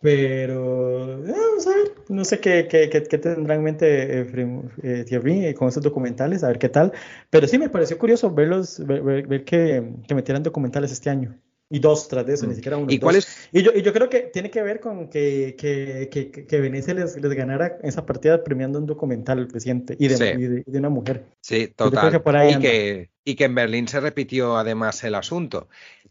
Pero 0.00 1.24
eh, 1.26 1.32
vamos 1.32 1.66
a 1.66 1.70
ver, 1.70 1.92
no 2.08 2.24
sé 2.24 2.38
qué, 2.38 2.68
qué, 2.68 3.00
tendrán 3.18 3.58
en 3.58 3.64
mente 3.64 4.20
eh, 4.20 4.60
eh, 4.82 5.04
Thierry 5.04 5.54
con 5.54 5.68
esos 5.68 5.82
documentales, 5.82 6.44
a 6.44 6.48
ver 6.48 6.58
qué 6.58 6.68
tal. 6.68 6.92
Pero 7.30 7.46
sí 7.46 7.56
me 7.58 7.70
pareció 7.70 7.96
curioso 7.98 8.30
verlos, 8.30 8.84
ver, 8.84 9.44
que 9.44 9.82
metieran 10.14 10.42
documentales 10.42 10.92
este 10.92 11.08
año. 11.08 11.38
Y 11.68 11.80
dos 11.80 12.06
tras 12.06 12.24
de 12.24 12.34
eso, 12.34 12.46
ni 12.46 12.52
mm. 12.52 12.56
siquiera 12.56 12.76
uno. 12.76 12.86
¿Y, 12.92 12.98
cuál 12.98 13.16
es? 13.16 13.48
y, 13.52 13.62
yo, 13.62 13.72
y 13.74 13.82
yo 13.82 13.92
creo 13.92 14.08
que 14.08 14.20
tiene 14.32 14.50
que 14.50 14.62
ver 14.62 14.78
con 14.78 15.08
que, 15.08 15.56
que, 15.58 16.08
que, 16.10 16.46
que 16.46 16.60
Venecia 16.60 16.94
les, 16.94 17.20
les, 17.20 17.32
ganara 17.34 17.78
esa 17.82 18.06
partida 18.06 18.44
premiando 18.44 18.78
un 18.78 18.86
documental 18.86 19.48
reciente 19.50 19.96
y 19.98 20.06
de, 20.08 20.64
de, 20.64 20.78
una 20.78 20.90
mujer. 20.90 21.24
Sí, 21.40 21.68
total. 21.68 22.22
y, 22.50 22.58
que, 22.60 23.10
y 23.24 23.34
que 23.34 23.44
en 23.44 23.54
Berlín 23.56 23.88
se 23.88 23.98
repitió 23.98 24.56
además 24.56 25.02
el 25.02 25.16
asunto. 25.16 25.68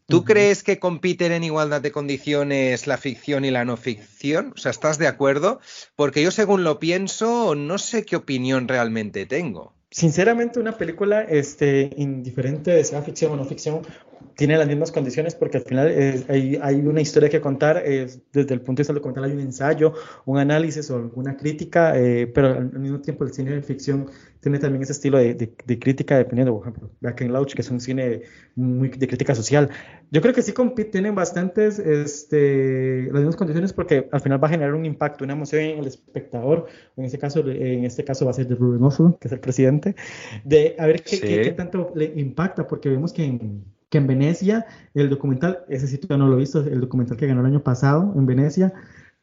¿Tú 0.08 0.24
crees 0.24 0.62
que 0.62 0.78
compiten 0.78 1.32
en 1.32 1.44
igualdad 1.44 1.82
de 1.82 1.92
condiciones 1.92 2.86
la 2.86 2.98
ficción 2.98 3.44
y 3.44 3.50
la 3.50 3.66
no 3.66 3.76
ficción? 3.76 4.54
O 4.56 4.58
sea, 4.58 4.70
¿estás 4.70 5.00
de 5.00 5.08
acuerdo? 5.08 5.60
Porque 5.96 6.22
yo 6.22 6.30
según 6.30 6.64
lo 6.64 6.80
pienso, 6.80 7.56
no 7.56 7.78
sé 7.80 8.06
qué 8.06 8.16
opinión 8.16 8.68
realmente 8.68 9.26
tengo. 9.26 9.74
Sinceramente, 9.96 10.60
una 10.60 10.78
película 10.78 11.22
este, 11.22 11.90
indiferente 11.96 12.70
de 12.70 12.84
sea 12.84 13.02
ficción 13.02 13.32
o 13.32 13.38
no 13.38 13.46
ficción 13.46 13.80
tiene 14.36 14.58
las 14.58 14.68
mismas 14.68 14.92
condiciones 14.92 15.36
porque 15.36 15.60
al 15.60 15.64
final 15.64 15.88
hay, 16.28 16.76
una 16.86 17.00
historia 17.00 17.30
que 17.30 17.40
contar, 17.40 17.82
desde 17.82 18.54
el 18.54 18.60
punto 18.60 18.80
de 18.80 18.82
vista 18.82 18.92
del 18.92 18.96
documental 18.98 19.24
hay 19.24 19.32
un 19.32 19.40
ensayo, 19.40 19.94
un 20.26 20.38
análisis 20.38 20.92
o 20.92 20.98
alguna 20.98 21.38
crítica, 21.38 21.98
eh, 21.98 22.28
pero 22.28 22.50
al 22.50 22.74
mismo 22.78 23.00
tiempo 23.00 23.24
el 23.24 23.32
cine 23.32 23.52
de 23.52 23.62
ficción 23.62 24.08
tiene 24.46 24.60
también 24.60 24.84
ese 24.84 24.92
estilo 24.92 25.18
de, 25.18 25.34
de, 25.34 25.80
crítica, 25.80 26.20
dependiendo, 26.20 26.54
por 26.54 26.62
ejemplo, 26.62 26.92
Back 27.02 27.22
in 27.22 27.34
Lounge, 27.34 27.56
que 27.56 27.64
es 27.64 27.72
un 27.72 27.80
cine 27.80 28.22
muy 28.54 28.90
de 28.90 29.08
crítica 29.08 29.34
social. 29.34 29.72
Yo 30.12 30.22
creo 30.22 30.36
que 30.36 30.44
sí 30.44 30.54
tienen 30.92 31.16
bastantes 31.16 31.80
este, 31.80 33.06
las 33.06 33.22
mismas 33.22 33.38
condiciones 33.38 33.74
porque 33.74 34.08
al 34.12 34.22
final 34.22 34.44
va 34.44 34.48
a 34.48 34.52
generar 34.52 34.76
un 34.76 34.86
impacto, 34.86 35.24
una 35.24 35.34
emoción 35.34 35.64
en 35.64 35.80
el 35.80 35.88
espectador, 35.88 36.68
en 36.96 37.06
este 37.06 37.18
caso, 37.18 37.40
en 37.40 37.86
este 37.86 38.04
caso 38.04 38.26
va 38.26 38.32
a 38.32 38.34
ser 38.36 38.46
de 38.48 38.54
Ruben 38.54 38.84
Oslo, 38.84 39.18
que 39.20 39.30
es 39.30 39.32
el 39.32 39.40
presidente, 39.40 39.96
de 40.44 40.76
a 40.78 40.86
ver 40.86 41.02
qué, 41.02 41.20
qué, 41.20 41.52
tanto 41.54 41.92
le 41.96 42.14
impacta, 42.16 42.68
porque 42.68 42.88
vemos 42.88 43.14
que 43.14 43.26
en, 43.26 43.66
que 43.90 43.98
en 43.98 44.06
Venecia, 44.06 44.68
el 44.94 45.10
documental, 45.10 45.66
ese 45.70 45.88
sitio 45.88 46.16
no 46.20 46.28
lo 46.28 46.36
he 46.36 46.42
visto, 46.42 46.60
el 46.60 46.82
documental 46.82 47.18
que 47.18 47.26
ganó 47.26 47.42
el 47.42 47.48
año 47.48 47.64
pasado 47.64 48.14
en 48.16 48.28
Venecia, 48.28 48.74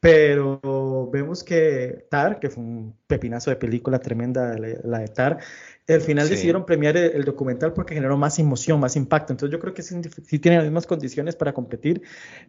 pero 0.02 1.08
vemos 1.12 1.44
que 1.44 2.06
Tar, 2.10 2.40
que 2.40 2.50
fue 2.50 2.64
un 2.64 2.96
pepinazo 3.06 3.50
de 3.50 3.56
película 3.56 4.00
tremenda, 4.00 4.58
la 4.58 4.98
de 4.98 5.06
Tar, 5.06 5.38
al 5.88 6.00
final 6.00 6.28
decidieron 6.28 6.66
premiar 6.66 6.96
el, 6.96 7.24
documental 7.24 7.72
porque 7.72 7.94
generó 7.94 8.16
más 8.16 8.38
emoción, 8.40 8.80
más 8.80 8.96
impacto. 8.96 9.32
Entonces 9.32 9.52
yo 9.52 9.60
creo 9.60 9.74
que 9.74 9.82
sí, 9.82 9.94
sí 10.26 10.38
tienen 10.40 10.58
las 10.58 10.66
mismas 10.66 10.86
condiciones 10.86 11.36
para 11.36 11.52
competir, 11.52 12.02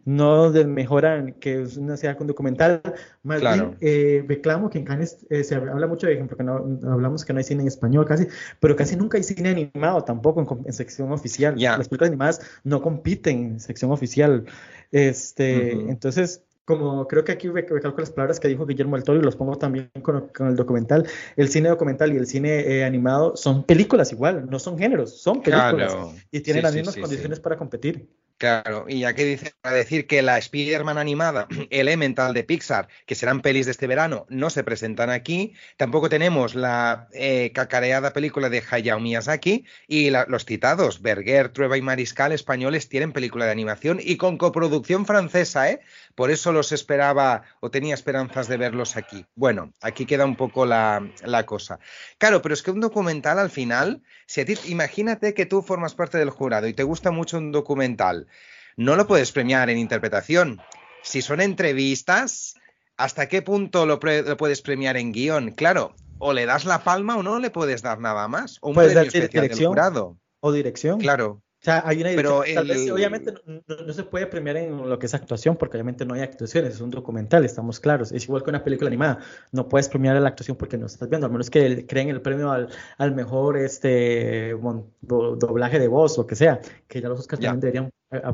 no 0.04 0.50
desmejoran 0.50 1.34
que 1.34 1.62
es 1.62 1.76
una 1.76 1.96
sea 1.96 2.16
con 2.16 2.26
documental. 2.26 2.82
Más 3.22 3.40
bien 3.40 3.76
eh, 3.80 4.24
reclamo 4.26 4.68
que 4.68 4.78
en 4.78 4.84
Cannes 4.84 5.24
eh, 5.30 5.44
se 5.44 5.54
habla 5.54 5.86
mucho, 5.86 6.06
de 6.08 6.14
ejemplo, 6.14 6.36
que 6.36 6.42
no 6.42 6.56
hablamos 6.90 7.24
que 7.24 7.32
no 7.32 7.38
hay 7.38 7.44
cine 7.44 7.62
en 7.62 7.68
español 7.68 8.04
casi, 8.04 8.26
pero 8.60 8.76
casi 8.76 8.96
nunca 8.96 9.16
hay 9.16 9.22
cine 9.22 9.50
animado 9.50 10.02
tampoco 10.02 10.60
en, 10.64 10.72
sección 10.72 11.12
oficial. 11.12 11.54
Las 11.56 11.88
películas 11.88 12.08
animadas 12.08 12.40
no 12.64 12.82
compiten 12.82 13.44
en 13.44 13.60
sección 13.60 13.92
oficial. 13.92 14.44
Este, 14.90 15.72
Entonces, 15.72 16.43
como 16.64 17.06
creo 17.06 17.24
que 17.24 17.32
aquí 17.32 17.48
recalco 17.48 18.00
las 18.00 18.10
palabras 18.10 18.40
que 18.40 18.48
dijo 18.48 18.66
Guillermo 18.66 18.96
del 18.96 19.04
Toro 19.04 19.18
y 19.18 19.22
los 19.22 19.36
pongo 19.36 19.56
también 19.56 19.90
con, 20.02 20.30
el 20.40 20.56
documental. 20.56 21.06
El 21.36 21.48
cine 21.48 21.68
documental 21.68 22.12
y 22.12 22.16
el 22.16 22.26
cine 22.26 22.60
eh, 22.60 22.84
animado 22.84 23.36
son 23.36 23.64
películas 23.64 24.12
igual, 24.12 24.48
no 24.48 24.58
son 24.58 24.78
géneros, 24.78 25.20
son 25.20 25.42
películas. 25.42 25.96
Y 26.30 26.40
tienen 26.40 26.62
las 26.62 26.74
mismas 26.74 26.96
condiciones 26.96 27.40
para 27.40 27.56
competir. 27.56 28.08
Claro, 28.36 28.86
y 28.88 29.00
ya 29.00 29.14
que 29.14 29.24
dice 29.24 29.54
para 29.60 29.76
decir 29.76 30.08
que 30.08 30.20
la 30.20 30.38
Spider-Man 30.38 30.98
animada, 30.98 31.46
Elemental 31.70 32.34
de 32.34 32.42
Pixar, 32.42 32.88
que 33.06 33.14
serán 33.14 33.42
pelis 33.42 33.66
de 33.66 33.72
este 33.72 33.86
verano, 33.86 34.26
no 34.28 34.50
se 34.50 34.64
presentan 34.64 35.08
aquí, 35.08 35.54
tampoco 35.76 36.08
tenemos 36.08 36.56
la 36.56 37.08
eh, 37.12 37.52
cacareada 37.54 38.12
película 38.12 38.48
de 38.48 38.62
Hayao 38.68 38.98
Miyazaki 38.98 39.64
y 39.86 40.10
los 40.10 40.44
citados 40.44 41.00
Berger, 41.00 41.50
Trueba 41.50 41.78
y 41.78 41.82
Mariscal 41.82 42.32
españoles 42.32 42.88
tienen 42.88 43.12
película 43.12 43.44
de 43.44 43.52
animación 43.52 44.00
y 44.02 44.16
con 44.16 44.36
coproducción 44.36 45.06
francesa, 45.06 45.70
¿eh? 45.70 45.80
Por 46.14 46.30
eso 46.30 46.52
los 46.52 46.72
esperaba 46.72 47.42
o 47.60 47.70
tenía 47.70 47.94
esperanzas 47.94 48.48
de 48.48 48.56
verlos 48.56 48.96
aquí. 48.96 49.26
Bueno, 49.34 49.72
aquí 49.80 50.06
queda 50.06 50.24
un 50.24 50.36
poco 50.36 50.66
la, 50.66 51.10
la 51.24 51.44
cosa. 51.46 51.80
Claro, 52.18 52.40
pero 52.42 52.54
es 52.54 52.62
que 52.62 52.70
un 52.70 52.80
documental 52.80 53.38
al 53.38 53.50
final, 53.50 54.02
si 54.26 54.40
a 54.40 54.44
ti, 54.44 54.54
imagínate 54.66 55.34
que 55.34 55.46
tú 55.46 55.62
formas 55.62 55.94
parte 55.94 56.18
del 56.18 56.30
jurado 56.30 56.68
y 56.68 56.74
te 56.74 56.82
gusta 56.82 57.10
mucho 57.10 57.38
un 57.38 57.52
documental, 57.52 58.28
no 58.76 58.96
lo 58.96 59.06
puedes 59.06 59.32
premiar 59.32 59.70
en 59.70 59.78
interpretación. 59.78 60.60
Si 61.02 61.22
son 61.22 61.40
entrevistas, 61.40 62.54
¿hasta 62.96 63.28
qué 63.28 63.42
punto 63.42 63.86
lo, 63.86 63.98
puedes 64.00 64.62
premiar 64.62 64.96
en 64.96 65.12
guion? 65.12 65.50
Claro, 65.50 65.94
o 66.18 66.32
le 66.32 66.46
das 66.46 66.64
la 66.64 66.82
palma 66.82 67.16
o 67.16 67.22
no 67.22 67.38
le 67.38 67.50
puedes 67.50 67.82
dar 67.82 68.00
nada 68.00 68.28
más. 68.28 68.58
O 68.60 68.70
un 68.70 68.76
premio 68.76 69.00
especial 69.00 69.48
del 69.48 69.66
jurado. 69.66 70.16
O 70.40 70.52
dirección. 70.52 70.98
Claro. 71.00 71.42
O 71.64 71.66
sea, 71.66 71.82
hay 71.86 72.02
una 72.02 72.10
Pero 72.14 72.42
Tal 72.54 72.68
vez, 72.68 72.90
obviamente, 72.90 73.32
no, 73.46 73.92
se 73.94 74.04
puede 74.04 74.26
premiar 74.26 74.58
en 74.58 74.86
lo 74.86 74.98
que 74.98 75.06
es 75.06 75.14
actuación, 75.14 75.56
porque 75.56 75.78
obviamente 75.78 76.04
no 76.04 76.12
hay 76.12 76.20
actuaciones, 76.20 76.74
es 76.74 76.80
un 76.82 76.90
documental, 76.90 77.42
estamos 77.42 77.80
claros. 77.80 78.12
Es 78.12 78.24
igual 78.24 78.42
que 78.42 78.50
una 78.50 78.62
película 78.62 78.88
animada, 78.88 79.20
no 79.50 79.66
puedes 79.66 79.88
premiar 79.88 80.20
la 80.20 80.28
actuación 80.28 80.58
porque 80.58 80.76
no 80.76 80.84
estás 80.84 81.08
viendo, 81.08 81.26
al 81.26 81.32
menos 81.32 81.48
que 81.48 81.86
creen 81.86 82.10
el 82.10 82.20
premio 82.20 82.52
al, 82.52 82.68
al 82.98 83.14
mejor 83.14 83.56
este, 83.56 84.54
doblaje 85.00 85.78
de 85.78 85.88
voz, 85.88 86.18
lo 86.18 86.26
que 86.26 86.36
sea, 86.36 86.60
que 86.86 87.00
ya 87.00 87.08
los 87.08 87.20
Oscars 87.20 87.40
también 87.40 87.60
deberían 87.60 87.90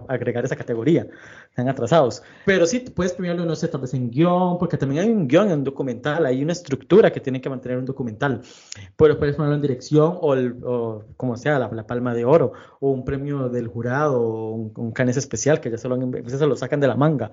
agregar 0.09 0.45
esa 0.45 0.57
categoría, 0.57 1.07
están 1.49 1.69
atrasados. 1.69 2.23
Pero 2.45 2.67
sí, 2.67 2.81
puedes 2.81 3.13
premiarlo, 3.13 3.45
no 3.45 3.57
sé, 3.57 3.69
tal 3.69 3.81
vez 3.81 3.95
en 3.95 4.11
guion, 4.11 4.59
porque 4.59 4.77
también 4.77 5.05
hay 5.05 5.11
un 5.11 5.27
guion 5.27 5.51
en 5.51 5.59
un 5.59 5.65
documental, 5.65 6.27
hay 6.27 6.43
una 6.43 6.53
estructura 6.53 7.13
que 7.13 7.21
tiene 7.21 7.41
que 7.41 7.49
mantener 7.49 7.79
un 7.79 7.85
documental. 7.85 8.43
Pero 8.97 9.19
puedes 9.19 9.37
ponerlo 9.37 9.57
en 9.57 9.63
dirección 9.63 10.19
o, 10.21 11.05
como 11.17 11.37
sea, 11.37 11.59
la, 11.59 11.87
palma 11.87 12.15
de 12.15 12.25
oro, 12.25 12.53
o 12.81 12.91
un 12.91 13.05
premio 13.05 13.49
del 13.49 13.69
jurado, 13.69 14.21
o 14.21 14.53
un, 14.53 14.73
un 14.77 14.93
canes 14.93 15.17
especial 15.17 15.61
que 15.61 15.71
ya 15.71 15.79
se 15.79 15.89
lo, 15.89 15.97
se 16.27 16.47
lo 16.47 16.57
sacan 16.57 16.81
de 16.81 16.89
la 16.89 16.97
manga 16.97 17.31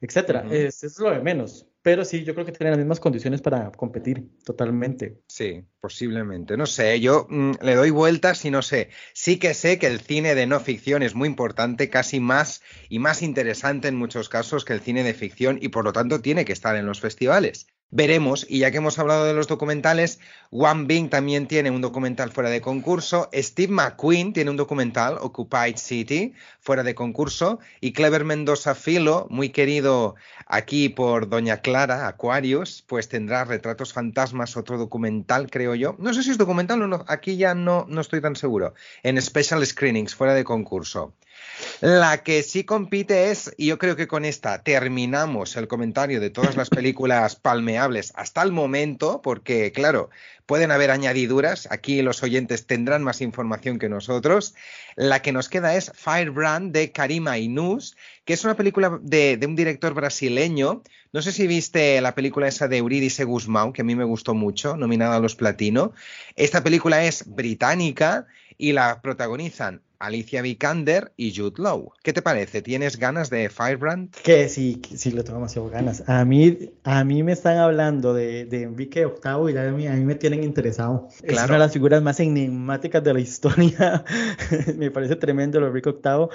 etcétera. 0.00 0.46
es, 0.50 0.82
es, 0.84 0.98
lo 0.98 1.10
de 1.10 1.20
menos. 1.20 1.66
Pero 1.82 2.04
sí, 2.04 2.24
yo 2.24 2.34
creo 2.34 2.44
que 2.44 2.52
tienen 2.52 2.72
las 2.72 2.78
mismas 2.78 3.00
condiciones 3.00 3.40
para 3.40 3.70
competir 3.72 4.28
totalmente. 4.44 5.20
Sí, 5.28 5.64
posiblemente. 5.80 6.56
No 6.56 6.66
sé, 6.66 7.00
yo 7.00 7.26
mm, 7.30 7.52
le 7.62 7.74
doy 7.76 7.90
vueltas 7.90 8.44
y 8.44 8.50
no 8.50 8.62
sé. 8.62 8.90
Sí 9.14 9.38
que 9.38 9.54
sé 9.54 9.78
que 9.78 9.86
el 9.86 10.00
cine 10.00 10.34
de 10.34 10.46
no 10.46 10.60
ficción 10.60 11.02
es 11.02 11.14
muy 11.14 11.28
importante, 11.28 11.88
casi 11.88 12.20
más 12.20 12.62
y 12.88 12.98
más 12.98 13.22
interesante 13.22 13.88
en 13.88 13.96
muchos 13.96 14.28
casos 14.28 14.64
que 14.64 14.72
el 14.72 14.80
cine 14.80 15.04
de 15.04 15.14
ficción 15.14 15.58
y 15.62 15.68
por 15.68 15.84
lo 15.84 15.92
tanto 15.92 16.20
tiene 16.20 16.44
que 16.44 16.52
estar 16.52 16.76
en 16.76 16.86
los 16.86 17.00
festivales. 17.00 17.66
Veremos, 17.90 18.44
y 18.46 18.58
ya 18.58 18.70
que 18.70 18.76
hemos 18.76 18.98
hablado 18.98 19.24
de 19.24 19.32
los 19.32 19.46
documentales, 19.46 20.20
One 20.50 20.84
Bing 20.84 21.08
también 21.08 21.48
tiene 21.48 21.70
un 21.70 21.80
documental 21.80 22.30
fuera 22.30 22.50
de 22.50 22.60
concurso, 22.60 23.30
Steve 23.32 23.72
McQueen 23.72 24.34
tiene 24.34 24.50
un 24.50 24.58
documental, 24.58 25.16
Occupied 25.18 25.76
City, 25.78 26.34
fuera 26.60 26.82
de 26.82 26.94
concurso, 26.94 27.60
y 27.80 27.92
Clever 27.92 28.26
Mendoza 28.26 28.74
Filo, 28.74 29.26
muy 29.30 29.48
querido 29.48 30.16
aquí 30.46 30.90
por 30.90 31.30
Doña 31.30 31.62
Clara, 31.62 32.08
Aquarius, 32.08 32.84
pues 32.86 33.08
tendrá 33.08 33.44
Retratos 33.44 33.94
Fantasmas, 33.94 34.58
otro 34.58 34.76
documental, 34.76 35.50
creo 35.50 35.74
yo. 35.74 35.96
No 35.98 36.12
sé 36.12 36.22
si 36.22 36.30
es 36.30 36.36
documental 36.36 36.82
o 36.82 36.88
no, 36.88 37.06
aquí 37.08 37.38
ya 37.38 37.54
no, 37.54 37.86
no 37.88 38.02
estoy 38.02 38.20
tan 38.20 38.36
seguro. 38.36 38.74
En 39.02 39.20
Special 39.22 39.64
Screenings, 39.64 40.14
fuera 40.14 40.34
de 40.34 40.44
concurso. 40.44 41.14
La 41.80 42.22
que 42.22 42.42
sí 42.42 42.64
compite 42.64 43.30
es, 43.30 43.54
y 43.56 43.66
yo 43.66 43.78
creo 43.78 43.96
que 43.96 44.08
con 44.08 44.24
esta 44.24 44.62
terminamos 44.62 45.56
el 45.56 45.68
comentario 45.68 46.20
de 46.20 46.30
todas 46.30 46.56
las 46.56 46.70
películas 46.70 47.36
palmeables 47.36 48.12
hasta 48.16 48.42
el 48.42 48.52
momento, 48.52 49.22
porque 49.22 49.70
claro, 49.72 50.10
pueden 50.46 50.70
haber 50.70 50.90
añadiduras, 50.90 51.68
aquí 51.70 52.02
los 52.02 52.22
oyentes 52.22 52.66
tendrán 52.66 53.04
más 53.04 53.20
información 53.20 53.78
que 53.78 53.88
nosotros. 53.88 54.54
La 54.96 55.22
que 55.22 55.30
nos 55.30 55.48
queda 55.48 55.76
es 55.76 55.92
Firebrand 55.94 56.72
de 56.72 56.90
Karima 56.90 57.38
Inus, 57.38 57.96
que 58.24 58.32
es 58.32 58.44
una 58.44 58.56
película 58.56 58.98
de, 59.00 59.38
un 59.46 59.54
director 59.54 59.94
brasileño. 59.94 60.82
No 61.12 61.22
sé 61.22 61.32
si 61.32 61.46
viste 61.46 62.00
la 62.00 62.14
película 62.14 62.48
esa 62.48 62.66
de 62.66 62.78
Eurídice 62.78 63.24
Guzmán, 63.24 63.72
que 63.72 63.82
a 63.82 63.84
mí 63.84 63.94
me 63.94 64.04
gustó 64.04 64.34
mucho, 64.34 64.76
nominada 64.76 65.16
a 65.16 65.20
los 65.20 65.36
Platino. 65.36 65.92
Esta 66.34 66.64
película 66.64 67.04
es 67.04 67.24
británica 67.26 68.26
y 68.56 68.72
la 68.72 69.00
protagonizan 69.00 69.82
Alicia 69.98 70.42
Vikander 70.42 71.12
y 71.16 71.34
Jude 71.34 71.60
Law. 71.62 71.92
¿Qué 72.02 72.12
te 72.12 72.22
parece? 72.22 72.62
¿Tienes 72.62 72.98
ganas 72.98 73.30
de 73.30 73.50
Firebrand? 73.50 74.10
Que 74.22 74.48
sí, 74.48 74.80
sí, 74.94 75.10
le 75.10 75.22
tengo 75.22 75.38
demasiado 75.38 75.68
ganas. 75.68 76.08
A 76.08 76.24
mí, 76.24 76.70
a 76.84 77.04
mí 77.04 77.22
me 77.22 77.32
están 77.32 77.58
hablando 77.58 78.14
de, 78.14 78.44
de 78.44 78.62
Enrique 78.62 79.06
VIII 79.06 79.52
y 79.52 79.56
a 79.56 79.72
mí, 79.72 79.86
a 79.86 79.92
mí 79.92 80.04
me 80.04 80.14
tienen 80.14 80.44
interesado. 80.44 81.08
Es 81.22 81.42
una 81.42 81.54
de 81.54 81.58
las 81.58 81.72
figuras 81.72 82.02
más 82.02 82.20
enigmáticas 82.20 83.02
de 83.02 83.14
la 83.14 83.20
historia. 83.20 84.04
me 84.76 84.90
parece 84.90 85.16
tremendo 85.16 85.60
lo 85.60 85.66
Enrique 85.66 85.90
VIII. 85.90 86.28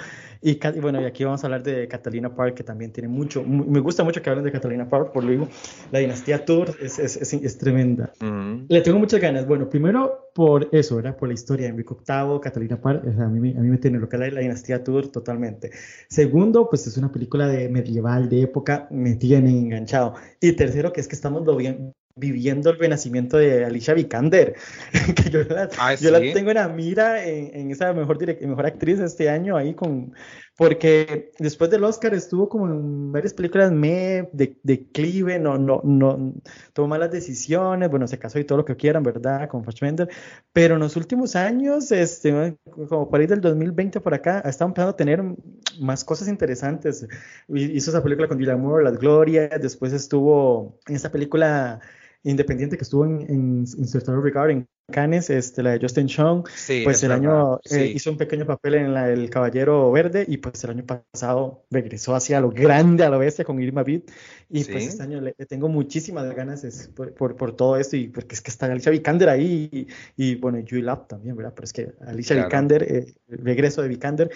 Y, 0.46 0.58
bueno, 0.80 1.00
y 1.00 1.06
aquí 1.06 1.24
vamos 1.24 1.42
a 1.42 1.46
hablar 1.46 1.62
de 1.62 1.88
Catalina 1.88 2.34
Park, 2.34 2.54
que 2.54 2.64
también 2.64 2.92
tiene 2.92 3.08
mucho, 3.08 3.42
me 3.42 3.80
gusta 3.80 4.04
mucho 4.04 4.20
que 4.20 4.28
hablen 4.28 4.44
de 4.44 4.52
Catalina 4.52 4.86
Park, 4.86 5.10
por 5.12 5.24
lo 5.24 5.30
digo, 5.30 5.48
la 5.90 6.00
dinastía 6.00 6.44
Tour 6.44 6.76
es, 6.82 6.98
es, 6.98 7.32
es, 7.32 7.58
tremenda. 7.58 8.12
Mm. 8.20 8.66
Le 8.68 8.80
tengo 8.82 8.98
muchas 8.98 9.22
ganas. 9.22 9.46
Bueno, 9.46 9.70
primero 9.70 10.28
por 10.34 10.68
eso, 10.72 10.96
¿verdad? 10.96 11.16
Por 11.16 11.28
la 11.28 11.34
historia 11.34 11.64
de 11.64 11.70
Enrique 11.70 11.94
VIII, 11.94 12.40
Catalina 12.42 12.76
Park, 12.76 13.04
a 13.06 13.28
mí 13.28 13.53
a 13.56 13.60
mí 13.60 13.68
me 13.68 13.78
tiene 13.78 13.98
lo 13.98 14.08
que 14.08 14.16
es 14.16 14.32
la 14.32 14.40
dinastía 14.40 14.82
Tudor 14.82 15.08
totalmente. 15.08 15.70
Segundo, 16.08 16.68
pues 16.68 16.86
es 16.86 16.96
una 16.96 17.12
película 17.12 17.46
de 17.48 17.68
medieval, 17.68 18.28
de 18.28 18.42
época, 18.42 18.88
me 18.90 19.14
tiene 19.14 19.50
enganchado. 19.50 20.14
Y 20.40 20.52
tercero, 20.52 20.92
que 20.92 21.00
es 21.00 21.08
que 21.08 21.14
estamos 21.14 21.44
viviendo 22.16 22.70
el 22.70 22.78
renacimiento 22.78 23.36
de 23.36 23.64
Alicia 23.64 23.94
Vikander, 23.94 24.54
que 25.16 25.30
yo 25.30 25.42
la, 25.44 25.68
ah, 25.78 25.94
yo 25.94 26.10
la 26.10 26.20
tengo 26.20 26.50
en 26.50 26.56
la 26.56 26.68
mira 26.68 27.24
en, 27.24 27.50
en 27.54 27.70
esa 27.70 27.92
mejor, 27.92 28.18
mejor 28.46 28.66
actriz 28.66 29.00
este 29.00 29.28
año 29.28 29.56
ahí 29.56 29.74
con 29.74 30.14
porque 30.56 31.32
después 31.38 31.70
del 31.70 31.82
Oscar 31.82 32.14
estuvo 32.14 32.48
como 32.48 32.68
en 32.68 33.10
varias 33.12 33.34
películas 33.34 33.72
me 33.72 34.28
de, 34.32 34.56
declive, 34.62 35.38
no, 35.38 35.58
no, 35.58 35.80
no, 35.82 36.34
tomó 36.72 36.88
malas 36.88 37.10
decisiones, 37.10 37.90
bueno, 37.90 38.06
se 38.06 38.18
casó 38.18 38.38
y 38.38 38.44
todo 38.44 38.58
lo 38.58 38.64
que 38.64 38.76
quieran, 38.76 39.02
¿verdad? 39.02 39.48
Con 39.48 39.64
Fassbender, 39.64 40.08
pero 40.52 40.74
en 40.74 40.80
los 40.80 40.96
últimos 40.96 41.34
años, 41.34 41.90
este, 41.90 42.56
como 42.88 43.10
por 43.10 43.20
ahí 43.20 43.26
del 43.26 43.40
2020 43.40 44.00
por 44.00 44.14
acá, 44.14 44.38
ha 44.44 44.48
empezando 44.48 44.90
a 44.90 44.96
tener 44.96 45.24
más 45.80 46.04
cosas 46.04 46.28
interesantes. 46.28 47.06
Hizo 47.48 47.90
esa 47.90 48.02
película 48.02 48.28
con 48.28 48.38
Julia 48.38 48.56
Moore, 48.56 48.84
Las 48.84 48.98
Glorias, 48.98 49.50
después 49.60 49.92
estuvo 49.92 50.78
en 50.86 50.96
esa 50.96 51.10
película 51.10 51.80
independiente 52.24 52.76
que 52.76 52.82
estuvo 52.82 53.04
en, 53.04 53.20
en, 53.28 53.64
en 53.64 54.22
Regard 54.22 54.50
en 54.50 54.66
Cannes, 54.90 55.30
este, 55.30 55.62
la 55.62 55.70
de 55.70 55.80
Justin 55.80 56.06
Chong, 56.06 56.44
pues 56.84 57.02
el 57.02 57.12
año 57.12 57.58
eh, 57.70 57.92
hizo 57.94 58.10
un 58.10 58.18
pequeño 58.18 58.44
papel 58.44 58.74
en 58.74 58.92
la, 58.92 59.08
El 59.10 59.30
Caballero 59.30 59.90
Verde 59.90 60.26
y 60.28 60.36
pues 60.38 60.62
el 60.64 60.70
año 60.70 60.84
pasado 60.84 61.64
regresó 61.70 62.14
hacia 62.14 62.40
lo 62.40 62.50
grande, 62.50 63.04
a 63.04 63.08
lo 63.08 63.18
bestia 63.18 63.44
con 63.44 63.62
Irma 63.62 63.82
Beat. 63.82 64.02
Y 64.50 64.64
pues 64.64 64.86
este 64.86 65.02
año 65.02 65.20
le, 65.22 65.32
tengo 65.32 65.68
muchísimas 65.68 66.34
ganas 66.34 66.90
por, 66.94 67.14
por, 67.14 67.36
por, 67.36 67.56
todo 67.56 67.78
esto 67.78 67.96
y 67.96 68.08
porque 68.08 68.34
es 68.34 68.42
que 68.42 68.50
está 68.50 68.66
Alicia 68.66 68.92
Vikander 68.92 69.30
ahí 69.30 69.88
y, 70.16 70.34
bueno, 70.36 70.58
y 70.58 70.82
Lap 70.82 71.08
también, 71.08 71.36
¿verdad? 71.36 71.52
Pero 71.54 71.64
es 71.64 71.72
que 71.72 71.92
Alicia 72.06 72.42
Vikander, 72.42 72.82
eh, 72.82 73.14
el 73.28 73.38
regreso 73.38 73.80
de 73.80 73.88
Vikander, 73.88 74.30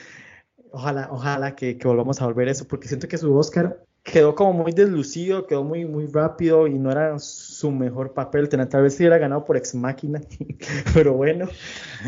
ojalá, 0.73 1.09
ojalá 1.11 1.55
que, 1.55 1.77
que 1.77 1.89
volvamos 1.89 2.23
a 2.23 2.27
volver 2.27 2.49
a 2.49 2.53
eso 2.53 2.67
porque 2.67 2.89
siento 2.89 3.07
que 3.07 3.19
su 3.19 3.35
Oscar 3.37 3.83
quedó 4.13 4.35
como 4.35 4.53
muy 4.53 4.73
deslucido, 4.73 5.47
quedó 5.47 5.65
muy, 5.65 5.85
muy 5.85 6.07
rápido 6.07 6.67
y 6.67 6.75
no 6.79 6.91
era 6.91 7.19
su 7.19 7.71
mejor 7.71 8.13
papel. 8.13 8.49
Tal 8.49 8.83
vez 8.83 8.95
si 8.95 9.03
hubiera 9.03 9.19
ganado 9.19 9.45
por 9.45 9.57
Ex 9.57 9.75
Máquina, 9.75 10.21
pero 10.95 11.15
bueno, 11.15 11.49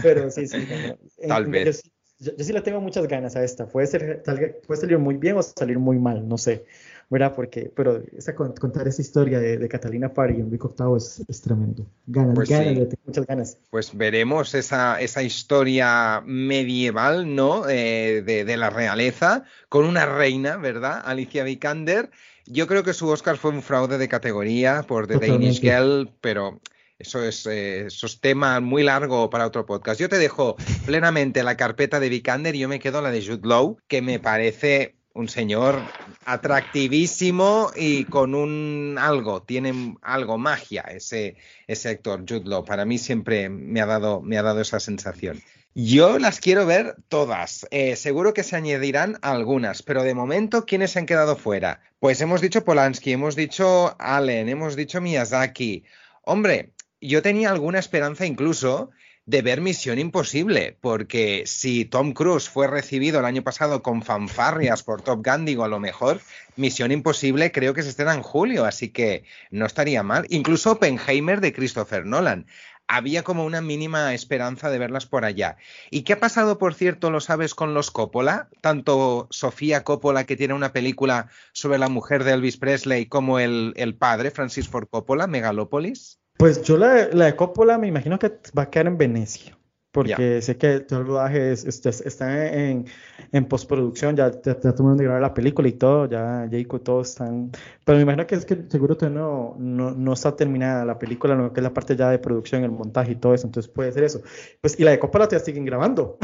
pero 0.02 0.30
sí, 0.30 0.46
sí. 0.46 0.66
Tal 1.28 1.46
vez. 1.46 1.82
Yo, 2.18 2.32
sí 2.38 2.52
le 2.52 2.60
tengo 2.60 2.80
muchas 2.80 3.08
ganas 3.08 3.34
a 3.34 3.42
esta. 3.42 3.66
Puede, 3.66 3.86
ser, 3.86 4.22
puede 4.66 4.80
salir 4.80 4.98
muy 4.98 5.16
bien 5.16 5.38
o 5.38 5.42
salir 5.42 5.78
muy 5.78 5.98
mal, 5.98 6.28
no 6.28 6.36
sé. 6.36 6.66
¿Verdad? 7.10 7.34
Porque, 7.34 7.72
pero 7.74 8.02
esa, 8.16 8.34
contar 8.36 8.86
esa 8.86 9.02
historia 9.02 9.40
de, 9.40 9.68
Catalina 9.68 10.14
Parry 10.14 10.38
y 10.38 10.40
Enrique 10.40 10.68
VIII 10.78 10.96
es, 10.96 11.22
es 11.28 11.42
tremendo. 11.42 11.84
Ganas, 12.06 12.34
pues 12.36 12.48
ganas, 12.48 12.74
tengo 12.74 13.02
muchas 13.04 13.26
ganas. 13.26 13.58
Pues 13.70 13.96
veremos 13.96 14.54
esa, 14.54 15.00
esa 15.00 15.22
historia 15.22 16.22
medieval, 16.24 17.34
¿no? 17.34 17.68
Eh, 17.68 18.22
de, 18.24 18.44
de, 18.44 18.56
la 18.56 18.70
realeza, 18.70 19.44
con 19.68 19.84
una 19.84 20.06
reina, 20.06 20.56
¿verdad? 20.56 21.02
Alicia 21.04 21.42
Vikander. 21.42 22.10
Yo 22.46 22.68
creo 22.68 22.84
que 22.84 22.94
su 22.94 23.08
Oscar 23.08 23.36
fue 23.36 23.50
un 23.50 23.62
fraude 23.62 23.98
de 23.98 24.08
categoría 24.08 24.84
por 24.84 25.06
The 25.08 25.18
Danish 25.18 25.60
Girl, 25.60 26.10
pero 26.20 26.60
eso 27.00 27.24
es, 27.24 27.46
eh, 27.46 27.86
eso 27.86 28.06
es 28.06 28.20
tema 28.20 28.60
muy 28.60 28.84
largo 28.84 29.30
para 29.30 29.46
otro 29.46 29.66
podcast. 29.66 30.00
Yo 30.00 30.08
te 30.08 30.18
dejo 30.18 30.56
plenamente 30.86 31.42
la 31.42 31.56
carpeta 31.56 31.98
de 31.98 32.08
Vikander 32.08 32.54
y 32.54 32.60
yo 32.60 32.68
me 32.68 32.78
quedo 32.78 33.02
la 33.02 33.10
de 33.10 33.24
Jude 33.24 33.48
Law, 33.48 33.78
que 33.88 34.00
me 34.00 34.20
parece 34.20 34.99
un 35.14 35.28
señor 35.28 35.80
atractivísimo 36.24 37.70
y 37.74 38.04
con 38.04 38.34
un 38.34 38.96
algo, 39.00 39.42
tiene 39.42 39.96
algo 40.02 40.38
magia 40.38 40.82
ese, 40.82 41.36
ese 41.66 41.88
actor, 41.90 42.24
Jude 42.28 42.62
Para 42.66 42.84
mí 42.84 42.98
siempre 42.98 43.48
me 43.48 43.80
ha 43.80 43.86
dado, 43.86 44.22
me 44.22 44.38
ha 44.38 44.42
dado 44.42 44.60
esa 44.60 44.80
sensación. 44.80 45.42
Yo 45.74 46.18
las 46.18 46.40
quiero 46.40 46.66
ver 46.66 46.96
todas. 47.08 47.66
Eh, 47.70 47.94
seguro 47.94 48.34
que 48.34 48.42
se 48.42 48.56
añadirán 48.56 49.18
algunas, 49.22 49.82
pero 49.82 50.02
de 50.02 50.14
momento, 50.14 50.66
¿quiénes 50.66 50.90
se 50.92 50.98
han 50.98 51.06
quedado 51.06 51.36
fuera? 51.36 51.80
Pues 52.00 52.20
hemos 52.20 52.40
dicho 52.40 52.64
Polanski, 52.64 53.12
hemos 53.12 53.36
dicho 53.36 53.94
Allen, 54.00 54.48
hemos 54.48 54.74
dicho 54.74 55.00
Miyazaki. 55.00 55.84
Hombre, 56.22 56.72
yo 57.00 57.22
tenía 57.22 57.50
alguna 57.50 57.78
esperanza 57.78 58.26
incluso 58.26 58.90
de 59.26 59.42
ver 59.42 59.60
Misión 59.60 59.98
Imposible, 59.98 60.76
porque 60.80 61.44
si 61.46 61.84
Tom 61.84 62.12
Cruise 62.12 62.48
fue 62.48 62.66
recibido 62.66 63.20
el 63.20 63.26
año 63.26 63.42
pasado 63.42 63.82
con 63.82 64.02
fanfarrias 64.02 64.82
por 64.82 65.02
Top 65.02 65.24
Gun, 65.24 65.44
digo, 65.44 65.64
a 65.64 65.68
lo 65.68 65.78
mejor 65.78 66.20
Misión 66.56 66.90
Imposible 66.90 67.52
creo 67.52 67.74
que 67.74 67.82
se 67.82 67.90
estrena 67.90 68.14
en 68.14 68.22
julio, 68.22 68.64
así 68.64 68.88
que 68.88 69.24
no 69.50 69.66
estaría 69.66 70.02
mal. 70.02 70.26
Incluso 70.30 70.72
Oppenheimer 70.72 71.40
de 71.40 71.52
Christopher 71.52 72.06
Nolan. 72.06 72.46
Había 72.92 73.22
como 73.22 73.44
una 73.44 73.60
mínima 73.60 74.12
esperanza 74.14 74.68
de 74.68 74.80
verlas 74.80 75.06
por 75.06 75.24
allá. 75.24 75.56
¿Y 75.92 76.02
qué 76.02 76.14
ha 76.14 76.18
pasado, 76.18 76.58
por 76.58 76.74
cierto, 76.74 77.12
lo 77.12 77.20
sabes, 77.20 77.54
con 77.54 77.72
los 77.72 77.92
Coppola? 77.92 78.48
Tanto 78.62 79.28
Sofía 79.30 79.84
Coppola, 79.84 80.24
que 80.26 80.36
tiene 80.36 80.54
una 80.54 80.72
película 80.72 81.28
sobre 81.52 81.78
la 81.78 81.88
mujer 81.88 82.24
de 82.24 82.32
Elvis 82.32 82.56
Presley, 82.56 83.06
como 83.06 83.38
el, 83.38 83.74
el 83.76 83.96
padre, 83.96 84.32
Francis 84.32 84.68
Ford 84.68 84.88
Coppola, 84.90 85.28
Megalópolis. 85.28 86.19
Pues 86.40 86.62
yo 86.62 86.78
la, 86.78 87.08
la, 87.12 87.26
de 87.26 87.36
Coppola 87.36 87.76
me 87.76 87.86
imagino 87.86 88.18
que 88.18 88.32
va 88.56 88.62
a 88.62 88.70
quedar 88.70 88.86
en 88.86 88.96
Venecia, 88.96 89.58
porque 89.92 90.40
sé 90.40 90.56
que 90.56 90.80
todo 90.80 91.00
el 91.00 91.06
rodaje 91.06 91.52
está 91.52 92.46
en, 92.46 92.86
en, 93.30 93.44
postproducción, 93.44 94.16
ya, 94.16 94.30
ya, 94.42 94.58
ya 94.58 94.72
de 94.72 95.04
grabar 95.04 95.20
la 95.20 95.34
película 95.34 95.68
y 95.68 95.72
todo, 95.72 96.08
ya 96.08 96.48
Jacob 96.50 96.82
todos 96.82 97.10
están, 97.10 97.50
pero 97.84 97.96
me 97.98 98.04
imagino 98.04 98.26
que 98.26 98.36
es 98.36 98.46
que 98.46 98.56
seguro 98.68 98.96
todavía 98.96 99.20
no, 99.20 99.54
no, 99.58 99.90
no, 99.90 100.12
está 100.14 100.34
terminada 100.34 100.86
la 100.86 100.98
película, 100.98 101.34
lo 101.34 101.52
que 101.52 101.60
es 101.60 101.64
la 101.64 101.74
parte 101.74 101.94
ya 101.94 102.08
de 102.08 102.18
producción, 102.18 102.64
el 102.64 102.70
montaje 102.70 103.12
y 103.12 103.16
todo 103.16 103.34
eso, 103.34 103.46
entonces 103.46 103.70
puede 103.70 103.92
ser 103.92 104.04
eso. 104.04 104.22
Pues 104.62 104.80
y 104.80 104.84
la 104.84 104.92
de 104.92 104.98
Coppola 104.98 105.28
todavía 105.28 105.44
siguen 105.44 105.66
grabando. 105.66 106.16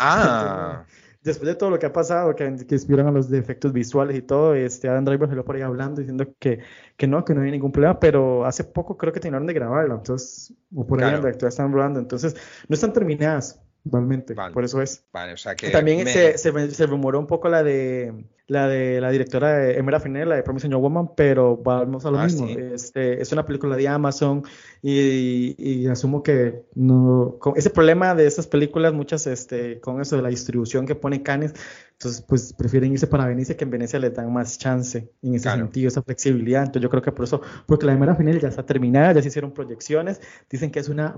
Ah 0.00 0.86
después 1.24 1.48
de 1.48 1.54
todo 1.54 1.70
lo 1.70 1.78
que 1.78 1.86
ha 1.86 1.92
pasado, 1.92 2.36
que, 2.36 2.54
que 2.66 2.74
a 2.76 3.10
los 3.10 3.30
defectos 3.30 3.72
visuales 3.72 4.16
y 4.16 4.22
todo, 4.22 4.54
este 4.54 4.88
Adam 4.88 5.04
Driver 5.06 5.28
se 5.28 5.34
lo 5.34 5.44
por 5.44 5.56
ahí 5.56 5.62
hablando 5.62 6.00
diciendo 6.00 6.26
que, 6.38 6.60
que 6.96 7.06
no, 7.06 7.24
que 7.24 7.34
no 7.34 7.40
hay 7.40 7.50
ningún 7.50 7.72
problema, 7.72 7.98
pero 7.98 8.44
hace 8.44 8.62
poco 8.62 8.96
creo 8.98 9.12
que 9.12 9.20
terminaron 9.20 9.46
de 9.46 9.54
grabarla, 9.54 9.94
entonces, 9.94 10.54
o 10.74 10.86
por 10.86 11.02
ahí 11.02 11.18
claro. 11.18 11.48
están 11.48 11.72
rodando, 11.72 11.98
entonces 11.98 12.36
no 12.68 12.74
están 12.74 12.92
terminadas, 12.92 13.63
igualmente, 13.84 14.34
por 14.34 14.64
eso 14.64 14.80
es. 14.82 15.04
Vale, 15.12 15.34
o 15.34 15.36
sea 15.36 15.54
que 15.54 15.70
También 15.70 16.06
se, 16.06 16.38
se, 16.38 16.70
se 16.70 16.86
rumoró 16.86 17.18
un 17.20 17.26
poco 17.26 17.48
la 17.48 17.62
de 17.62 18.12
la 18.46 18.68
de 18.68 19.00
la 19.00 19.10
directora 19.10 19.56
de 19.56 19.78
Emera 19.78 20.00
Fennell, 20.00 20.28
la 20.28 20.36
de 20.36 20.42
Promising 20.42 20.70
Young 20.70 20.82
Woman, 20.82 21.10
pero 21.16 21.56
vamos 21.56 22.04
a 22.04 22.10
lo 22.10 22.18
ah, 22.18 22.24
mismo. 22.24 22.46
Este, 22.46 23.22
es 23.22 23.32
una 23.32 23.46
película 23.46 23.74
de 23.76 23.88
Amazon 23.88 24.42
y, 24.82 25.86
asumo 25.86 26.22
que 26.22 26.62
no, 26.74 27.36
con 27.38 27.56
ese 27.56 27.70
problema 27.70 28.14
de 28.14 28.26
esas 28.26 28.46
películas, 28.46 28.92
muchas 28.92 29.26
este, 29.26 29.80
con 29.80 30.00
eso 30.00 30.16
de 30.16 30.22
la 30.22 30.28
distribución 30.28 30.86
que 30.86 30.94
pone 30.94 31.22
Cannes, 31.22 31.54
entonces 31.92 32.22
pues 32.28 32.52
prefieren 32.52 32.92
irse 32.92 33.06
para 33.06 33.26
Venecia 33.26 33.56
que 33.56 33.64
en 33.64 33.70
Venecia 33.70 33.98
les 33.98 34.12
dan 34.12 34.30
más 34.32 34.58
chance 34.58 35.10
en 35.22 35.34
ese 35.34 35.50
sentido, 35.50 35.88
esa 35.88 36.02
flexibilidad. 36.02 36.64
Entonces 36.64 36.82
yo 36.82 36.90
creo 36.90 37.02
que 37.02 37.12
por 37.12 37.24
eso, 37.24 37.40
porque 37.66 37.86
la 37.86 37.92
de 37.92 37.96
Emera 37.96 38.14
Fennell 38.14 38.40
ya 38.40 38.48
está 38.48 38.66
terminada, 38.66 39.12
ya 39.12 39.22
se 39.22 39.28
hicieron 39.28 39.52
proyecciones, 39.52 40.20
dicen 40.50 40.70
que 40.70 40.80
es 40.80 40.88
una 40.90 41.16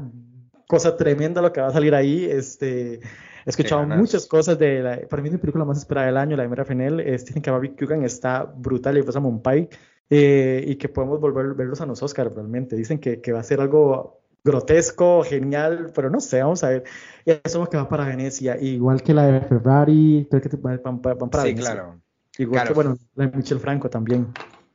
cosa 0.67 0.97
tremenda 0.97 1.43
lo 1.43 1.53
que 1.53 1.61
va 1.61 1.69
a 1.69 1.73
salir 1.73 1.95
ahí, 1.95 2.25
este 2.25 3.01
He 3.47 3.51
escuchado 3.51 3.87
muchas 3.87 4.27
cosas 4.27 4.59
de 4.59 4.83
la, 4.83 5.01
para 5.09 5.23
mí 5.23 5.29
es 5.29 5.33
mi 5.35 5.39
película 5.39 5.64
más 5.64 5.79
esperada 5.79 6.09
del 6.09 6.17
año, 6.17 6.37
la 6.37 6.43
de 6.43 6.49
Mera 6.49 6.64
Fennell. 6.64 6.97
dicen 6.97 7.41
que 7.41 7.49
Barbie 7.49 7.77
Kugan 7.77 8.03
está 8.03 8.43
brutal 8.43 8.99
y 8.99 9.03
Rosa 9.03 9.21
Monpai 9.21 9.69
eh, 10.11 10.64
y 10.67 10.75
que 10.75 10.89
podemos 10.89 11.21
volver 11.21 11.47
a 11.47 11.53
verlos 11.53 11.81
a 11.81 11.87
los 11.87 12.03
Oscars 12.03 12.35
realmente. 12.35 12.75
Dicen 12.75 12.99
que, 12.99 13.21
que 13.21 13.31
va 13.31 13.39
a 13.39 13.45
ser 13.45 13.61
algo 13.61 14.21
grotesco, 14.43 15.23
genial, 15.23 15.93
pero 15.95 16.11
no 16.11 16.19
sé, 16.19 16.43
vamos 16.43 16.64
a 16.64 16.71
ver. 16.71 16.85
Y 17.25 17.31
eso 17.31 17.62
es 17.62 17.69
que 17.69 17.77
va 17.77 17.89
para 17.89 18.05
Venecia, 18.05 18.61
igual 18.61 19.01
que 19.01 19.14
la 19.14 19.27
de 19.27 19.41
Ferrari, 19.43 20.27
creo 20.29 20.43
que 20.43 20.57
van, 20.57 21.01
para 21.01 21.45
sí, 21.45 21.55
claro. 21.55 22.01
Igual 22.39 22.67
que, 22.67 22.75
bueno, 22.75 22.97
la 23.14 23.27
de 23.27 23.37
Michel 23.37 23.61
Franco 23.61 23.89
también. 23.89 24.27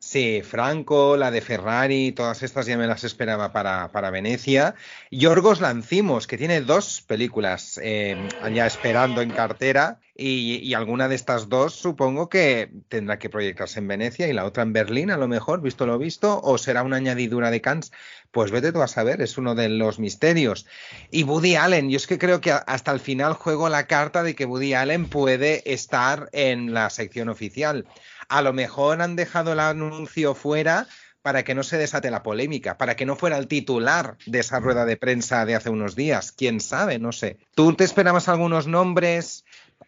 Sí, 0.03 0.41
Franco, 0.41 1.15
la 1.15 1.29
de 1.29 1.41
Ferrari, 1.41 2.11
todas 2.11 2.41
estas 2.41 2.65
ya 2.65 2.75
me 2.75 2.87
las 2.87 3.03
esperaba 3.03 3.53
para, 3.53 3.91
para 3.91 4.09
Venecia. 4.09 4.73
Yorgos 5.11 5.61
Lancimos, 5.61 6.25
que 6.25 6.39
tiene 6.39 6.61
dos 6.61 7.01
películas 7.01 7.79
eh, 7.83 8.17
esperando 8.65 9.21
en 9.21 9.29
cartera, 9.29 9.99
y, 10.15 10.73
alguna 10.73 11.07
de 11.07 11.13
estas 11.13 11.49
dos 11.49 11.75
supongo 11.75 12.29
que 12.29 12.71
tendrá 12.89 13.19
que 13.19 13.29
proyectarse 13.29 13.77
en 13.77 13.87
Venecia 13.87 14.27
y 14.27 14.33
la 14.33 14.45
otra 14.45 14.63
en 14.63 14.73
Berlín, 14.73 15.11
a 15.11 15.17
lo 15.17 15.27
mejor, 15.27 15.61
visto 15.61 15.85
lo 15.85 15.99
visto, 15.99 16.41
o 16.41 16.57
será 16.57 16.81
una 16.81 16.97
añadidura 16.97 17.51
de 17.51 17.61
Cannes. 17.61 17.91
Pues 18.31 18.49
vete 18.49 18.71
tú 18.71 18.81
a 18.81 18.87
saber, 18.87 19.21
es 19.21 19.37
uno 19.37 19.53
de 19.53 19.69
los 19.69 19.99
misterios. 19.99 20.65
Y 21.11 21.23
Woody 21.23 21.55
Allen, 21.55 21.91
yo 21.91 21.97
es 21.97 22.07
que 22.07 22.17
creo 22.17 22.41
que 22.41 22.51
hasta 22.51 22.91
el 22.91 22.99
final 22.99 23.33
juego 23.33 23.69
la 23.69 23.85
carta 23.85 24.23
de 24.23 24.33
que 24.33 24.45
Woody 24.45 24.73
Allen 24.73 25.07
puede 25.07 25.71
estar 25.71 26.29
en 26.31 26.73
la 26.73 26.89
sección 26.89 27.29
oficial 27.29 27.85
a 28.31 28.41
lo 28.41 28.53
mejor 28.53 29.01
han 29.01 29.17
dejado 29.17 29.51
el 29.51 29.59
anuncio 29.59 30.33
fuera 30.35 30.87
para 31.21 31.43
que 31.43 31.53
no 31.53 31.63
se 31.63 31.77
desate 31.77 32.09
la 32.09 32.23
polémica, 32.23 32.77
para 32.77 32.95
que 32.95 33.05
no 33.05 33.17
fuera 33.17 33.37
el 33.37 33.47
titular 33.47 34.15
de 34.25 34.39
esa 34.39 34.61
rueda 34.61 34.85
de 34.85 34.95
prensa 34.95 35.45
de 35.45 35.53
hace 35.53 35.69
unos 35.69 35.97
días. 35.97 36.31
¿Quién 36.31 36.61
sabe? 36.61 36.97
No 36.97 37.11
sé. 37.11 37.37
¿Tú 37.55 37.73
te 37.73 37.83
esperabas 37.83 38.29
algunos 38.29 38.67
nombres? 38.67 39.43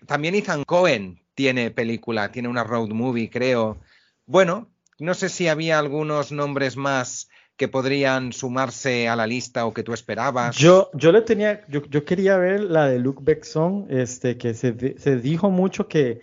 También 0.08 0.36
Ethan 0.36 0.66
Cohen 0.66 1.22
tiene 1.36 1.72
película, 1.72 2.34
tiene 2.34 2.50
una 2.50 2.66
road 2.66 2.89
movie, 2.89 3.30
creo. 3.30 3.80
Bueno, 4.26 4.70
no 5.00 5.14
sé 5.14 5.30
si 5.30 5.48
había 5.48 5.80
algunos 5.80 6.34
nombres 6.34 6.76
más 6.76 7.30
que 7.56 7.70
podrían 7.70 8.34
sumarse 8.34 9.08
a 9.08 9.16
la 9.16 9.26
lista 9.26 9.66
o 9.66 9.74
que 9.74 9.84
tú 9.84 9.94
esperabas. 9.94 10.58
Yo, 10.58 10.91
yo 10.94 11.14
le 11.14 11.22
tenía, 11.22 11.66
yo, 11.70 11.82
yo 11.86 12.04
quería 12.04 12.36
ver 12.36 12.60
la 12.60 12.88
de 12.88 13.00
Luke 13.00 13.22
Beckson, 13.24 13.88
este, 13.89 14.38
que 14.38 14.54
se, 14.54 15.00
se 15.00 15.16
dijo 15.16 15.50
mucho 15.50 15.88
que 15.88 16.20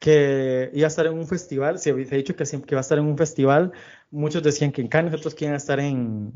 que 0.00 0.70
iba 0.74 0.86
a 0.86 0.88
estar 0.88 1.06
en 1.06 1.12
un 1.12 1.26
festival, 1.28 1.78
se, 1.78 1.90
ha 1.90 1.94
dicho 1.94 2.34
que, 2.34 2.44
que 2.44 2.74
va 2.74 2.80
a 2.80 2.82
estar 2.82 2.98
en 2.98 3.04
un 3.04 3.16
festival, 3.18 3.72
muchos 4.10 4.42
decían 4.42 4.72
que 4.72 4.80
en 4.80 4.88
Cannes, 4.88 5.14
otros 5.14 5.36
a 5.40 5.54
estar 5.54 5.78
en, 5.78 6.32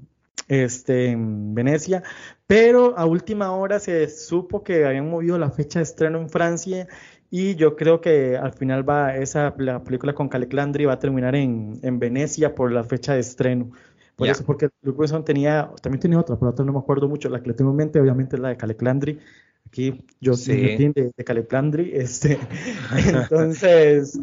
este, 0.48 1.08
en 1.08 1.54
Venecia, 1.54 2.02
pero 2.46 2.96
a 2.98 3.06
última 3.06 3.52
hora 3.52 3.80
se 3.80 4.08
supo 4.08 4.62
que 4.62 4.84
habían 4.84 5.08
movido 5.08 5.38
la 5.38 5.50
fecha 5.50 5.78
de 5.78 5.84
estreno 5.84 6.18
en 6.20 6.28
Francia 6.28 6.86
y 7.30 7.56
yo 7.56 7.74
creo 7.74 8.00
que 8.00 8.36
al 8.36 8.52
final 8.52 8.88
va 8.88 9.16
esa 9.16 9.54
la 9.58 9.82
película 9.82 10.14
con 10.14 10.28
Calec 10.28 10.52
Landry 10.52 10.84
va 10.84 10.92
a 10.92 10.98
terminar 10.98 11.34
en, 11.34 11.80
en 11.82 11.98
Venecia 11.98 12.54
por 12.54 12.70
la 12.70 12.84
fecha 12.84 13.14
de 13.14 13.20
estreno. 13.20 13.70
Por 14.16 14.28
eso, 14.28 14.44
porque 14.44 14.68
Luke 14.82 15.00
Besson 15.00 15.24
tenía, 15.24 15.70
también 15.82 16.00
tenía 16.00 16.20
otra, 16.20 16.36
pero 16.36 16.50
otra 16.50 16.64
no 16.64 16.72
me 16.72 16.78
acuerdo 16.78 17.08
mucho, 17.08 17.28
la 17.28 17.42
que 17.42 17.48
le 17.48 17.54
tengo 17.54 17.70
en 17.70 17.76
mente 17.76 18.00
obviamente 18.00 18.36
es 18.36 18.42
la 18.42 18.50
de 18.50 18.56
Calec 18.56 18.80
Landry, 18.80 19.18
aquí 19.66 20.04
yo 20.20 20.34
soy 20.34 20.76
de, 20.76 21.12
de 21.16 21.24
Caleplandri, 21.24 21.90
este, 21.94 22.38
entonces, 23.06 24.16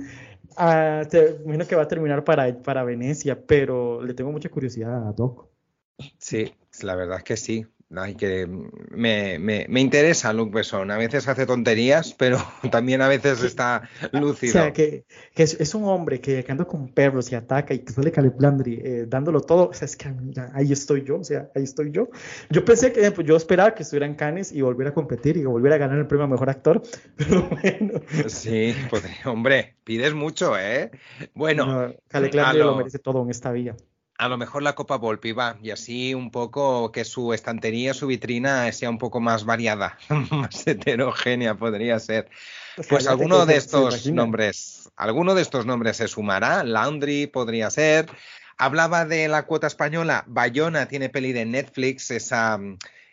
uh, 0.51 1.05
te, 1.09 1.41
imagino 1.43 1.67
que 1.67 1.75
va 1.75 1.83
a 1.83 1.87
terminar 1.87 2.23
para, 2.23 2.55
para 2.61 2.83
Venecia, 2.83 3.39
pero 3.45 4.01
le 4.03 4.13
tengo 4.13 4.31
mucha 4.31 4.49
curiosidad 4.49 5.07
a 5.07 5.11
Doc. 5.11 5.47
Sí, 6.17 6.53
la 6.81 6.95
verdad 6.95 7.17
es 7.17 7.23
que 7.23 7.37
sí. 7.37 7.65
Ay, 7.97 8.15
que 8.15 8.47
me, 8.91 9.37
me, 9.37 9.65
me, 9.67 9.81
interesa 9.81 10.31
Luke 10.31 10.51
Besson. 10.53 10.91
A 10.91 10.97
veces 10.97 11.27
hace 11.27 11.45
tonterías, 11.45 12.13
pero 12.13 12.37
también 12.71 13.01
a 13.01 13.09
veces 13.09 13.43
está 13.43 13.89
lúcido. 14.13 14.51
O 14.51 14.53
sea, 14.53 14.73
que, 14.73 15.05
que 15.33 15.43
es, 15.43 15.59
es, 15.59 15.75
un 15.75 15.83
hombre 15.85 16.21
que, 16.21 16.45
anda 16.47 16.65
con 16.65 16.87
perros 16.87 17.31
y 17.31 17.35
ataca 17.35 17.73
y 17.73 17.79
que 17.79 17.91
suele 17.91 18.11
Caleb 18.11 18.39
Landry 18.39 18.81
eh, 18.83 19.05
dándolo 19.07 19.41
todo. 19.41 19.69
O 19.69 19.73
sea, 19.73 19.85
es 19.85 19.97
que 19.97 20.13
ahí 20.53 20.71
estoy 20.71 21.03
yo. 21.03 21.19
O 21.19 21.23
sea, 21.23 21.49
ahí 21.53 21.63
estoy 21.63 21.91
yo. 21.91 22.09
Yo 22.49 22.63
pensé 22.63 22.93
que, 22.93 23.11
pues, 23.11 23.27
yo 23.27 23.35
esperaba 23.35 23.75
que 23.75 23.83
estuviera 23.83 24.05
en 24.05 24.15
Cannes 24.15 24.53
y 24.53 24.61
volviera 24.61 24.91
a 24.91 24.93
competir 24.93 25.35
y 25.35 25.43
volviera 25.43 25.75
a 25.75 25.79
ganar 25.79 25.97
el 25.97 26.07
premio 26.07 26.25
a 26.25 26.29
mejor 26.29 26.49
actor. 26.49 26.81
Pero 27.17 27.49
bueno. 27.49 28.01
Sí, 28.27 28.73
pues, 28.89 29.03
hombre, 29.25 29.75
pides 29.83 30.13
mucho, 30.13 30.57
¿eh? 30.57 30.91
Bueno. 31.33 31.65
No, 31.65 31.93
Landry 32.11 32.59
lo 32.59 32.77
merece 32.77 32.99
todo 32.99 33.21
en 33.23 33.31
esta 33.31 33.51
vida 33.51 33.75
a 34.22 34.28
lo 34.28 34.38
mejor 34.38 34.61
la 34.61 34.76
Copa 34.76 34.97
Volpi 34.97 35.32
va, 35.32 35.57
y 35.63 35.72
así 35.72 36.13
un 36.13 36.30
poco 36.30 36.91
que 36.91 37.05
su 37.05 37.34
estantería, 37.34 37.95
su 37.95 38.05
vitrina 38.05 38.72
sea 38.72 38.91
un 38.91 38.99
poco 38.99 39.19
más 39.19 39.45
variada, 39.45 39.97
más 40.30 40.67
heterogénea 40.67 41.55
podría 41.55 41.99
ser. 41.99 42.30
Pues, 42.76 42.88
pues 42.88 43.07
alguno 43.07 43.47
de 43.47 43.57
estos 43.57 44.05
nombres, 44.05 44.91
alguno 44.95 45.34
de 45.34 45.41
estos 45.41 45.65
nombres 45.65 45.97
se 45.97 46.07
sumará, 46.07 46.63
Laundry 46.63 47.26
podría 47.26 47.72
ser. 47.72 48.11
Hablaba 48.59 49.05
de 49.05 49.28
la 49.28 49.47
cuota 49.47 49.65
española, 49.65 50.24
Bayona 50.28 50.88
tiene 50.88 51.09
peli 51.09 51.34
de 51.34 51.45
Netflix, 51.45 52.11
esa 52.11 52.59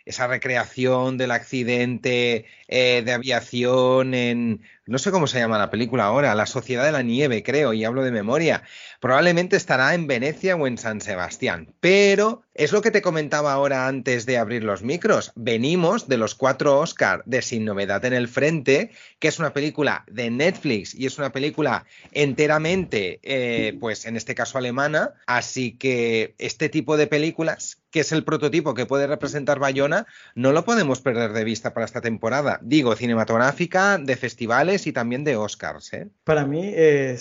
esa 0.08 0.26
recreación 0.26 1.18
del 1.18 1.30
accidente 1.30 2.46
eh, 2.66 3.02
de 3.04 3.12
aviación 3.12 4.14
en, 4.14 4.62
no 4.88 4.98
sé 4.98 5.10
cómo 5.10 5.26
se 5.26 5.38
llama 5.38 5.58
la 5.58 5.68
película 5.68 6.04
ahora, 6.04 6.34
La 6.34 6.46
Sociedad 6.46 6.82
de 6.82 6.92
la 6.92 7.02
Nieve, 7.02 7.42
creo, 7.42 7.74
y 7.74 7.84
hablo 7.84 8.02
de 8.02 8.10
memoria. 8.10 8.62
Probablemente 9.00 9.54
estará 9.54 9.92
en 9.94 10.06
Venecia 10.06 10.56
o 10.56 10.66
en 10.66 10.78
San 10.78 11.02
Sebastián, 11.02 11.74
pero 11.80 12.42
es 12.54 12.72
lo 12.72 12.80
que 12.80 12.90
te 12.90 13.02
comentaba 13.02 13.52
ahora 13.52 13.86
antes 13.86 14.24
de 14.24 14.38
abrir 14.38 14.64
los 14.64 14.82
micros. 14.82 15.32
Venimos 15.36 16.08
de 16.08 16.16
los 16.16 16.34
cuatro 16.34 16.78
Oscar 16.78 17.22
de 17.26 17.42
Sin 17.42 17.66
Novedad 17.66 18.02
en 18.06 18.14
el 18.14 18.28
Frente, 18.28 18.90
que 19.18 19.28
es 19.28 19.38
una 19.38 19.52
película 19.52 20.04
de 20.10 20.30
Netflix 20.30 20.94
y 20.94 21.04
es 21.04 21.18
una 21.18 21.32
película 21.32 21.84
enteramente, 22.12 23.20
eh, 23.22 23.76
pues 23.78 24.06
en 24.06 24.16
este 24.16 24.34
caso 24.34 24.56
alemana, 24.56 25.12
así 25.26 25.72
que 25.72 26.34
este 26.38 26.70
tipo 26.70 26.96
de 26.96 27.06
películas 27.06 27.78
que 27.90 28.00
es 28.00 28.12
el 28.12 28.24
prototipo 28.24 28.74
que 28.74 28.86
puede 28.86 29.06
representar 29.06 29.58
Bayona, 29.58 30.06
no 30.34 30.52
lo 30.52 30.64
podemos 30.64 31.00
perder 31.00 31.32
de 31.32 31.44
vista 31.44 31.72
para 31.72 31.86
esta 31.86 32.00
temporada. 32.00 32.58
Digo, 32.62 32.94
cinematográfica, 32.94 33.98
de 33.98 34.16
festivales 34.16 34.77
y 34.86 34.92
también 34.92 35.24
de 35.24 35.36
Oscars. 35.36 35.92
¿eh? 35.92 36.08
Para 36.24 36.46
mí, 36.46 36.72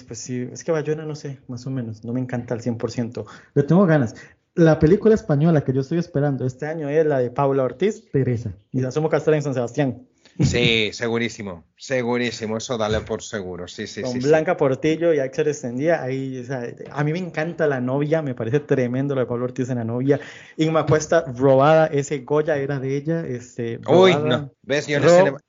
pues 0.08 0.20
sí, 0.20 0.48
es 0.52 0.64
que 0.64 0.72
Bayona, 0.72 1.06
no 1.06 1.16
sé, 1.16 1.40
más 1.48 1.66
o 1.68 1.72
menos, 1.72 2.04
no 2.04 2.14
me 2.14 2.20
encanta 2.20 2.54
al 2.54 2.62
100%. 2.62 3.26
Le 3.54 3.64
tengo 3.64 3.86
ganas. 3.86 4.16
la 4.56 4.80
película 4.80 5.16
española 5.16 5.64
que 5.64 5.74
yo 5.74 5.82
estoy 5.82 6.00
esperando 6.00 6.46
este 6.46 6.66
año 6.66 6.90
es 6.90 7.06
la 7.06 7.20
de 7.20 7.30
Paula 7.30 7.64
Ortiz, 7.64 8.10
Teresa, 8.12 8.52
y 8.72 8.82
la 8.82 8.92
somos 8.92 9.12
Castel 9.12 9.36
en 9.36 9.44
San 9.44 9.54
Sebastián. 9.54 10.08
Sí, 10.40 10.92
segurísimo, 10.94 11.64
segurísimo, 11.76 12.58
eso 12.58 12.78
dale 12.78 13.02
por 13.02 13.24
seguro, 13.24 13.68
sí, 13.68 13.88
sí, 13.88 14.04
Con 14.04 14.20
Blanca 14.20 14.56
Portillo 14.56 15.12
y 15.12 15.20
Axel 15.20 15.48
Extendía, 15.48 16.04
ahí, 16.04 16.46
a 16.92 17.04
mí 17.04 17.12
me 17.12 17.20
encanta 17.20 17.66
la 17.66 17.82
novia, 17.82 18.22
me 18.22 18.36
parece 18.36 18.60
tremendo 18.60 19.16
lo 19.16 19.22
de 19.22 19.28
Pablo 19.28 19.46
Ortiz 19.46 19.70
en 19.70 19.78
la 19.78 19.84
novia. 19.84 20.20
Inma 20.58 20.86
Cuesta, 20.86 21.26
robada, 21.36 21.88
ese 21.88 22.20
Goya 22.20 22.58
era 22.58 22.80
de 22.80 22.96
ella, 22.96 23.26
este, 23.26 23.80
Uy, 23.88 24.14
no, 24.16 24.52
ves, 24.62 24.86
yo 24.86 24.98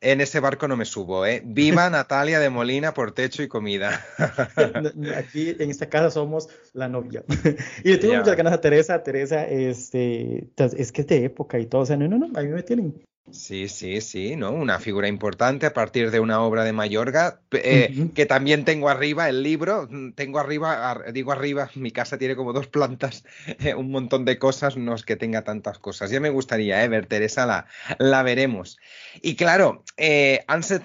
en 0.01 0.21
ese, 0.21 0.41
barco 0.41 0.69
no 0.69 0.77
me 0.77 0.87
subo, 0.87 1.27
¿eh? 1.27 1.43
Viva 1.45 1.91
Natalia 1.91 2.41
de 2.41 2.49
Molina 2.49 2.95
por 2.95 3.13
techo 3.13 3.43
y 3.43 3.49
comida. 3.49 4.05
Aquí 5.17 5.55
en 5.59 5.71
esta 5.71 5.89
casa 5.89 6.11
somos 6.11 6.49
la 6.73 6.89
novia. 6.89 7.25
y 7.85 7.91
le 7.91 7.99
tengo 7.99 8.15
muchas 8.15 8.37
ganas 8.37 8.55
a 8.55 8.61
Teresa, 8.61 9.03
Teresa, 9.03 9.45
este, 9.45 10.49
es 10.57 10.93
que 10.93 11.03
es 11.03 11.07
de 11.07 11.25
época 11.25 11.59
y 11.59 11.67
todo, 11.67 11.83
o 11.83 11.87
sea, 11.87 11.97
no, 11.97 12.09
no, 12.09 12.19
no, 12.19 12.39
a 12.39 12.43
mí 12.43 12.49
me 12.49 12.63
tienen 12.63 12.95
Sí, 13.31 13.69
sí, 13.69 14.01
sí, 14.01 14.37
¿no? 14.37 14.53
Una 14.53 14.79
figura 14.79 15.07
importante 15.07 15.67
a 15.67 15.75
partir 15.75 16.11
de 16.11 16.21
una 16.21 16.41
obra 16.41 16.65
de 16.65 16.73
Mayorga, 16.73 17.41
eh, 17.53 18.09
que 18.15 18.27
también 18.27 18.65
tengo 18.65 18.89
arriba 18.89 19.29
el 19.29 19.43
libro, 19.43 19.87
mm, 19.91 20.13
tengo 20.13 20.39
arriba, 20.39 21.03
digo 21.13 21.33
arriba, 21.33 21.71
mi 21.75 21.91
casa 21.91 22.19
tiene 22.19 22.37
como 22.37 22.53
dos 22.53 22.69
plantas, 22.69 23.25
eh, 23.47 23.75
un 23.75 23.91
montón 23.91 24.25
de 24.25 24.39
cosas, 24.39 24.77
no 24.77 24.95
es 24.95 25.05
que 25.05 25.17
tenga 25.17 25.45
tantas 25.45 25.79
cosas. 25.79 26.11
Ya 26.11 26.21
me 26.21 26.31
gustaría 26.31 26.83
eh, 26.83 26.89
ver 26.89 27.07
Teresa, 27.07 27.47
la, 27.47 27.67
la 27.99 28.23
veremos. 28.23 28.79
Y 29.21 29.37
claro, 29.37 29.85
eh, 29.97 30.45
Anse 30.47 30.81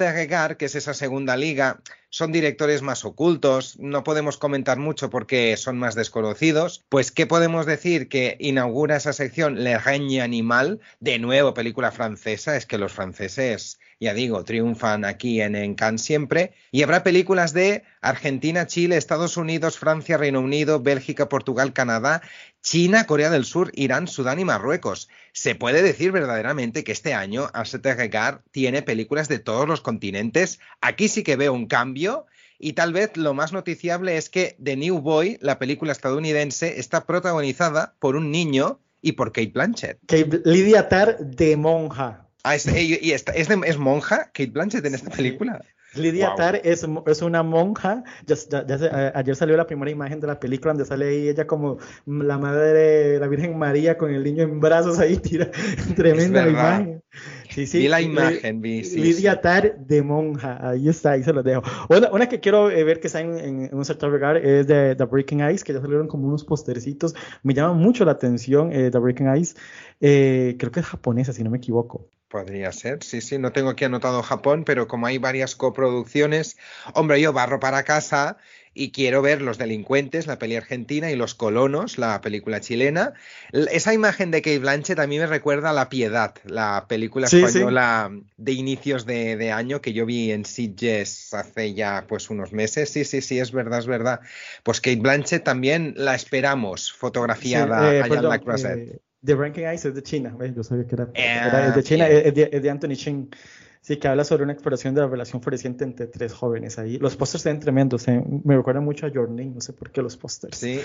que 0.58 0.66
es 0.66 0.76
esa 0.76 0.94
segunda 0.94 1.38
liga, 1.38 1.80
son 2.14 2.32
directores 2.32 2.84
más 2.84 3.05
ocultos, 3.05 3.80
no 3.80 4.03
podemos 4.03 4.38
comentar 4.38 4.78
mucho 4.78 5.09
porque 5.09 5.57
son 5.57 5.80
más 5.80 5.95
desconocidos. 5.95 6.86
Pues, 6.89 7.11
¿qué 7.11 7.26
podemos 7.26 7.66
decir? 7.66 8.07
Que 8.07 8.38
inaugura 8.39 8.97
esa 8.97 9.14
sección 9.14 9.64
Le 9.64 9.80
Règne 9.80 10.22
Animal, 10.22 10.80
de 10.99 11.18
nuevo 11.18 11.55
película 11.55 11.91
francesa, 11.91 12.55
es 12.55 12.68
que 12.68 12.78
los 12.78 12.93
franceses 12.93 13.80
ya 13.99 14.14
digo, 14.14 14.43
triunfan 14.43 15.05
aquí 15.05 15.41
en, 15.41 15.55
en, 15.55 15.76
Cannes 15.76 16.01
siempre. 16.01 16.51
Y 16.72 16.84
habrá 16.84 17.03
películas 17.03 17.53
de 17.53 17.84
Argentina, 18.01 18.68
Chile, 18.68 18.97
Estados 18.97 19.38
Unidos, 19.38 19.80
Francia, 19.80 20.18
Reino 20.18 20.41
Unido, 20.41 20.82
Bélgica, 20.82 21.30
Portugal, 21.30 21.74
Canadá, 21.74 22.22
China, 22.64 23.05
Corea 23.05 23.30
del 23.30 23.43
Sur, 23.43 23.72
Irán, 23.76 24.07
Sudán 24.07 24.39
y 24.39 24.45
Marruecos. 24.45 25.09
Se 25.34 25.53
puede 25.53 25.84
decir 25.84 26.11
verdaderamente 26.11 26.84
que 26.84 26.93
este 26.93 27.14
año 27.14 27.51
Regard 27.84 28.39
tiene 28.51 28.82
películas 28.82 29.28
de 29.28 29.39
todos 29.39 29.68
los 29.68 29.82
continentes. 29.82 30.59
Aquí 30.82 31.09
sí 31.09 31.24
que 31.24 31.36
veo 31.36 31.53
un 31.53 31.68
cambio. 31.68 32.26
Y 32.57 32.74
tal 32.74 32.93
vez 32.93 33.18
lo 33.18 33.34
más 33.34 33.51
noticiable 33.51 34.16
es 34.16 34.30
que 34.30 34.55
The 34.64 34.78
New 34.78 34.99
Boy, 34.99 35.38
la 35.41 35.59
película 35.59 35.91
estadounidense, 35.91 36.80
está 36.80 37.05
protagonizada 37.05 37.95
por 37.99 38.16
un 38.16 38.32
niño 38.32 38.80
y 39.01 39.11
por 39.11 39.34
Kate 39.34 39.51
Blanchett. 39.53 39.99
Kate 40.07 40.41
Lidia 40.45 40.88
Tar 40.88 41.20
de 41.20 41.57
monja. 41.57 42.30
Ah, 42.43 42.55
es, 42.55 42.66
y, 42.68 43.11
es, 43.11 43.26
es, 43.36 43.78
monja 43.78 44.32
Kate 44.34 44.51
Blanchett 44.51 44.86
en 44.86 44.95
esta 44.95 45.11
película. 45.11 45.61
Lidia 45.96 46.36
Tar 46.36 46.62
es, 46.64 46.86
es, 47.06 47.22
una 47.22 47.44
monja. 47.44 48.04
ayer 49.14 49.36
salió 49.36 49.58
la 49.58 49.68
primera 49.68 49.91
imagen 49.91 50.20
de 50.20 50.28
la 50.28 50.39
película 50.39 50.74
donde 50.74 50.86
sale 50.86 51.08
ahí 51.08 51.30
ella 51.30 51.46
como 51.46 51.78
la 52.06 52.38
madre 52.38 53.20
la 53.20 53.28
Virgen 53.28 53.58
María 53.58 53.98
con 53.98 54.14
el 54.14 54.24
niño 54.24 54.44
en 54.44 54.60
brazos 54.60 55.00
ahí, 55.00 55.18
tira 55.18 55.50
tremenda 55.96 56.48
imagen. 56.48 57.04
Sí, 57.54 57.68
sí. 57.68 57.80
Vi 57.80 57.88
la 57.88 58.01
imagen, 58.01 58.62
vi. 58.62 58.82
Lidia 58.82 59.39
Tar 59.39 59.78
de 59.78 60.01
monja, 60.01 60.58
ahí 60.70 60.89
está, 60.89 61.12
ahí 61.12 61.24
se 61.24 61.34
los 61.34 61.43
dejo. 61.43 61.62
Una, 61.89 62.12
una 62.12 62.28
que 62.28 62.39
quiero 62.39 62.72
eh, 62.72 62.84
ver 62.84 62.99
que 62.99 63.08
está 63.08 63.22
en, 63.22 63.38
en, 63.38 63.70
un 63.72 63.86
cierto 63.86 64.10
lugar 64.10 64.38
es 64.38 64.66
de 64.68 64.95
The 64.95 65.06
Breaking 65.06 65.47
Ice, 65.51 65.64
que 65.64 65.74
ya 65.74 65.82
salieron 65.82 66.08
como 66.08 66.28
unos 66.28 66.43
postercitos. 66.43 67.14
Me 67.43 67.54
llama 67.54 67.74
mucho 67.74 68.06
la 68.06 68.14
atención 68.14 68.72
eh, 68.74 68.89
The 68.91 68.97
Breaking 68.97 69.36
Ice. 69.38 69.56
Eh, 70.01 70.56
creo 70.58 70.72
que 70.72 70.80
es 70.80 70.86
japonesa, 70.86 71.34
si 71.34 71.43
no 71.43 71.49
me 71.49 71.58
equivoco. 71.58 72.10
Podría 72.28 72.72
ser, 72.72 73.04
sí, 73.04 73.22
sí. 73.22 73.38
No 73.38 73.51
tengo 73.51 73.70
aquí 73.70 73.86
anotado 73.86 74.24
Japón, 74.24 74.64
pero 74.66 74.88
como 74.88 75.06
hay 75.06 75.20
varias 75.20 75.56
coproducciones, 75.56 76.58
hombre, 76.95 77.22
yo 77.22 77.32
barro 77.32 77.60
para 77.60 77.84
casa 77.84 78.38
y 78.74 78.91
quiero 78.91 79.21
ver 79.21 79.41
Los 79.41 79.57
Delincuentes, 79.57 80.28
la 80.28 80.39
peli 80.39 80.55
argentina, 80.55 81.11
y 81.11 81.15
Los 81.15 81.36
Colonos, 81.36 81.97
la 81.97 82.21
película 82.21 82.59
chilena. 82.59 83.13
Esa 83.51 83.93
imagen 83.93 84.32
de 84.32 84.41
Kate 84.41 84.59
Blanchett 84.59 84.99
a 84.99 85.07
mí 85.07 85.19
me 85.19 85.28
recuerda 85.28 85.69
a 85.69 85.74
La 85.74 85.89
Piedad, 85.89 86.36
la 86.45 86.86
película 86.88 87.28
española 87.28 88.11
de 88.38 88.51
inicios 88.51 89.05
de, 89.05 89.51
año 89.51 89.82
que 89.82 89.93
yo 89.93 90.05
vi 90.05 90.32
en 90.32 90.45
Sitges 90.45 91.34
hace 91.34 91.74
ya 91.74 92.05
pues 92.07 92.30
unos 92.30 92.53
meses. 92.53 92.89
Sí, 92.89 93.05
sí, 93.05 93.21
sí, 93.21 93.39
es 93.39 93.51
verdad, 93.51 93.80
es 93.80 93.88
verdad. 93.88 94.21
Pues 94.63 94.82
Kate 94.82 94.97
Blanchett 94.97 95.43
también 95.43 95.93
la 95.97 96.15
esperamos 96.15 96.91
fotografiada 96.91 97.93
eh, 97.93 98.01
allá 98.01 98.19
en 98.19 98.30
la 98.30 98.39
Crusade. 98.39 99.01
The 99.24 99.36
Ranking 99.36 99.63
Ice 99.74 99.88
es 99.88 99.95
de 99.95 100.03
China, 100.03 100.36
yo 100.53 100.63
sabía 100.63 100.86
que 100.86 100.95
era, 100.95 101.67
es 101.67 101.76
de 101.76 101.84
China, 101.84 102.07
es 102.09 102.34
de, 102.34 102.69
Anthony 102.69 102.95
Ching. 102.95 103.30
Sí, 103.84 103.98
que 103.98 104.08
habla 104.08 104.24
sobre 104.24 104.44
una 104.44 104.54
exploración 104.54 104.96
de 104.96 105.02
la 105.02 105.08
relación 105.08 105.42
floreciente 105.42 105.84
entre 105.84 106.08
tres 106.08 106.32
jóvenes 106.32 106.80
ahí. 106.80 106.98
Los 107.00 107.18
pósters 107.18 107.44
se 107.44 107.50
ven 107.50 107.60
tremendos, 107.60 108.08
eh, 108.08 108.24
me 108.46 108.56
recuerdan 108.56 108.86
mucho 108.86 109.06
a 109.06 109.10
Your 109.10 109.30
no 109.30 109.60
sé 109.60 109.74
por 109.74 109.92
qué 109.92 110.02
los 110.02 110.16
pósters. 110.16 110.58
Sí, 110.58 110.80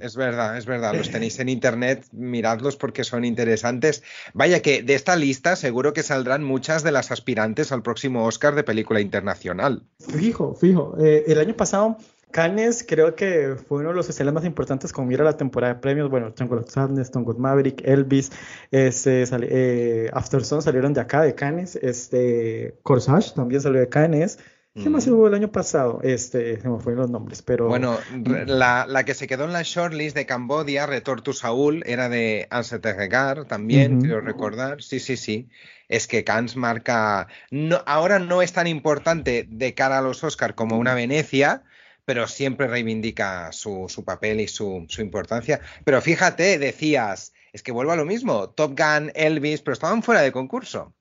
es, 0.00 0.16
verdad, 0.16 0.56
es 0.56 0.64
verdad, 0.64 0.94
los 0.94 1.10
tenéis 1.10 1.38
en 1.40 1.50
internet, 1.50 2.06
miradlos 2.10 2.76
porque 2.76 3.04
son 3.04 3.26
interesantes. 3.26 4.02
Vaya 4.32 4.62
que 4.62 4.82
de 4.82 4.94
esta 4.94 5.14
lista 5.14 5.56
seguro 5.56 5.92
que 5.92 6.02
saldrán 6.02 6.42
muchas 6.42 6.82
de 6.82 6.92
las 6.92 7.10
aspirantes 7.10 7.70
al 7.70 7.82
próximo 7.82 8.24
Oscar 8.24 8.54
de 8.54 8.64
película 8.64 9.02
internacional. 9.02 9.82
Fijo, 10.00 10.54
fijo. 10.54 10.96
Eh, 10.98 11.24
el 11.26 11.38
año 11.38 11.54
pasado 11.54 11.98
Cannes 12.32 12.84
creo 12.88 13.14
que 13.14 13.56
fue 13.68 13.80
uno 13.80 13.90
de 13.90 13.94
los 13.94 14.06
festivales 14.06 14.34
más 14.34 14.44
importantes 14.44 14.92
con 14.92 15.06
mira 15.06 15.22
la 15.22 15.36
temporada 15.36 15.74
de 15.74 15.80
premios. 15.80 16.10
Bueno, 16.10 16.32
Triangle 16.32 16.60
of 16.60 16.70
Sadness, 16.70 17.08
Stone 17.08 17.26
Maverick, 17.38 17.82
Elvis, 17.86 18.32
este, 18.70 19.24
eh, 19.30 20.10
Afterson 20.12 20.62
salieron 20.62 20.94
de 20.94 21.02
acá, 21.02 21.22
de 21.22 21.34
Cannes. 21.34 21.76
Este, 21.76 22.74
Corsage 22.82 23.34
también 23.34 23.60
salió 23.60 23.80
de 23.80 23.88
Cannes. 23.88 24.38
¿Qué 24.74 24.88
más 24.88 25.06
hubo 25.06 25.28
el 25.28 25.34
año 25.34 25.52
pasado? 25.52 26.00
Este, 26.02 26.58
se 26.58 26.66
me 26.66 26.78
fueron 26.78 27.02
los 27.02 27.10
nombres, 27.10 27.42
pero... 27.42 27.68
Bueno, 27.68 27.98
la, 28.46 29.04
que 29.04 29.12
se 29.12 29.26
quedó 29.26 29.44
en 29.44 29.52
la 29.52 29.60
shortlist 29.62 30.16
de 30.16 30.24
Cambodia, 30.24 30.86
Retor 30.86 31.20
to 31.20 31.34
Saúl, 31.34 31.82
era 31.84 32.08
de 32.08 32.46
Anse 32.48 32.78
Regar 32.78 33.44
también, 33.44 34.00
quiero 34.00 34.22
recordar. 34.22 34.82
Sí, 34.82 34.98
sí, 34.98 35.18
sí. 35.18 35.50
Es 35.88 36.06
que 36.06 36.24
Cannes 36.24 36.56
marca... 36.56 37.28
No, 37.50 37.82
ahora 37.84 38.18
no 38.18 38.40
es 38.40 38.54
tan 38.54 38.66
importante 38.66 39.46
de 39.46 39.74
cara 39.74 39.98
a 39.98 40.02
los 40.02 40.24
Oscar 40.24 40.54
como 40.54 40.78
una 40.78 40.94
Venecia, 40.94 41.64
pero 42.04 42.26
siempre 42.26 42.66
reivindica 42.66 43.52
su, 43.52 43.88
papel 44.04 44.40
y 44.40 44.48
su, 44.48 44.86
importancia. 44.98 45.60
Pero 45.84 46.00
fíjate, 46.00 46.58
decías, 46.58 47.32
es 47.52 47.62
que 47.62 47.72
vuelvo 47.72 47.92
a 47.92 47.96
lo 47.96 48.04
mismo, 48.04 48.50
Top 48.50 48.78
Gun, 48.78 49.12
Elvis, 49.14 49.62
pero 49.62 49.74
estaban 49.74 50.02
fuera 50.02 50.22
de 50.22 50.32
concurso. 50.32 50.94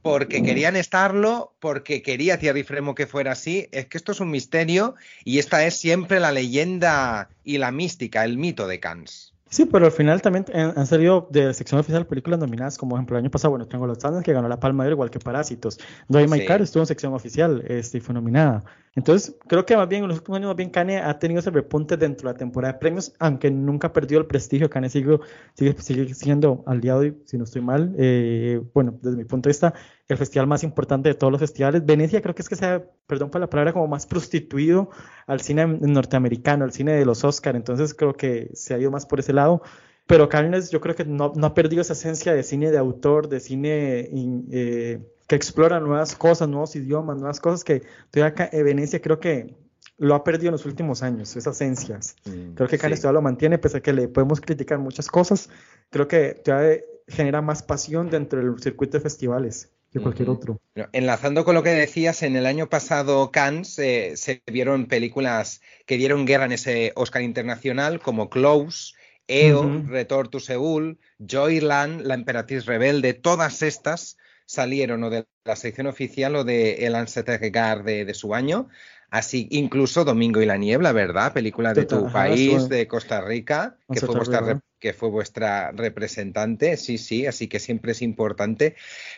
Porque 0.00 0.42
querían 0.42 0.76
estarlo, 0.76 1.54
porque 1.58 2.02
quería 2.02 2.38
Thierry 2.38 2.62
Fremo 2.62 2.94
que 2.94 3.06
fuera 3.06 3.32
así. 3.32 3.68
Es 3.72 3.86
que 3.86 3.98
esto 3.98 4.12
es 4.12 4.20
un 4.20 4.30
misterio 4.30 4.94
y 5.24 5.38
esta 5.38 5.66
es 5.66 5.76
siempre 5.76 6.20
la 6.20 6.32
leyenda 6.32 7.28
y 7.44 7.58
la 7.58 7.72
mística, 7.72 8.24
el 8.24 8.38
mito 8.38 8.68
de 8.68 8.80
Cannes. 8.80 9.34
Sí, 9.50 9.64
pero 9.64 9.86
al 9.86 9.92
final 9.92 10.20
también 10.20 10.44
han, 10.52 10.86
salido 10.86 11.26
de 11.30 11.54
sección 11.54 11.80
oficial 11.80 12.06
películas 12.06 12.38
nominadas, 12.38 12.76
como 12.76 12.96
ejemplo 12.96 13.16
el 13.16 13.24
año 13.24 13.30
pasado, 13.30 13.50
bueno, 13.50 13.66
tengo 13.66 13.86
los 13.86 13.98
Sanders 13.98 14.24
que 14.24 14.32
ganó 14.34 14.46
la 14.46 14.60
Palma 14.60 14.84
de 14.84 14.88
Oro 14.88 14.96
igual 14.96 15.10
que 15.10 15.18
Parásitos. 15.18 15.78
Doy 16.08 16.28
My 16.28 16.44
Car 16.44 16.60
estuvo 16.60 16.82
en 16.82 16.86
sección 16.86 17.14
oficial 17.14 17.64
este, 17.66 17.98
y 17.98 18.00
fue 18.00 18.14
nominada. 18.14 18.64
Entonces, 18.94 19.36
creo 19.46 19.64
que 19.64 19.76
más 19.76 19.88
bien 19.88 20.02
en 20.02 20.08
los 20.08 20.18
últimos 20.18 20.38
años, 20.38 20.48
más 20.48 20.56
bien 20.56 20.70
Kanye 20.70 20.98
ha 20.98 21.18
tenido 21.18 21.40
ese 21.40 21.50
repunte 21.50 21.96
dentro 21.96 22.28
de 22.28 22.34
la 22.34 22.38
temporada 22.38 22.74
de 22.74 22.78
premios, 22.78 23.14
aunque 23.18 23.50
nunca 23.50 23.92
perdió 23.92 24.18
el 24.18 24.26
prestigio. 24.26 24.68
Kanye 24.68 24.90
sigue, 24.90 25.18
sigue, 25.54 26.14
siendo 26.14 26.62
al 26.66 26.80
día 26.80 26.94
de 26.94 26.98
hoy, 26.98 27.22
si 27.24 27.38
no 27.38 27.44
estoy 27.44 27.62
mal, 27.62 27.94
eh, 27.96 28.60
bueno, 28.74 28.98
desde 29.00 29.16
mi 29.16 29.24
punto 29.24 29.48
de 29.48 29.50
vista, 29.50 29.72
el 30.08 30.16
festival 30.16 30.46
más 30.46 30.64
importante 30.64 31.10
de 31.10 31.14
todos 31.14 31.30
los 31.30 31.40
festivales. 31.40 31.84
Venecia 31.84 32.22
creo 32.22 32.34
que 32.34 32.42
es 32.42 32.48
que 32.48 32.56
se 32.56 32.64
ha, 32.64 32.82
perdón 33.06 33.30
por 33.30 33.40
la 33.40 33.50
palabra, 33.50 33.74
como 33.74 33.86
más 33.86 34.06
prostituido 34.06 34.90
al 35.26 35.40
cine 35.40 35.66
norteamericano, 35.66 36.64
al 36.64 36.72
cine 36.72 36.92
de 36.94 37.04
los 37.04 37.24
Oscar. 37.24 37.56
Entonces, 37.56 37.94
creo 37.94 38.14
que 38.14 38.50
se 38.54 38.74
ha 38.74 38.78
ido 38.78 38.90
más 38.90 39.04
por 39.04 39.20
ese 39.20 39.34
lado. 39.34 39.62
Pero 40.06 40.30
Cannes 40.30 40.70
yo 40.70 40.80
creo 40.80 40.94
que 40.94 41.04
no, 41.04 41.32
no 41.36 41.46
ha 41.46 41.54
perdido 41.54 41.82
esa 41.82 41.92
esencia 41.92 42.32
de 42.32 42.42
cine 42.42 42.70
de 42.70 42.78
autor, 42.78 43.28
de 43.28 43.40
cine... 43.40 44.10
Eh, 44.50 45.00
que 45.28 45.36
explora 45.36 45.78
nuevas 45.78 46.16
cosas, 46.16 46.48
nuevos 46.48 46.74
idiomas, 46.74 47.18
nuevas 47.18 47.38
cosas 47.38 47.62
que 47.62 47.82
estoy 48.06 48.22
acá 48.22 48.48
en 48.50 48.64
Venecia 48.64 49.02
creo 49.02 49.20
que 49.20 49.54
lo 49.98 50.14
ha 50.14 50.24
perdido 50.24 50.48
en 50.48 50.52
los 50.52 50.64
últimos 50.64 51.02
años, 51.02 51.36
esas 51.36 51.56
esencias. 51.56 52.16
Mm, 52.24 52.54
creo 52.54 52.66
que 52.66 52.78
Cannes 52.78 53.02
todavía 53.02 53.18
lo 53.18 53.22
mantiene, 53.22 53.58
pese 53.58 53.76
a 53.76 53.80
que 53.80 53.92
le 53.92 54.08
podemos 54.08 54.40
criticar 54.40 54.78
muchas 54.78 55.08
cosas, 55.08 55.50
creo 55.90 56.08
que 56.08 56.32
todavía 56.32 56.80
genera 57.08 57.42
más 57.42 57.62
pasión 57.62 58.08
dentro 58.08 58.40
del 58.40 58.58
circuito 58.58 58.96
de 58.96 59.02
festivales 59.02 59.70
que 59.92 60.00
cualquier 60.00 60.30
otro. 60.30 60.60
Enlazando 60.92 61.44
con 61.44 61.54
lo 61.54 61.62
que 61.62 61.70
decías, 61.70 62.22
en 62.22 62.36
el 62.36 62.46
año 62.46 62.68
pasado 62.68 63.30
Cannes 63.30 63.78
eh, 63.78 64.16
se 64.16 64.42
vieron 64.46 64.86
películas 64.86 65.60
que 65.86 65.96
dieron 65.96 66.26
guerra 66.26 66.44
en 66.44 66.52
ese 66.52 66.92
Oscar 66.94 67.22
internacional, 67.22 68.00
como 68.00 68.28
Close, 68.28 68.94
EO, 69.28 69.82
Retor 69.86 70.28
to 70.28 70.40
Seúl, 70.40 70.98
Joyland, 71.18 72.02
La 72.02 72.14
Emperatriz 72.14 72.66
Rebelde, 72.66 73.14
todas 73.14 73.62
estas 73.62 74.16
salieron 74.46 75.04
o 75.04 75.10
de 75.10 75.26
la 75.44 75.56
sección 75.56 75.86
oficial 75.86 76.34
o 76.36 76.44
de 76.44 76.86
El 76.86 76.94
Ansetegar 76.94 77.84
de, 77.84 78.06
de 78.06 78.14
su 78.14 78.34
año. 78.34 78.68
Así, 79.10 79.48
incluso 79.50 80.04
Domingo 80.04 80.42
y 80.42 80.46
la 80.46 80.58
Niebla, 80.58 80.92
¿verdad? 80.92 81.32
Película 81.32 81.72
de 81.72 81.86
tu 81.86 82.12
país, 82.12 82.68
de 82.68 82.86
Costa 82.86 83.22
Rica, 83.22 83.78
que 83.90 84.00
fue, 84.00 84.14
vuestra, 84.14 84.60
que 84.78 84.92
fue 84.92 85.08
vuestra 85.08 85.72
representante, 85.72 86.76
sí, 86.76 86.98
sí, 86.98 87.26
así 87.26 87.48
que 87.48 87.58
siempre 87.58 87.92
es 87.92 88.02
importante. 88.02 88.76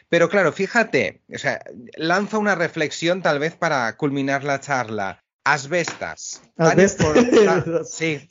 Pero 0.09 0.29
claro, 0.29 0.53
fíjate, 0.53 1.23
o 1.35 1.39
sea, 1.39 1.65
lanza 1.97 2.39
una 2.39 2.55
reflexión 2.55 3.21
tal 3.21 3.41
vez 3.41 3.57
para 3.57 3.97
culminar 3.97 4.45
la 4.45 4.61
charla. 4.61 5.25
Asbestas. 5.43 6.43
Asbestas. 6.57 7.89
Sí, 7.91 8.29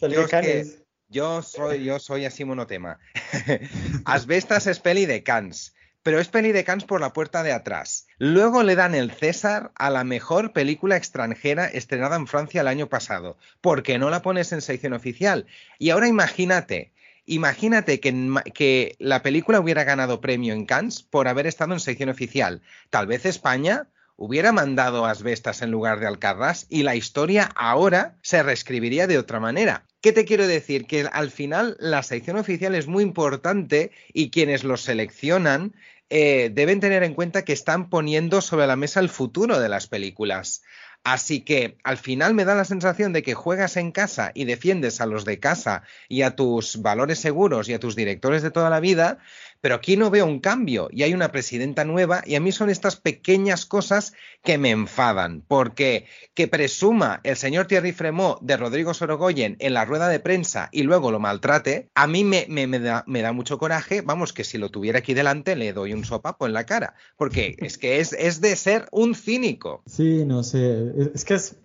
yo, 1.10 1.41
soy, 1.41 1.84
yo 1.84 1.99
soy 1.99 2.24
así 2.24 2.45
monotema. 2.45 2.99
Asbestas 4.05 4.68
es 4.68 4.80
peli 4.80 5.05
de 5.05 5.24
Cannes 5.24 5.74
pero 6.10 6.20
es 6.20 6.28
peli 6.28 6.51
de 6.51 6.64
Cannes 6.64 6.86
por 6.86 7.01
la 7.01 7.14
puerta 7.14 7.43
de 7.43 7.51
atrás. 7.51 8.07
Luego 8.18 8.64
le 8.64 8.74
dan 8.74 8.95
el 8.95 9.12
César 9.12 9.72
a 9.76 9.91
la 9.91 10.03
mejor 10.03 10.53
película 10.53 10.97
extranjera 10.97 11.68
estrenada 11.68 12.16
en 12.16 12.26
Francia 12.26 12.62
el 12.62 12.68
año 12.68 12.88
pasado. 12.88 13.38
¿Por 13.62 13.84
qué 13.84 13.99
no 13.99 14.10
la 14.10 14.24
pones 14.24 14.51
en 14.51 14.62
sección 14.62 14.93
oficial? 14.93 15.45
Y 15.78 15.91
ahora 15.91 16.07
imagínate, 16.07 16.91
imagínate 17.28 17.99
que, 17.99 18.95
la 18.97 19.22
película 19.22 19.60
hubiera 19.60 19.84
ganado 19.84 20.20
premio 20.20 20.55
en 20.55 20.66
Cannes 20.66 21.03
por 21.03 21.28
haber 21.28 21.45
estado 21.45 21.74
en 21.74 21.80
sección 21.80 22.10
oficial. 22.10 22.64
Tal 22.89 23.05
vez 23.05 23.28
España 23.28 23.86
hubiera 24.16 24.51
mandado 24.51 25.05
asbestas 25.05 25.62
en 25.62 25.70
lugar 25.70 25.99
de 25.99 26.07
Alcarrás 26.07 26.66
y 26.70 26.82
la 26.82 26.95
historia 26.95 27.51
ahora 27.55 28.16
se 28.24 28.41
reescribiría 28.41 29.05
de 29.05 29.20
otra 29.20 29.39
manera. 29.39 29.86
¿Qué 30.01 30.12
te 30.14 30.26
quiero 30.26 30.47
decir? 30.47 30.88
Que 30.88 31.07
al 31.12 31.30
final 31.30 31.78
la 31.80 32.01
sección 32.03 32.38
oficial 32.38 32.74
es 32.74 32.88
muy 32.88 33.03
importante 33.03 33.91
y 34.12 34.30
quienes 34.32 34.64
los 34.64 34.82
seleccionan 34.82 35.74
eh, 36.10 36.49
deben 36.53 36.80
tener 36.80 37.03
en 37.03 37.14
cuenta 37.14 37.43
que 37.43 37.53
están 37.53 37.89
poniendo 37.89 38.41
sobre 38.41 38.68
la 38.68 38.76
mesa 38.76 38.99
el 38.99 39.10
futuro 39.10 39.60
de 39.60 39.70
las 39.70 39.88
películas. 39.88 40.64
Así 41.03 41.41
que 41.41 41.78
al 41.84 41.97
final 41.97 42.34
me 42.34 42.43
da 42.43 42.55
la 42.55 42.66
sensación 42.66 43.14
de 43.14 43.24
que 43.24 43.34
juegas 43.34 43.78
en 43.78 43.91
casa 43.91 44.32
y 44.34 44.43
defiendes 44.43 44.99
a 44.99 45.05
los 45.05 45.24
de 45.24 45.39
casa 45.39 45.84
y 46.10 46.24
a 46.24 46.36
tus 46.36 46.82
valores 46.82 47.20
seguros 47.20 47.70
y 47.70 47.74
a 47.74 47.80
tus 47.80 47.95
directores 47.95 48.41
de 48.43 48.51
toda 48.51 48.70
la 48.70 48.82
vida, 48.82 49.20
pero 49.62 49.76
aquí 49.76 49.97
no 49.97 50.10
veo 50.10 50.26
un 50.26 50.39
cambio 50.39 50.89
y 50.91 51.03
hay 51.03 51.14
una 51.14 51.32
presidenta 51.32 51.86
nueva 51.86 52.24
y 52.26 52.36
a 52.36 52.39
mí 52.39 52.51
son 52.51 52.70
estas 52.70 52.95
pequeñas 52.95 53.66
cosas 53.66 54.14
que 54.43 54.57
me 54.57 54.72
enfadan, 54.72 55.43
porque 55.47 56.05
que 56.34 56.47
presuma 56.47 57.20
el 57.24 57.36
señor 57.36 57.68
Thierry 57.68 57.91
Fremont 57.91 58.39
de 58.41 58.57
Rodrigo 58.57 58.93
Sorogoyen 58.93 59.57
en 59.60 59.74
la 59.74 59.86
rueda 59.86 60.07
de 60.07 60.20
prensa 60.20 60.70
y 60.72 60.84
luego 60.84 61.12
lo 61.12 61.20
maltrate, 61.20 61.89
a 61.95 62.07
mí 62.07 62.24
me, 62.24 62.45
da, 62.80 63.03
me 63.07 63.22
da, 63.22 63.34
mucho 63.34 63.57
coraje, 63.57 64.01
vamos, 64.01 64.34
que 64.34 64.43
si 64.43 64.57
lo 64.57 64.70
tuviera 64.70 64.99
aquí 64.99 65.14
delante 65.14 65.55
le 65.55 65.74
doy 65.74 65.93
un 65.93 66.05
sopapo 66.05 66.45
en 66.45 66.53
la 66.53 66.66
cara, 66.66 66.95
porque 67.18 67.55
es 67.60 67.78
que 67.78 67.99
es, 67.99 68.14
es 68.14 68.41
de 68.41 68.55
ser 68.55 68.88
un 68.91 69.16
cínico. 69.16 69.84
Sí, 69.86 70.26
no 70.26 70.43
sé, 70.43 70.91
es, 71.14 71.26
que 71.26 71.36
es, 71.36 71.55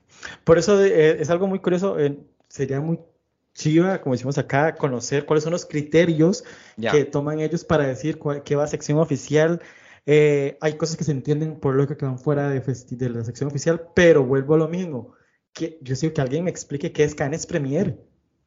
por 0.44 0.58
eso 0.58 0.82
eh, 0.84 1.20
es 1.20 1.30
algo 1.30 1.46
muy 1.46 1.60
curioso, 1.60 1.98
eh, 1.98 2.18
sería 2.48 2.80
muy 2.80 2.98
chiva, 3.54 4.00
como 4.00 4.14
decimos 4.14 4.36
acá, 4.38 4.74
conocer 4.74 5.24
cuáles 5.24 5.44
son 5.44 5.52
los 5.52 5.64
criterios 5.64 6.44
que 6.76 7.04
toman 7.04 7.40
ellos 7.40 7.64
para 7.64 7.86
decir 7.86 8.18
qué 8.44 8.56
va 8.56 8.64
a 8.64 8.68
sección 8.68 8.98
oficial. 8.98 9.62
Eh, 10.06 10.58
hay 10.60 10.74
cosas 10.74 10.96
que 10.96 11.04
se 11.04 11.12
entienden 11.12 11.58
por 11.58 11.74
lo 11.74 11.86
que 11.86 11.94
van 11.94 12.18
fuera 12.18 12.50
de, 12.50 12.60
de, 12.60 13.08
la 13.08 13.24
sección 13.24 13.48
oficial, 13.48 13.88
pero 13.94 14.24
vuelvo 14.24 14.54
a 14.54 14.58
lo 14.58 14.68
mismo. 14.68 15.14
Que 15.52 15.78
yo 15.80 15.94
sigo 15.96 16.12
que 16.12 16.20
alguien 16.20 16.44
me 16.44 16.50
explique 16.50 16.92
qué 16.92 17.04
es 17.04 17.14
Canes 17.14 17.46
Premier. 17.46 17.96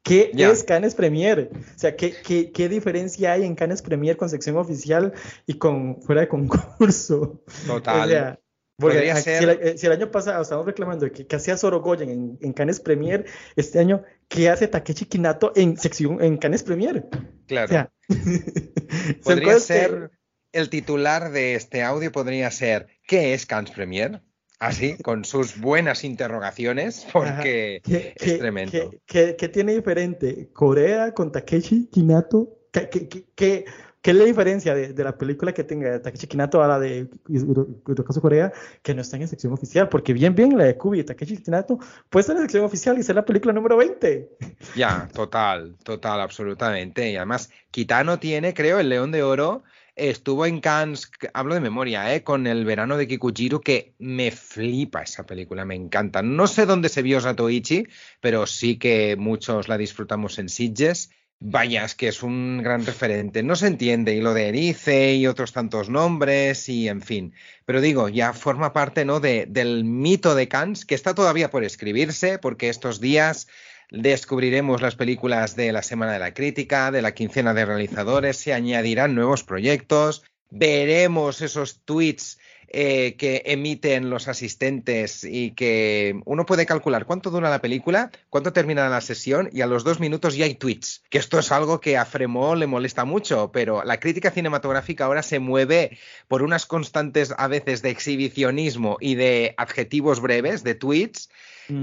¿Qué 0.03 0.31
es 0.35 0.63
Canes 0.63 0.95
Premier? 0.95 1.49
O 1.53 1.79
sea, 1.79 1.95
¿qué, 1.95 2.13
¿qué, 2.25 2.51
qué, 2.51 2.69
diferencia 2.69 3.33
hay 3.33 3.43
en 3.43 3.55
Canes 3.55 3.81
Premier 3.81 4.15
con 4.15 4.29
sección 4.29 4.55
oficial 4.57 5.13
y 5.45 5.55
con 5.55 6.01
fuera 6.01 6.21
de 6.21 6.27
concurso? 6.27 7.41
Total. 7.65 8.39
Porque 8.79 9.09
eh, 9.09 9.75
si, 9.77 9.87
el, 9.87 9.91
año 9.91 10.11
pasado 10.11 10.39
estábamos 10.39 10.67
reclamando 10.67 11.11
que, 11.11 11.25
que 11.25 11.35
hacía 11.35 11.57
Sorogoyen 11.57 12.09
en, 12.09 12.37
en 12.41 12.53
Canes 12.53 12.79
Premier, 12.79 13.25
este 13.55 13.79
año, 13.79 14.03
¿qué 14.27 14.49
hace 14.49 14.67
Takeshi 14.67 15.05
Kinato 15.05 15.51
en 15.55 15.77
sección 15.77 16.21
en 16.23 16.37
Canes 16.37 16.63
Premier? 16.63 17.05
Claro. 17.47 17.89
podría 19.23 19.59
ser 19.59 20.11
el 20.51 20.69
titular 20.69 21.31
de 21.31 21.55
este 21.55 21.83
audio 21.83 22.11
podría 22.11 22.49
ser 22.51 22.87
¿qué 23.05 23.33
es 23.33 23.45
Cannes 23.45 23.71
Premier? 23.71 24.21
Así, 24.59 24.97
con 25.03 25.23
sus 25.23 25.59
buenas 25.59 26.03
interrogaciones, 26.03 27.05
porque 27.13 27.81
es 27.85 28.39
tremendo. 28.39 28.91
¿qué, 29.05 29.33
tiene 29.33 29.75
diferente 29.75 30.49
Corea 30.51 31.13
con 31.13 31.31
Takeshi 31.31 31.87
Kinato? 31.91 32.57
¿Qué, 32.71 33.65
¿Qué 34.07 34.11
es 34.11 34.17
la 34.17 34.23
diferencia 34.23 34.73
de, 34.73 35.03
la 35.03 35.17
película 35.17 35.53
que 35.53 35.65
tenga 35.65 36.01
Takeshi 36.01 36.27
Kinato 36.27 36.63
a 36.63 36.67
la 36.69 36.79
de 36.79 37.09
Hirokazu 37.27 38.21
Corea 38.21 38.53
que 38.81 38.93
no 38.93 39.01
está 39.01 39.17
en 39.17 39.27
sección 39.27 39.51
oficial? 39.51 39.89
Porque 39.89 40.13
bien, 40.13 40.33
bien, 40.33 40.57
la 40.57 40.63
de 40.63 40.77
Kubi 40.77 41.01
y 41.01 41.03
Takeshi 41.03 41.43
Kinato 41.43 41.77
puede 42.09 42.21
estar 42.21 42.37
en 42.37 42.43
sección 42.43 42.63
oficial 42.63 42.97
y 42.97 43.03
ser 43.03 43.17
la 43.17 43.25
película 43.25 43.51
número 43.51 43.75
20. 43.75 44.29
Ya, 44.77 45.09
total, 45.13 45.75
total, 45.83 46.21
absolutamente. 46.21 47.11
Y 47.11 47.17
además, 47.17 47.49
Kitano 47.69 48.17
tiene, 48.17 48.53
creo, 48.53 48.79
el 48.79 48.87
León 48.87 49.11
de 49.11 49.23
Oro. 49.23 49.65
Estuvo 49.97 50.45
en 50.45 50.61
Cannes, 50.61 51.11
hablo 51.33 51.55
de 51.55 51.59
memoria, 51.59 52.15
¿eh? 52.15 52.23
con 52.23 52.47
el 52.47 52.63
verano 52.63 52.95
de 52.95 53.09
Kikujiro, 53.09 53.59
que 53.59 53.93
me 53.99 54.31
flipa 54.31 55.01
esa 55.01 55.25
película, 55.25 55.65
me 55.65 55.75
encanta. 55.75 56.21
No 56.21 56.47
sé 56.47 56.65
dónde 56.65 56.87
se 56.87 57.01
vio 57.01 57.19
Satoichi, 57.19 57.87
pero 58.21 58.47
sí 58.47 58.77
que 58.79 59.17
muchos 59.17 59.67
la 59.67 59.77
disfrutamos 59.77 60.39
en 60.39 60.47
Sitges 60.47 61.09
Vaya, 61.39 61.85
es 61.85 61.93
que 61.93 62.07
es 62.07 62.23
un 62.23 62.63
gran 62.63 62.85
referente. 62.85 63.43
No 63.43 63.55
se 63.55 63.67
entiende, 63.67 64.15
y 64.15 64.21
lo 64.21 64.33
de 64.33 64.49
Erice 64.49 65.13
y 65.13 65.27
otros 65.27 65.53
tantos 65.53 65.87
nombres, 65.87 66.67
y 66.67 66.87
en 66.87 67.01
fin. 67.01 67.33
Pero 67.65 67.79
digo, 67.79 68.09
ya 68.09 68.33
forma 68.33 68.73
parte 68.73 69.05
¿no? 69.05 69.19
de, 69.19 69.45
del 69.47 69.83
mito 69.83 70.33
de 70.33 70.47
Cannes, 70.47 70.83
que 70.83 70.95
está 70.95 71.13
todavía 71.13 71.51
por 71.51 71.63
escribirse, 71.63 72.39
porque 72.39 72.69
estos 72.69 72.99
días 72.99 73.47
descubriremos 73.91 74.81
las 74.81 74.95
películas 74.95 75.55
de 75.55 75.71
la 75.71 75.83
Semana 75.83 76.13
de 76.13 76.19
la 76.19 76.33
Crítica, 76.33 76.91
de 76.91 77.03
la 77.03 77.13
quincena 77.13 77.53
de 77.53 77.65
realizadores, 77.65 78.37
se 78.37 78.53
añadirán 78.53 79.13
nuevos 79.13 79.43
proyectos, 79.43 80.23
veremos 80.49 81.41
esos 81.41 81.81
tweets 81.85 82.39
eh, 82.69 83.15
que 83.17 83.43
emiten 83.45 84.09
los 84.09 84.27
asistentes 84.27 85.23
y 85.23 85.51
que 85.51 86.19
uno 86.25 86.45
puede 86.45 86.65
calcular 86.65 87.05
cuánto 87.05 87.29
dura 87.29 87.49
la 87.49 87.61
película, 87.61 88.11
cuánto 88.29 88.51
termina 88.51 88.89
la 88.89 88.99
sesión 88.99 89.49
y 89.53 89.61
a 89.61 89.67
los 89.67 89.85
dos 89.85 90.01
minutos 90.01 90.35
ya 90.35 90.45
hay 90.45 90.55
tweets. 90.55 91.03
Que 91.09 91.17
esto 91.17 91.39
es 91.39 91.51
algo 91.53 91.79
que 91.79 91.97
a 91.97 92.05
Fremont 92.05 92.59
le 92.59 92.67
molesta 92.67 93.05
mucho, 93.05 93.51
pero 93.53 93.83
la 93.83 93.99
crítica 93.99 94.31
cinematográfica 94.31 95.05
ahora 95.05 95.23
se 95.23 95.39
mueve 95.39 95.97
por 96.27 96.41
unas 96.41 96.65
constantes 96.65 97.33
a 97.37 97.47
veces 97.47 97.81
de 97.81 97.89
exhibicionismo 97.89 98.97
y 98.99 99.15
de 99.15 99.53
adjetivos 99.57 100.19
breves, 100.19 100.63
de 100.63 100.75
tweets. 100.75 101.29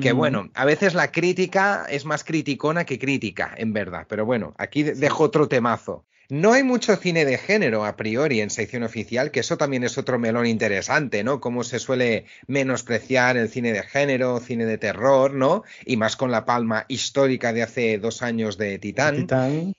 Que 0.01 0.12
bueno, 0.12 0.49
a 0.55 0.64
veces 0.64 0.95
la 0.95 1.12
crítica 1.12 1.85
es 1.91 2.07
más 2.07 2.24
criticona 2.24 2.87
que 2.87 2.99
crítica, 2.99 3.55
en 3.55 3.74
verdad. 3.74 4.07
Pero 4.09 4.24
bueno, 4.24 4.55
aquí 4.57 4.82
dejo 4.82 5.24
otro 5.24 5.47
temazo. 5.47 6.07
No 6.29 6.53
hay 6.53 6.62
mucho 6.62 6.97
cine 6.97 7.25
de 7.25 7.39
género 7.39 7.85
a 7.85 7.97
priori 7.97 8.41
en 8.41 8.51
sección 8.51 8.83
oficial, 8.83 9.31
que 9.31 9.41
eso 9.41 9.57
también 9.57 9.85
es 9.85 9.99
otro 9.99 10.18
melón 10.18 10.47
interesante, 10.47 11.22
¿no? 11.22 11.41
Cómo 11.41 11.64
se 11.64 11.79
suele 11.79 12.25
menospreciar 12.47 13.37
el 13.37 13.49
cine 13.49 13.72
de 13.72 13.83
género, 13.83 14.41
cine 14.41 14.64
de 14.64 14.79
terror, 14.79 15.35
¿no? 15.35 15.64
Y 15.85 15.97
más 15.97 16.16
con 16.16 16.31
la 16.31 16.45
palma 16.45 16.87
histórica 16.89 17.53
de 17.53 17.62
hace 17.62 17.99
dos 17.99 18.22
años 18.22 18.59
de 18.59 18.79
Titán. 18.79 19.27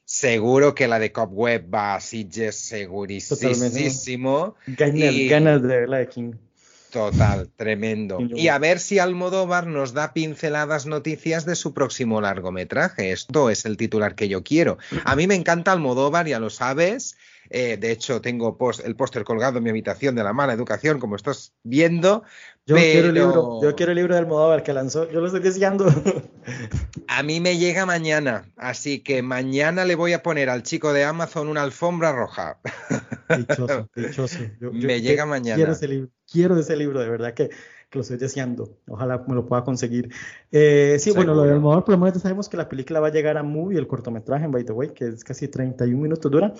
Seguro 0.06 0.76
que 0.76 0.88
la 0.88 1.00
de 1.00 1.12
Cobweb 1.12 1.74
va 1.74 1.96
a 1.96 2.02
Sitges 2.02 2.56
segurísimo. 2.56 4.56
Ganas, 4.68 5.62
de 5.62 5.68
verla 5.68 6.08
Total, 6.96 7.50
tremendo. 7.58 8.20
Y 8.22 8.48
a 8.48 8.58
ver 8.58 8.80
si 8.80 9.00
Almodóvar 9.00 9.68
nos 9.68 9.92
da 9.92 10.14
pinceladas 10.14 10.86
noticias 10.86 11.46
de 11.46 11.56
su 11.56 11.74
próximo 11.74 12.22
largometraje. 12.22 13.12
Esto 13.12 13.50
es 13.50 13.66
el 13.66 13.76
titular 13.76 14.16
que 14.16 14.30
yo 14.30 14.44
quiero. 14.46 14.78
A 15.04 15.18
mí 15.18 15.28
me 15.28 15.36
encanta 15.36 15.74
Almodóvar, 15.74 16.26
ya 16.26 16.40
lo 16.40 16.50
sabes. 16.50 17.18
Eh, 17.50 17.76
de 17.76 17.92
hecho, 17.92 18.22
tengo 18.22 18.58
el 18.86 18.96
póster 18.96 19.26
colgado 19.26 19.58
en 19.58 19.66
mi 19.66 19.72
habitación 19.72 20.16
de 20.16 20.24
la 20.24 20.32
mala 20.32 20.54
educación, 20.54 21.02
como 21.02 21.18
estás 21.18 21.54
viendo. 21.64 22.24
Yo, 22.66 22.78
quiero, 22.78 23.10
el 23.10 23.14
libro, 23.14 23.60
yo 23.62 23.76
quiero 23.76 23.92
el 23.92 23.98
libro 23.98 24.14
de 24.14 24.22
Almodóvar 24.22 24.64
que 24.64 24.72
lanzó. 24.72 25.12
Yo 25.12 25.20
lo 25.20 25.26
estoy 25.26 25.42
deseando. 25.42 25.88
A 27.10 27.24
mí 27.24 27.42
me 27.42 27.58
llega 27.58 27.86
mañana, 27.86 28.50
así 28.56 29.00
que 29.00 29.22
mañana 29.22 29.84
le 29.84 29.96
voy 29.96 30.14
a 30.14 30.24
poner 30.24 30.50
al 30.50 30.64
chico 30.64 30.94
de 30.94 31.04
Amazon 31.04 31.50
una 31.50 31.62
alfombra 31.62 32.14
roja. 32.14 32.62
Dichoso, 33.38 33.90
dichoso. 33.94 34.40
me 34.72 35.02
llega 35.02 35.26
mañana. 35.26 35.58
Quiero 35.58 35.74
ese 35.74 35.90
libro 35.90 36.15
quiero 36.36 36.60
ese 36.60 36.76
libro, 36.76 37.00
de 37.00 37.10
verdad 37.10 37.34
que, 37.34 37.50
lo 37.92 38.02
estoy 38.02 38.18
deseando. 38.18 38.78
Ojalá 38.90 39.24
me 39.26 39.36
lo 39.36 39.46
pueda 39.46 39.64
conseguir. 39.64 40.12
Eh, 40.52 40.98
sí, 41.00 41.12
bueno, 41.12 41.34
lo 41.34 41.44
del 41.44 41.54
Almodóvar, 41.54 41.86
por 41.86 41.94
lo 41.94 42.00
menos 42.04 42.22
sabemos 42.22 42.50
que 42.50 42.58
la 42.58 42.68
película 42.68 43.00
va 43.00 43.08
a 43.08 43.12
llegar 43.12 43.38
a 43.38 43.44
Movie, 43.44 43.80
el 43.80 43.88
cortometraje, 43.88 44.48
by 44.48 44.66
the 44.66 44.74
way, 44.74 44.90
que 44.90 45.08
es 45.08 45.24
casi 45.24 45.48
31 45.48 46.02
minutos 46.02 46.30
dura. 46.30 46.54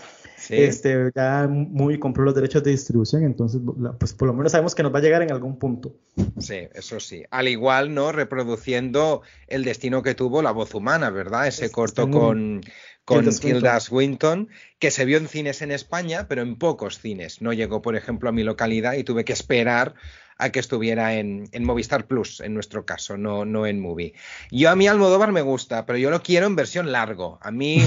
Este, 0.50 1.12
ya 1.14 1.46
Movie 1.50 2.00
compró 2.00 2.24
los 2.24 2.36
derechos 2.36 2.64
de 2.64 2.72
distribución, 2.72 3.24
entonces, 3.24 3.60
pues 4.00 4.14
por 4.14 4.30
lo 4.30 4.34
menos 4.34 4.54
sabemos 4.54 4.76
que 4.76 4.84
nos 4.84 4.94
va 4.94 5.00
a 5.00 5.02
llegar 5.02 5.24
en 5.24 5.32
algún 5.34 5.60
punto. 5.60 5.94
Sí, 6.40 6.70
eso 6.74 7.02
sí. 7.02 7.26
Al 7.32 7.50
igual, 7.50 7.94
¿no? 7.94 8.14
Reproduciendo 8.14 9.22
el 9.48 9.66
destino 9.66 10.04
que 10.04 10.16
tuvo 10.16 10.42
la 10.42 10.52
voz 10.52 10.74
humana, 10.74 11.10
¿verdad? 11.10 11.48
Ese 11.48 11.70
corto 11.70 12.10
con 12.10 12.62
con 13.06 13.30
Tilda 13.30 13.80
Swinton, 13.80 14.50
que 14.80 14.92
se 14.92 15.06
vio 15.06 15.18
en 15.18 15.28
cines 15.28 15.62
en 15.62 15.72
España, 15.72 16.28
pero 16.28 16.42
en 16.42 16.58
pocos 16.58 17.00
cines. 17.00 17.42
No 17.42 17.54
llegó, 17.54 17.82
por 17.82 17.96
ejemplo, 17.96 18.30
a 18.30 18.32
mi 18.32 18.44
localidad 18.44 18.94
y 18.94 19.04
tuve 19.04 19.24
que 19.24 19.34
esperar 19.34 19.94
a 20.38 20.50
que 20.50 20.60
estuviera 20.60 21.14
en, 21.14 21.48
Movistar 21.62 22.08
Plus, 22.08 22.42
en 22.42 22.54
nuestro 22.54 22.86
caso, 22.86 23.16
no, 23.16 23.46
no 23.46 23.66
en 23.68 23.80
Movie. 23.80 24.14
Yo 24.52 24.70
a 24.70 24.76
mí 24.76 24.88
Almodóvar 24.88 25.32
me 25.32 25.42
gusta, 25.42 25.86
pero 25.86 25.98
yo 25.98 26.10
lo 26.10 26.22
quiero 26.24 26.46
en 26.48 26.58
versión 26.58 26.92
largo. 26.92 27.40
A 27.42 27.52
mí 27.52 27.82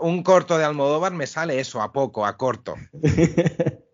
un 0.00 0.22
corto 0.22 0.56
de 0.56 0.64
Almodóvar 0.64 1.12
me 1.12 1.26
sale 1.26 1.60
eso, 1.60 1.82
a 1.82 1.92
poco, 1.92 2.24
a 2.24 2.36
corto. 2.36 2.76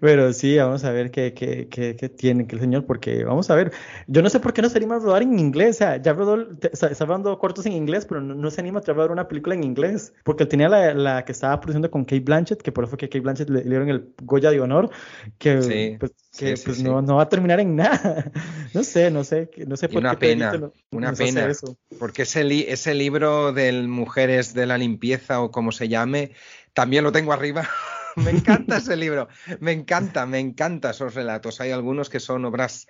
Pero 0.00 0.32
sí, 0.32 0.56
vamos 0.56 0.84
a 0.84 0.90
ver 0.90 1.10
qué, 1.10 1.32
qué, 1.32 1.68
qué, 1.68 1.94
qué, 1.94 2.08
tiene 2.08 2.46
que 2.46 2.56
el 2.56 2.60
señor, 2.60 2.86
porque 2.86 3.24
vamos 3.24 3.48
a 3.50 3.54
ver, 3.54 3.72
yo 4.08 4.20
no 4.20 4.30
sé 4.30 4.40
por 4.40 4.52
qué 4.52 4.62
no 4.62 4.68
se 4.68 4.78
anima 4.78 4.96
a 4.96 4.98
rodar 4.98 5.22
en 5.22 5.38
inglés, 5.38 5.76
o 5.76 5.78
sea, 5.78 5.96
ya 6.02 6.12
rodó, 6.12 6.48
está, 6.60 6.90
hablando 6.98 7.38
cortos 7.38 7.64
en 7.66 7.72
inglés, 7.72 8.04
pero 8.04 8.20
no, 8.20 8.50
se 8.50 8.60
anima 8.60 8.80
a 8.80 8.92
rodar 8.92 9.12
una 9.12 9.28
película 9.28 9.54
en 9.54 9.62
inglés, 9.62 10.12
porque 10.24 10.42
él 10.42 10.48
tenía 10.48 10.68
la, 10.68 10.92
la, 10.92 11.24
que 11.24 11.32
estaba 11.32 11.60
produciendo 11.60 11.90
con 11.90 12.04
Kate 12.04 12.20
Blanchett, 12.20 12.62
que 12.62 12.72
por 12.72 12.84
eso 12.84 12.90
fue 12.90 12.98
que 12.98 13.08
Kate 13.08 13.20
Blanchett 13.20 13.48
le, 13.48 13.62
dieron 13.62 13.88
el 13.88 14.12
Goya 14.22 14.50
de 14.50 14.60
honor, 14.60 14.90
que, 15.38 15.96
pues, 16.00 16.12
que, 16.36 16.54
pues 16.64 16.82
no, 16.82 17.00
no, 17.00 17.16
va 17.16 17.22
a 17.22 17.28
terminar 17.28 17.60
en 17.60 17.76
nada, 17.76 18.32
no 18.74 18.82
sé, 18.82 19.10
no 19.12 19.22
sé, 19.22 19.50
no 19.66 19.76
sé 19.76 19.88
por 19.88 19.98
una 19.98 20.18
Pena, 20.18 20.52
una 20.90 21.12
pena, 21.12 21.52
porque 22.00 22.22
ese, 22.22 22.72
ese 22.72 22.94
libro 22.94 23.52
del 23.52 23.86
Mujeres 23.86 24.52
de 24.52 24.66
la 24.66 24.78
Limpieza 24.78 25.40
o 25.40 25.52
como 25.52 25.70
se 25.70 25.88
llame, 25.88 26.32
también 26.72 27.04
lo 27.04 27.12
tengo 27.12 27.32
arriba. 27.32 27.68
me 28.18 28.30
encanta 28.30 28.78
ese 28.78 28.96
libro, 28.96 29.28
me 29.60 29.72
encanta, 29.72 30.26
me 30.26 30.38
encanta 30.38 30.90
esos 30.90 31.14
relatos. 31.14 31.60
Hay 31.60 31.70
algunos 31.70 32.10
que 32.10 32.20
son 32.20 32.44
obras 32.44 32.86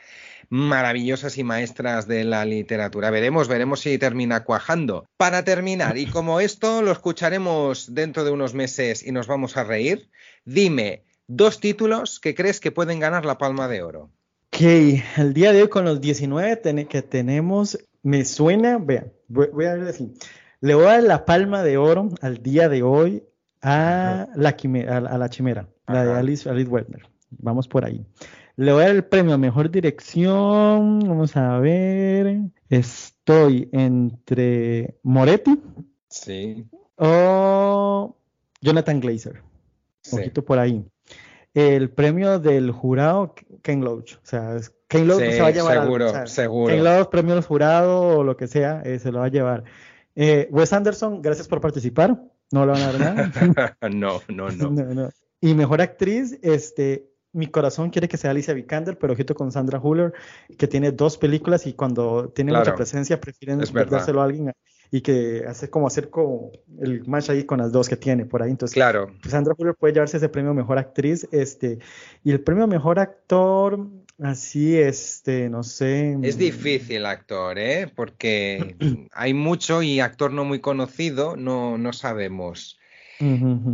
maravillosas 0.50 1.38
y 1.38 1.44
maestras 1.44 2.08
de 2.08 2.24
la 2.24 2.44
literatura. 2.44 3.10
Veremos, 3.10 3.48
veremos 3.48 3.80
si 3.80 3.98
termina 3.98 4.44
cuajando. 4.44 5.06
Para 5.16 5.44
terminar, 5.44 5.98
y 5.98 6.06
como 6.06 6.40
esto 6.40 6.82
lo 6.82 6.92
escucharemos 6.92 7.94
dentro 7.94 8.24
de 8.24 8.30
unos 8.30 8.54
meses 8.54 9.06
y 9.06 9.12
nos 9.12 9.26
vamos 9.26 9.56
a 9.56 9.64
reír, 9.64 10.10
dime 10.44 11.04
dos 11.26 11.60
títulos 11.60 12.20
que 12.20 12.34
crees 12.34 12.60
que 12.60 12.72
pueden 12.72 13.00
ganar 13.00 13.24
la 13.24 13.38
Palma 13.38 13.68
de 13.68 13.82
Oro. 13.82 14.10
Ok, 14.50 14.62
el 15.18 15.34
día 15.34 15.52
de 15.52 15.62
hoy 15.62 15.68
con 15.68 15.84
los 15.84 16.00
19 16.00 16.86
que 16.88 17.02
tenemos, 17.02 17.78
me 18.02 18.24
suena, 18.24 18.78
vean, 18.78 19.12
voy, 19.28 19.66
a 19.66 19.76
decir, 19.76 20.14
le 20.60 20.74
voy 20.74 20.86
a 20.86 20.92
dar 20.92 21.02
la 21.02 21.24
Palma 21.26 21.62
de 21.62 21.76
Oro 21.76 22.08
al 22.22 22.42
día 22.42 22.68
de 22.68 22.82
hoy 22.82 23.24
a 23.62 24.28
la, 24.34 24.48
a, 24.48 25.18
la 25.18 25.28
chimera, 25.30 25.68
la 25.86 26.04
de 26.04 26.12
Alice, 26.12 26.48
Alice 26.48 26.70
Vamos 27.30 27.68
por 27.68 27.84
ahí. 27.84 28.04
Le 28.56 28.72
voy 28.72 28.82
a 28.82 28.86
dar 28.86 28.96
el 28.96 29.04
premio 29.04 29.34
a 29.34 29.38
mejor 29.38 29.70
dirección. 29.70 30.98
Vamos 31.00 31.36
a 31.36 31.58
ver. 31.60 32.40
Estoy 32.68 33.68
entre 33.72 34.98
Moretti. 35.04 35.60
Sí. 36.08 36.66
O 36.96 38.16
Jonathan 38.60 38.98
Glazer. 38.98 39.42
Un 40.10 40.18
poquito 40.18 40.44
por 40.44 40.58
ahí. 40.58 40.84
El 41.54 41.90
premio 41.90 42.38
del 42.40 42.72
jurado, 42.72 43.34
Ken 43.62 43.80
Loach. 43.80 44.14
O 44.16 44.26
sea, 44.26 44.56
Ken 44.88 45.06
Loach 45.06 45.30
se 45.30 45.40
va 45.40 45.48
a 45.48 45.50
llevar. 45.50 45.82
Seguro, 45.82 46.26
seguro. 46.26 46.74
Ken 46.74 46.82
Loach, 46.82 47.10
premio 47.10 47.34
del 47.34 47.44
jurado 47.44 48.18
o 48.18 48.24
lo 48.24 48.36
que 48.36 48.48
sea, 48.48 48.82
eh, 48.84 48.98
se 48.98 49.12
lo 49.12 49.20
va 49.20 49.26
a 49.26 49.30
llevar. 49.30 49.64
Eh, 50.16 50.48
Wes 50.50 50.72
Anderson, 50.72 51.22
gracias 51.22 51.46
por 51.46 51.60
participar. 51.60 52.20
No 52.50 52.64
lo 52.64 52.72
van 52.72 52.82
a 52.82 52.92
dar 52.92 53.00
nada. 53.00 53.76
no, 53.90 54.20
no, 54.28 54.50
no, 54.50 55.10
Y 55.40 55.54
mejor 55.54 55.80
actriz, 55.80 56.38
este, 56.42 57.10
mi 57.32 57.46
corazón 57.46 57.90
quiere 57.90 58.08
que 58.08 58.16
sea 58.16 58.30
Alicia 58.30 58.54
Vikander, 58.54 58.98
pero 58.98 59.12
ojito 59.12 59.34
con 59.34 59.52
Sandra 59.52 59.78
Huller, 59.78 60.12
que 60.56 60.66
tiene 60.66 60.92
dos 60.92 61.18
películas 61.18 61.66
y 61.66 61.74
cuando 61.74 62.30
tiene 62.30 62.52
mucha 62.52 62.74
presencia 62.74 63.20
prefieren 63.20 63.58
dárselo 63.58 64.20
a 64.20 64.24
alguien 64.24 64.52
y 64.90 65.02
que 65.02 65.44
hace 65.46 65.68
como 65.68 65.86
hacer 65.86 66.08
como 66.08 66.50
el 66.80 67.06
match 67.06 67.30
ahí 67.30 67.44
con 67.44 67.58
las 67.58 67.72
dos 67.72 67.88
que 67.88 67.96
tiene 67.96 68.24
por 68.24 68.42
ahí. 68.42 68.50
Entonces, 68.50 68.74
claro. 68.74 69.12
Sandra 69.28 69.54
Huller 69.56 69.74
puede 69.74 69.92
llevarse 69.92 70.16
ese 70.16 70.28
premio 70.28 70.54
mejor 70.54 70.78
actriz, 70.78 71.28
este, 71.30 71.78
y 72.24 72.30
el 72.30 72.40
premio 72.40 72.66
mejor 72.66 72.98
actor, 72.98 73.86
así, 74.22 74.76
este, 74.76 75.48
no 75.48 75.62
sé. 75.62 76.16
Es 76.22 76.36
mm. 76.36 76.38
difícil 76.38 77.06
actor, 77.06 77.58
¿eh? 77.58 77.90
Porque 77.94 78.76
hay 79.12 79.34
mucho 79.34 79.82
y 79.82 80.00
actor 80.00 80.32
no 80.32 80.44
muy 80.44 80.60
conocido, 80.60 81.36
no, 81.36 81.78
no 81.78 81.92
sabemos. 81.92 82.77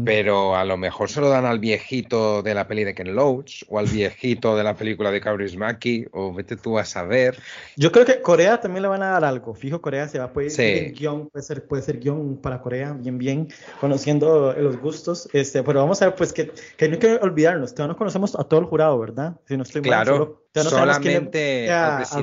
Pero 0.04 0.56
a 0.56 0.64
lo 0.64 0.76
mejor 0.76 1.10
se 1.10 1.20
lo 1.20 1.28
dan 1.28 1.44
al 1.44 1.58
viejito 1.58 2.42
de 2.42 2.54
la 2.54 2.66
peli 2.66 2.84
de 2.84 2.94
Ken 2.94 3.14
Loach 3.14 3.64
o 3.68 3.78
al 3.78 3.86
viejito 3.86 4.56
de 4.56 4.64
la 4.64 4.74
película 4.74 5.10
de 5.10 5.20
Kaurismäki 5.20 6.06
o 6.12 6.32
vete 6.32 6.56
tú 6.56 6.78
a 6.78 6.84
saber. 6.84 7.38
Yo 7.76 7.92
creo 7.92 8.06
que 8.06 8.22
Corea 8.22 8.60
también 8.60 8.82
le 8.82 8.88
van 8.88 9.02
a 9.02 9.10
dar 9.10 9.24
algo. 9.24 9.54
Fijo, 9.54 9.80
Corea 9.80 10.08
se 10.08 10.18
va 10.18 10.26
a 10.26 10.32
poder 10.32 10.92
guion, 10.92 11.28
puede 11.28 11.44
ser, 11.44 11.66
puede 11.66 11.82
ser 11.82 12.00
guion 12.00 12.36
para 12.36 12.60
Corea, 12.60 12.92
bien, 12.92 13.18
bien, 13.18 13.48
conociendo 13.80 14.54
los 14.54 14.78
gustos. 14.78 15.28
Este, 15.32 15.62
pero 15.62 15.80
vamos 15.80 16.00
a 16.00 16.06
ver, 16.06 16.14
pues 16.14 16.32
que, 16.32 16.50
que 16.76 16.88
no 16.88 16.94
hay 16.94 17.00
que 17.00 17.14
olvidarnos, 17.16 17.74
todavía 17.74 17.92
no 17.92 17.98
conocemos 17.98 18.34
a 18.38 18.44
todo 18.44 18.60
el 18.60 18.66
jurado, 18.66 18.98
¿verdad? 18.98 19.36
Si 19.46 19.56
no 19.56 19.62
estoy 19.62 19.82
claro, 19.82 20.42
mal, 20.54 20.64
solamente 20.64 21.70
a, 21.70 21.98
a 21.98 22.22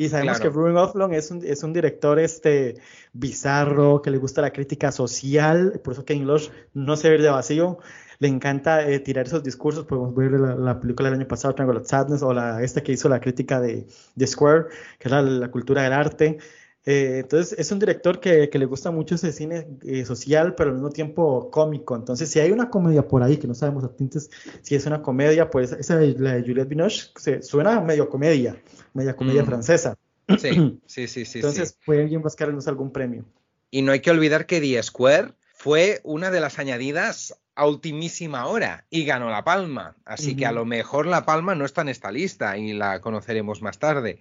y 0.00 0.08
sabemos 0.08 0.38
que 0.38 0.48
Ruben 0.48 0.76
Offlon 0.76 1.12
es 1.12 1.32
un, 1.32 1.44
es 1.44 1.64
un 1.64 1.72
director 1.72 2.20
este, 2.20 2.76
bizarro, 3.12 4.00
que 4.00 4.12
le 4.12 4.18
gusta 4.18 4.40
la 4.40 4.52
crítica 4.52 4.92
social, 4.92 5.80
por 5.82 5.94
eso 5.94 6.04
Ken 6.04 6.24
Loach 6.24 6.50
no 6.72 6.96
se 6.96 7.10
ve 7.10 7.18
de 7.18 7.28
vacío. 7.28 7.78
Le 8.20 8.28
encanta 8.28 8.88
eh, 8.88 9.00
tirar 9.00 9.26
esos 9.26 9.42
discursos, 9.42 9.86
podemos 9.86 10.14
ver 10.14 10.30
la, 10.38 10.78
película 10.78 11.10
del 11.10 11.18
año 11.18 11.26
pasado, 11.26 11.52
Triangle 11.54 11.80
of 11.80 11.88
Sadness, 11.88 12.22
o 12.22 12.32
la, 12.32 12.62
esta 12.62 12.80
que 12.80 12.92
hizo 12.92 13.08
la 13.08 13.18
crítica 13.18 13.60
de, 13.60 13.88
de 14.14 14.26
Square, 14.28 14.66
que 15.00 15.08
es 15.08 15.12
la, 15.12 15.50
cultura 15.50 15.82
del 15.82 15.92
arte. 15.92 16.38
Eh, 16.90 17.18
entonces, 17.18 17.58
es 17.58 17.70
un 17.70 17.78
director 17.78 18.18
que, 18.18 18.48
que, 18.48 18.58
le 18.58 18.64
gusta 18.64 18.90
mucho 18.90 19.16
ese 19.16 19.30
cine 19.30 19.66
eh, 19.84 20.06
social, 20.06 20.54
pero 20.54 20.70
al 20.70 20.76
mismo 20.76 20.88
tiempo 20.88 21.50
cómico. 21.50 21.94
Entonces, 21.94 22.30
si 22.30 22.40
hay 22.40 22.50
una 22.50 22.70
comedia 22.70 23.06
por 23.06 23.22
ahí, 23.22 23.36
que 23.36 23.46
no 23.46 23.54
sabemos 23.54 23.84
a 23.84 23.94
tintes 23.94 24.30
si 24.62 24.74
es 24.74 24.86
una 24.86 25.02
comedia, 25.02 25.50
pues 25.50 25.72
esa 25.72 25.96
la 25.96 26.32
de 26.32 26.40
Juliette 26.40 26.68
Binoche 26.68 27.10
se, 27.16 27.42
suena 27.42 27.78
medio 27.82 28.08
comedia 28.08 28.56
media 28.94 29.14
comedia 29.14 29.42
mm. 29.42 29.46
francesa. 29.46 29.98
Sí, 30.38 30.80
sí, 30.86 31.08
sí, 31.08 31.24
sí. 31.24 31.38
Entonces 31.38 31.76
puede 31.84 32.02
alguien 32.02 32.22
buscarnos 32.22 32.68
algún 32.68 32.92
premio. 32.92 33.24
Y 33.70 33.82
no 33.82 33.92
hay 33.92 34.00
que 34.00 34.10
olvidar 34.10 34.46
que 34.46 34.60
The 34.60 34.82
Square 34.82 35.32
fue 35.54 36.00
una 36.04 36.30
de 36.30 36.40
las 36.40 36.58
añadidas 36.58 37.34
a 37.54 37.66
ultimísima 37.66 38.46
hora 38.46 38.86
y 38.88 39.04
ganó 39.04 39.30
la 39.30 39.44
palma. 39.44 39.96
Así 40.04 40.36
que 40.36 40.46
a 40.46 40.52
lo 40.52 40.64
mejor 40.64 41.06
la 41.06 41.24
palma 41.24 41.54
no 41.54 41.64
está 41.64 41.82
en 41.82 41.88
esta 41.88 42.10
lista 42.10 42.56
y 42.56 42.72
la 42.72 43.00
conoceremos 43.00 43.62
más 43.62 43.78
tarde. 43.78 44.20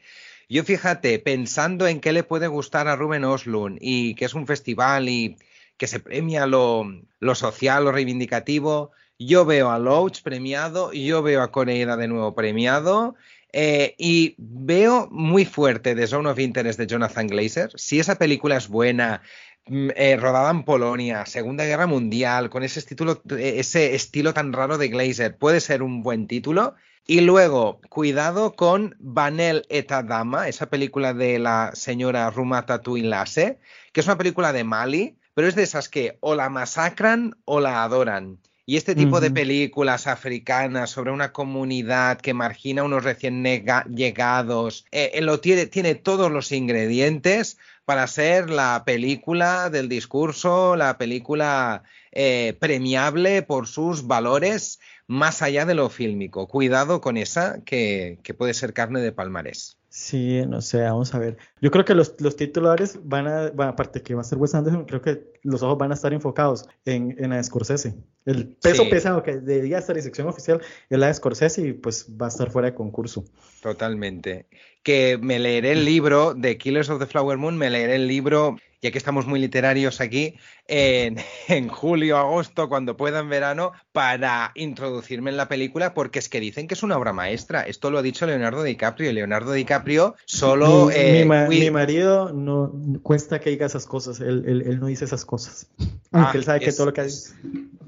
Yo 0.49 0.63
fíjate, 0.63 1.19
pensando 1.19 1.87
en 1.87 1.99
qué 1.99 2.13
le 2.13 2.23
puede 2.23 2.47
gustar 2.47 2.87
a 2.87 2.95
Ruben 2.95 3.25
Oslund 3.25 3.79
y 3.81 4.15
que 4.15 4.25
es 4.25 4.33
un 4.33 4.47
festival 4.47 5.09
y 5.09 5.37
que 5.77 5.87
se 5.87 5.99
premia 5.99 6.45
lo, 6.45 6.85
lo 7.19 7.35
social, 7.35 7.83
lo 7.83 7.91
reivindicativo, 7.91 8.91
yo 9.19 9.45
veo 9.45 9.71
a 9.71 9.79
Loach 9.79 10.21
premiado, 10.21 10.93
yo 10.93 11.21
veo 11.21 11.41
a 11.41 11.51
Coreida 11.51 11.97
de 11.97 12.07
nuevo 12.07 12.33
premiado 12.35 13.15
eh, 13.51 13.95
y 13.97 14.35
veo 14.37 15.07
muy 15.11 15.45
fuerte 15.45 15.95
The 15.95 16.07
Zone 16.07 16.29
of 16.29 16.39
Interest 16.39 16.79
de 16.79 16.87
Jonathan 16.87 17.27
Glazer. 17.27 17.71
Si 17.75 17.99
esa 17.99 18.17
película 18.17 18.57
es 18.57 18.67
buena, 18.67 19.21
mm, 19.65 19.89
eh, 19.95 20.15
rodada 20.17 20.51
en 20.51 20.63
Polonia, 20.63 21.25
Segunda 21.25 21.65
Guerra 21.65 21.87
Mundial, 21.87 22.49
con 22.49 22.63
ese, 22.63 22.79
eh, 22.79 23.53
ese 23.57 23.95
estilo 23.95 24.33
tan 24.33 24.53
raro 24.53 24.77
de 24.77 24.89
Glazer, 24.89 25.37
puede 25.37 25.59
ser 25.61 25.81
un 25.83 26.03
buen 26.03 26.27
título. 26.27 26.75
Y 27.09 27.21
luego, 27.21 27.79
cuidado 27.87 28.57
con 28.57 28.97
Vanel 28.99 29.65
Etadama, 29.69 30.49
esa 30.49 30.69
película 30.69 31.13
de 31.13 31.39
la 31.39 31.71
señora 31.73 32.29
Rumata 32.29 32.81
Tuilase, 32.81 33.59
que 33.93 34.01
es 34.01 34.07
una 34.07 34.17
película 34.17 34.51
de 34.51 34.65
Mali, 34.65 35.17
pero 35.33 35.47
es 35.47 35.55
de 35.55 35.63
esas 35.63 35.87
que 35.87 36.17
o 36.19 36.35
la 36.35 36.49
masacran 36.49 37.37
o 37.45 37.61
la 37.61 37.83
adoran. 37.83 38.39
Y 38.65 38.75
este 38.75 38.93
tipo 38.93 39.21
de 39.21 39.31
películas 39.31 40.07
africanas 40.07 40.89
sobre 40.89 41.11
una 41.11 41.31
comunidad 41.31 42.19
que 42.19 42.33
margina 42.33 42.81
a 42.81 42.85
unos 42.85 43.05
recién 43.05 43.41
llegados, 43.41 44.85
eh, 44.91 45.11
eh, 45.13 45.21
lo 45.21 45.39
tiene, 45.39 45.67
tiene 45.67 45.95
todos 45.95 46.29
los 46.29 46.51
ingredientes 46.51 47.57
para 47.85 48.05
ser 48.07 48.49
la 48.49 48.83
película 48.85 49.69
del 49.69 49.87
discurso, 49.87 50.75
la 50.75 50.97
película 50.97 51.83
eh, 52.11 52.57
premiable 52.59 53.43
por 53.43 53.67
sus 53.67 54.05
valores 54.05 54.81
más 55.07 55.41
allá 55.41 55.65
de 55.65 55.73
lo 55.73 55.89
fílmico. 55.89 56.47
Cuidado 56.47 57.01
con 57.01 57.17
esa 57.17 57.63
que, 57.63 58.19
que 58.23 58.33
puede 58.33 58.53
ser 58.53 58.73
carne 58.73 59.01
de 59.01 59.11
palmarés. 59.11 59.77
Sí, 59.89 60.41
no 60.47 60.61
sé, 60.61 60.81
vamos 60.81 61.15
a 61.15 61.19
ver. 61.19 61.37
Yo 61.59 61.71
creo 61.71 61.83
que 61.83 61.95
los, 61.95 62.19
los 62.19 62.35
titulares 62.35 62.99
van 63.03 63.27
a, 63.27 63.47
aparte 63.67 64.03
que 64.03 64.13
va 64.13 64.21
a 64.21 64.25
ser 64.25 64.37
Wes 64.37 64.53
Anderson, 64.53 64.85
creo 64.85 65.01
que 65.01 65.33
los 65.41 65.63
ojos 65.63 65.77
van 65.77 65.91
a 65.91 65.95
estar 65.95 66.13
enfocados 66.13 66.69
en, 66.85 67.15
en 67.17 67.31
la 67.31 67.41
Scorsese. 67.41 67.95
El 68.25 68.49
peso 68.61 68.87
pesado 68.89 69.23
que 69.23 69.37
debería 69.37 69.79
estar 69.79 69.97
en 69.97 70.03
sección 70.03 70.27
oficial 70.27 70.61
es 70.89 70.99
la 70.99 71.07
de 71.07 71.13
Scorsese 71.13 71.67
y 71.67 71.73
pues 71.73 72.05
va 72.21 72.27
a 72.27 72.29
estar 72.29 72.51
fuera 72.51 72.69
de 72.69 72.75
concurso. 72.75 73.23
Totalmente. 73.63 74.45
Que 74.83 75.17
me 75.19 75.39
leeré 75.39 75.71
el 75.71 75.85
libro 75.85 76.35
de 76.35 76.57
Killers 76.57 76.89
of 76.89 76.99
the 76.99 77.07
Flower 77.07 77.37
Moon, 77.37 77.57
me 77.57 77.69
leeré 77.69 77.95
el 77.95 78.07
libro 78.07 78.57
ya 78.81 78.91
que 78.91 78.97
estamos 78.97 79.25
muy 79.25 79.39
literarios 79.39 80.01
aquí, 80.01 80.35
en, 80.67 81.67
julio, 81.69 82.17
agosto, 82.17 82.69
cuando 82.69 82.97
pueda 82.97 83.19
en 83.19 83.29
verano, 83.29 83.71
para 83.91 84.51
introducirme 84.55 85.31
en 85.31 85.37
la 85.37 85.47
película, 85.47 85.93
porque 85.93 86.19
es 86.19 86.29
que 86.29 86.39
dicen 86.39 86.67
que 86.67 86.73
es 86.73 86.83
una 86.83 86.97
obra 86.97 87.13
maestra. 87.13 87.61
Esto 87.61 87.89
lo 87.89 87.99
ha 87.99 88.01
dicho 88.01 88.25
Leonardo 88.25 88.63
DiCaprio. 88.63 89.11
Leonardo 89.13 89.53
DiCaprio 89.53 90.15
solo... 90.25 90.87
Mi, 90.87 90.93
eh, 90.93 91.71
marido 91.71 92.33
no 92.33 92.71
cuesta 93.03 93.39
que 93.39 93.49
diga 93.49 93.65
esas 93.65 93.85
cosas, 93.85 94.19
él, 94.19 94.77
no 94.79 94.87
dice 94.87 95.05
esas 95.05 95.25
cosas. 95.25 95.67
Aunque 96.11 96.37
él 96.37 96.43
sabe 96.43 96.59
que 96.59 96.71
todo 96.71 96.87
lo 96.87 96.93
que 96.93 97.01
es, 97.01 97.35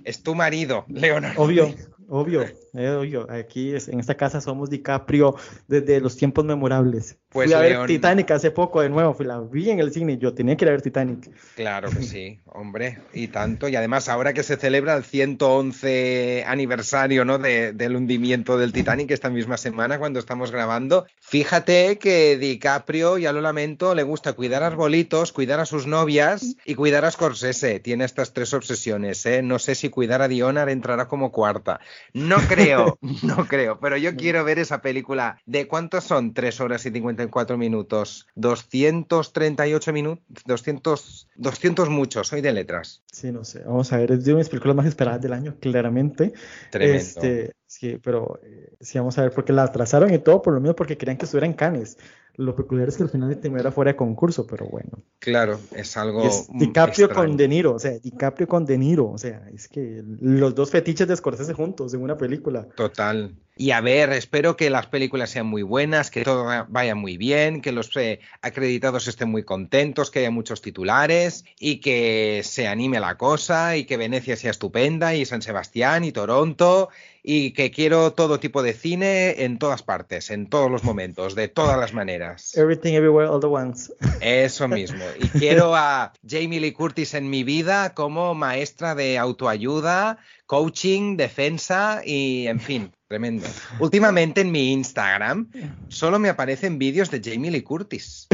es 0.04 0.24
tu 0.24 0.36
marido, 0.36 0.86
Leonardo. 0.88 1.42
Obvio, 1.42 1.74
obvio. 2.08 2.46
Eh, 2.74 3.26
aquí 3.30 3.72
en 3.72 4.00
esta 4.00 4.16
casa 4.16 4.42
somos 4.42 4.70
DiCaprio 4.70 5.36
desde 5.68 6.00
los 6.00 6.16
tiempos 6.18 6.46
memorables. 6.46 7.18
Pues 7.30 7.46
fui 7.48 7.54
a 7.54 7.60
ver 7.60 7.86
Titanic 7.86 8.32
hace 8.32 8.50
poco 8.52 8.82
de 8.82 8.90
nuevo, 8.90 9.14
fui 9.14 9.26
la 9.26 9.40
vi 9.40 9.70
en 9.70 9.80
el 9.80 9.92
cine, 9.92 10.18
yo 10.18 10.34
tenía 10.34 10.58
que 10.58 10.66
ir 10.66 10.70
a 10.70 10.72
ver 10.72 10.82
Titanic. 10.82 11.30
Claro 11.56 11.90
que 11.92 12.02
sí, 12.02 12.40
hombre, 12.46 13.00
y 13.14 13.28
tanto. 13.28 13.70
Y 13.70 13.76
además 13.76 14.10
ahora 14.10 14.34
que 14.34 14.44
se 14.44 14.58
celebra 14.58 14.96
el 14.96 15.04
111 15.04 16.46
aniversario 16.48 17.26
¿no? 17.26 17.38
del 17.38 17.96
hundimiento 17.96 18.58
del 18.58 18.74
Titanic 18.74 19.12
esta 19.12 19.30
misma 19.30 19.58
semana 19.58 20.00
cuando 20.00 20.20
estamos 20.20 20.52
grabando, 20.52 21.06
fíjate 21.20 22.00
que 22.00 22.38
DiCaprio, 22.38 23.18
ya 23.18 23.32
lo 23.32 23.42
lamento, 23.42 23.94
le 23.94 24.04
gusta 24.04 24.34
cuidar 24.34 24.64
arbolitos, 24.64 25.32
cuidar 25.32 25.60
a 25.60 25.66
sus 25.66 25.86
novias 25.86 26.56
y 26.66 26.76
cuidar 26.76 27.06
a 27.06 27.12
Scorsese. 27.12 27.80
Tiene 27.80 28.06
estas 28.06 28.34
tres 28.34 28.54
obsesiones, 28.54 29.26
¿eh? 29.26 29.42
No 29.42 29.60
sé 29.60 29.76
si 29.76 29.90
cuidar 29.90 30.22
a 30.22 30.28
Dionar 30.28 30.70
entrará 30.70 31.08
como 31.08 31.32
cuarta. 31.32 31.80
No 32.14 32.38
creo, 32.38 32.59
no 33.24 33.46
creo, 33.48 33.80
pero 33.80 33.98
yo 33.98 34.16
quiero 34.16 34.44
ver 34.44 34.60
esa 34.60 34.82
película. 34.82 35.40
¿De 35.46 35.68
cuántos 35.68 36.04
son? 36.04 36.34
Tres 36.34 36.60
horas 36.60 36.86
y 36.86 36.92
54 36.92 37.58
minutos. 37.58 38.28
238 38.36 39.94
minutos. 39.94 40.24
200, 40.46 41.30
200 41.36 41.90
muchos, 41.90 42.28
soy 42.28 42.42
de 42.42 42.54
letras. 42.54 43.04
Sí, 43.12 43.32
no 43.32 43.44
sé. 43.44 43.64
Vamos 43.64 43.92
a 43.94 43.98
ver, 43.98 44.12
es 44.12 44.26
de 44.26 44.34
mis 44.34 44.50
películas 44.50 44.76
más 44.76 44.86
esperadas 44.86 45.22
del 45.22 45.34
año, 45.34 45.56
claramente. 45.60 46.34
Tremendo. 46.72 46.98
Este, 46.98 47.54
sí, 47.66 48.00
pero 48.04 48.40
eh, 48.44 48.74
sí, 48.80 48.98
vamos 48.98 49.18
a 49.18 49.24
ver, 49.24 49.32
porque 49.32 49.54
la 49.54 49.64
atrasaron 49.64 50.14
y 50.14 50.20
todo 50.20 50.42
por 50.42 50.54
lo 50.54 50.60
mismo 50.60 50.76
porque 50.76 50.98
querían 50.98 51.18
que 51.18 51.26
estuviera 51.26 51.48
en 51.48 51.54
Cannes. 51.54 51.98
Lo 52.40 52.56
peculiar 52.56 52.88
es 52.88 52.96
que 52.96 53.04
al 53.04 53.10
final 53.10 53.30
de 53.30 53.60
era 53.60 53.70
fuera 53.70 53.92
de 53.92 53.98
concurso, 53.98 54.48
pero 54.48 54.66
bueno. 54.66 55.04
Claro, 55.20 55.60
es 55.76 55.98
algo. 55.98 56.24
DiCaprio 56.54 57.10
con 57.10 57.36
De 57.36 57.50
Niro, 57.50 57.74
o 57.74 57.80
sea, 57.80 58.00
DiCaprio 58.00 58.48
con 58.48 58.66
De 58.66 58.78
Niro, 58.78 59.12
o 59.12 59.18
sea, 59.18 59.46
es 59.54 59.68
que 59.68 60.02
los 60.22 60.56
dos 60.56 60.72
fetiches 60.72 61.06
de 61.10 61.18
Scorsese 61.18 61.54
juntos 61.54 61.94
en 61.94 62.02
una 62.02 62.18
película. 62.18 62.66
Total. 62.78 63.36
Y 63.62 63.72
a 63.72 63.82
ver, 63.82 64.14
espero 64.14 64.56
que 64.56 64.70
las 64.70 64.88
películas 64.88 65.32
sean 65.32 65.46
muy 65.46 65.64
buenas, 65.64 66.12
que 66.12 66.24
todo 66.24 66.66
vaya 66.70 66.96
muy 66.96 67.18
bien, 67.18 67.62
que 67.62 67.74
los 67.74 67.94
eh, 67.98 68.22
acreditados 68.42 69.10
estén 69.10 69.30
muy 69.30 69.44
contentos, 69.44 70.12
que 70.12 70.20
haya 70.20 70.32
muchos 70.32 70.62
titulares 70.62 71.44
y 71.60 71.82
que 71.82 72.40
se 72.46 72.70
anime 72.70 73.02
la 73.02 73.18
cosa 73.18 73.76
y 73.76 73.84
que 73.84 73.98
Venecia 73.98 74.38
sea 74.38 74.52
estupenda 74.52 75.14
y 75.14 75.26
San 75.26 75.42
Sebastián 75.42 76.06
y 76.06 76.14
Toronto 76.14 76.88
y 77.22 77.52
que 77.52 77.70
quiero 77.70 78.14
todo 78.14 78.40
tipo 78.40 78.64
de 78.64 78.72
cine 78.72 79.44
en 79.44 79.60
todas 79.60 79.84
partes, 79.84 80.30
en 80.30 80.48
todos 80.48 80.72
los 80.72 80.86
momentos, 80.86 81.36
de 81.36 81.50
todas 81.50 81.78
las 81.78 81.94
maneras. 81.94 82.56
Everything, 82.56 82.94
everywhere, 82.94 83.28
all 83.28 83.42
the 83.42 83.48
once. 83.48 83.92
Eso 84.22 84.70
mismo. 84.70 85.04
Y 85.20 85.28
quiero 85.38 85.76
a 85.76 86.14
Jamie 86.26 86.62
Lee 86.62 86.72
Curtis 86.72 87.14
en 87.14 87.30
mi 87.30 87.44
vida 87.44 87.94
como 87.94 88.34
maestra 88.36 88.96
de 88.96 89.18
autoayuda, 89.18 90.18
coaching, 90.46 91.18
defensa 91.18 92.02
y, 92.06 92.48
en 92.48 92.62
fin, 92.62 92.94
Tremendo. 93.10 93.48
Últimamente 93.80 94.42
en 94.42 94.52
mi 94.52 94.72
Instagram 94.72 95.50
solo 95.88 96.20
me 96.20 96.30
aparecen 96.30 96.78
vídeos 96.78 97.10
de 97.10 97.22
Jamie 97.24 97.50
Lee 97.50 97.64
Curtis. 97.64 98.28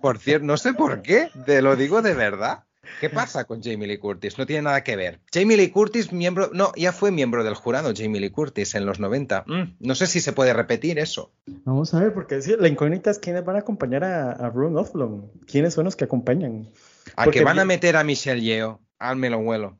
Por 0.00 0.18
cierto, 0.18 0.46
no 0.46 0.56
sé 0.56 0.72
por 0.72 1.02
qué, 1.02 1.28
te 1.44 1.60
lo 1.60 1.76
digo 1.76 2.00
de 2.00 2.14
verdad. 2.14 2.64
¿Qué 3.00 3.10
pasa 3.10 3.44
con 3.44 3.62
Jamie 3.62 3.86
Lee 3.86 3.98
Curtis? 3.98 4.38
No 4.38 4.46
tiene 4.46 4.62
nada 4.62 4.82
que 4.82 4.96
ver. 4.96 5.20
Jamie 5.32 5.58
Lee 5.58 5.70
Curtis, 5.70 6.12
miembro, 6.12 6.50
no, 6.54 6.72
ya 6.76 6.92
fue 6.92 7.10
miembro 7.10 7.44
del 7.44 7.54
jurado 7.54 7.92
Jamie 7.94 8.20
Lee 8.20 8.30
Curtis 8.30 8.74
en 8.74 8.86
los 8.86 9.00
90. 9.00 9.44
Mm, 9.46 9.76
no 9.80 9.94
sé 9.94 10.06
si 10.06 10.20
se 10.20 10.32
puede 10.32 10.54
repetir 10.54 10.98
eso. 10.98 11.32
Vamos 11.64 11.92
a 11.92 12.00
ver, 12.00 12.14
porque 12.14 12.40
la 12.58 12.68
incógnita 12.68 13.10
es 13.10 13.18
quiénes 13.18 13.44
van 13.44 13.56
a 13.56 13.60
acompañar 13.60 14.04
a, 14.04 14.32
a 14.32 14.48
Rune 14.48 14.80
Offlon. 14.80 15.30
¿Quiénes 15.46 15.74
son 15.74 15.84
los 15.84 15.96
que 15.96 16.04
acompañan? 16.04 16.70
A 17.16 17.26
que 17.26 17.44
van 17.44 17.58
a 17.58 17.66
meter 17.66 17.96
a 17.96 18.04
Michelle 18.04 18.40
Yeo. 18.40 18.80
Al 18.98 19.16
me 19.16 19.28
lo 19.28 19.42
vuelo. 19.42 19.78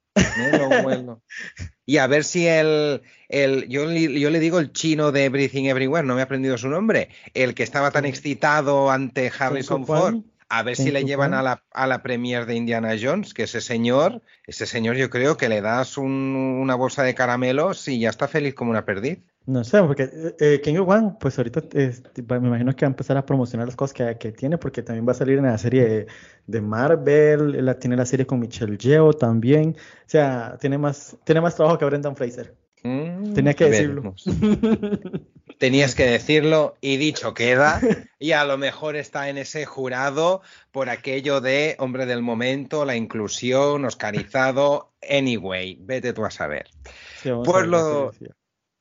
Y 1.86 1.98
a 1.98 2.06
ver 2.06 2.24
si 2.24 2.46
el, 2.46 3.02
el 3.28 3.68
yo, 3.68 3.90
yo, 3.90 4.30
le 4.30 4.40
digo 4.40 4.58
el 4.58 4.72
chino 4.72 5.12
de 5.12 5.24
Everything 5.24 5.64
Everywhere, 5.64 6.06
no 6.06 6.14
me 6.14 6.20
he 6.20 6.24
aprendido 6.24 6.56
su 6.56 6.68
nombre, 6.68 7.10
el 7.34 7.54
que 7.54 7.62
estaba 7.62 7.90
tan 7.90 8.06
excitado 8.06 8.90
ante 8.90 9.30
Harrison 9.36 9.86
Ford. 9.86 10.22
A 10.48 10.62
ver 10.62 10.76
si 10.76 10.90
le 10.92 11.04
llevan 11.04 11.34
a 11.34 11.42
la, 11.42 11.64
a 11.72 11.86
la 11.86 12.02
premier 12.02 12.46
de 12.46 12.54
Indiana 12.54 12.94
Jones, 13.00 13.34
que 13.34 13.44
ese 13.44 13.60
señor, 13.60 14.22
ese 14.46 14.66
señor 14.66 14.94
yo 14.96 15.10
creo 15.10 15.36
que 15.36 15.48
le 15.48 15.60
das 15.60 15.98
una 15.98 16.74
bolsa 16.74 17.02
de 17.02 17.14
caramelos 17.14 17.88
y 17.88 17.98
ya 17.98 18.10
está 18.10 18.28
feliz 18.28 18.54
como 18.54 18.70
una 18.70 18.84
perdiz. 18.84 19.18
No 19.46 19.62
sé, 19.62 19.82
porque 19.82 20.04
eh, 20.04 20.36
eh 20.40 20.60
King 20.62 20.76
of 20.76 20.88
pues 21.20 21.36
ahorita 21.38 21.62
me 22.40 22.48
imagino 22.48 22.74
que 22.74 22.86
va 22.86 22.88
a 22.88 22.92
empezar 22.92 23.16
a 23.18 23.26
promocionar 23.26 23.66
las 23.66 23.76
cosas 23.76 23.92
que, 23.92 24.16
que 24.18 24.32
tiene, 24.32 24.56
porque 24.56 24.82
también 24.82 25.06
va 25.06 25.12
a 25.12 25.16
salir 25.16 25.38
en 25.38 25.44
la 25.44 25.58
serie 25.58 26.06
de, 26.46 26.60
Marvel, 26.62 27.64
la, 27.64 27.78
tiene 27.78 27.96
la 27.96 28.06
serie 28.06 28.26
con 28.26 28.40
Michelle 28.40 28.78
Yeoh 28.78 29.12
también, 29.12 29.76
o 29.76 30.08
sea, 30.08 30.56
tiene 30.58 30.78
más, 30.78 31.16
tiene 31.24 31.42
más 31.42 31.54
trabajo 31.56 31.76
que 31.78 31.84
Brendan 31.84 32.16
Fraser. 32.16 32.54
Mm, 32.84 33.34
Tenía 33.34 33.54
que 33.54 33.64
decirlo. 33.66 34.14
Tenías 35.58 35.94
que 35.94 36.04
decirlo 36.06 36.76
y 36.80 36.96
dicho 36.96 37.34
queda, 37.34 37.80
y 38.18 38.32
a 38.32 38.44
lo 38.44 38.56
mejor 38.56 38.96
está 38.96 39.28
en 39.28 39.36
ese 39.36 39.66
jurado 39.66 40.40
por 40.70 40.88
aquello 40.88 41.42
de 41.42 41.76
hombre 41.78 42.06
del 42.06 42.22
momento, 42.22 42.86
la 42.86 42.96
inclusión, 42.96 43.84
oscarizado, 43.84 44.92
anyway, 45.08 45.78
vete 45.80 46.14
tú 46.14 46.24
a 46.24 46.30
saber. 46.30 46.70
pues 47.44 47.66
lo... 47.66 48.10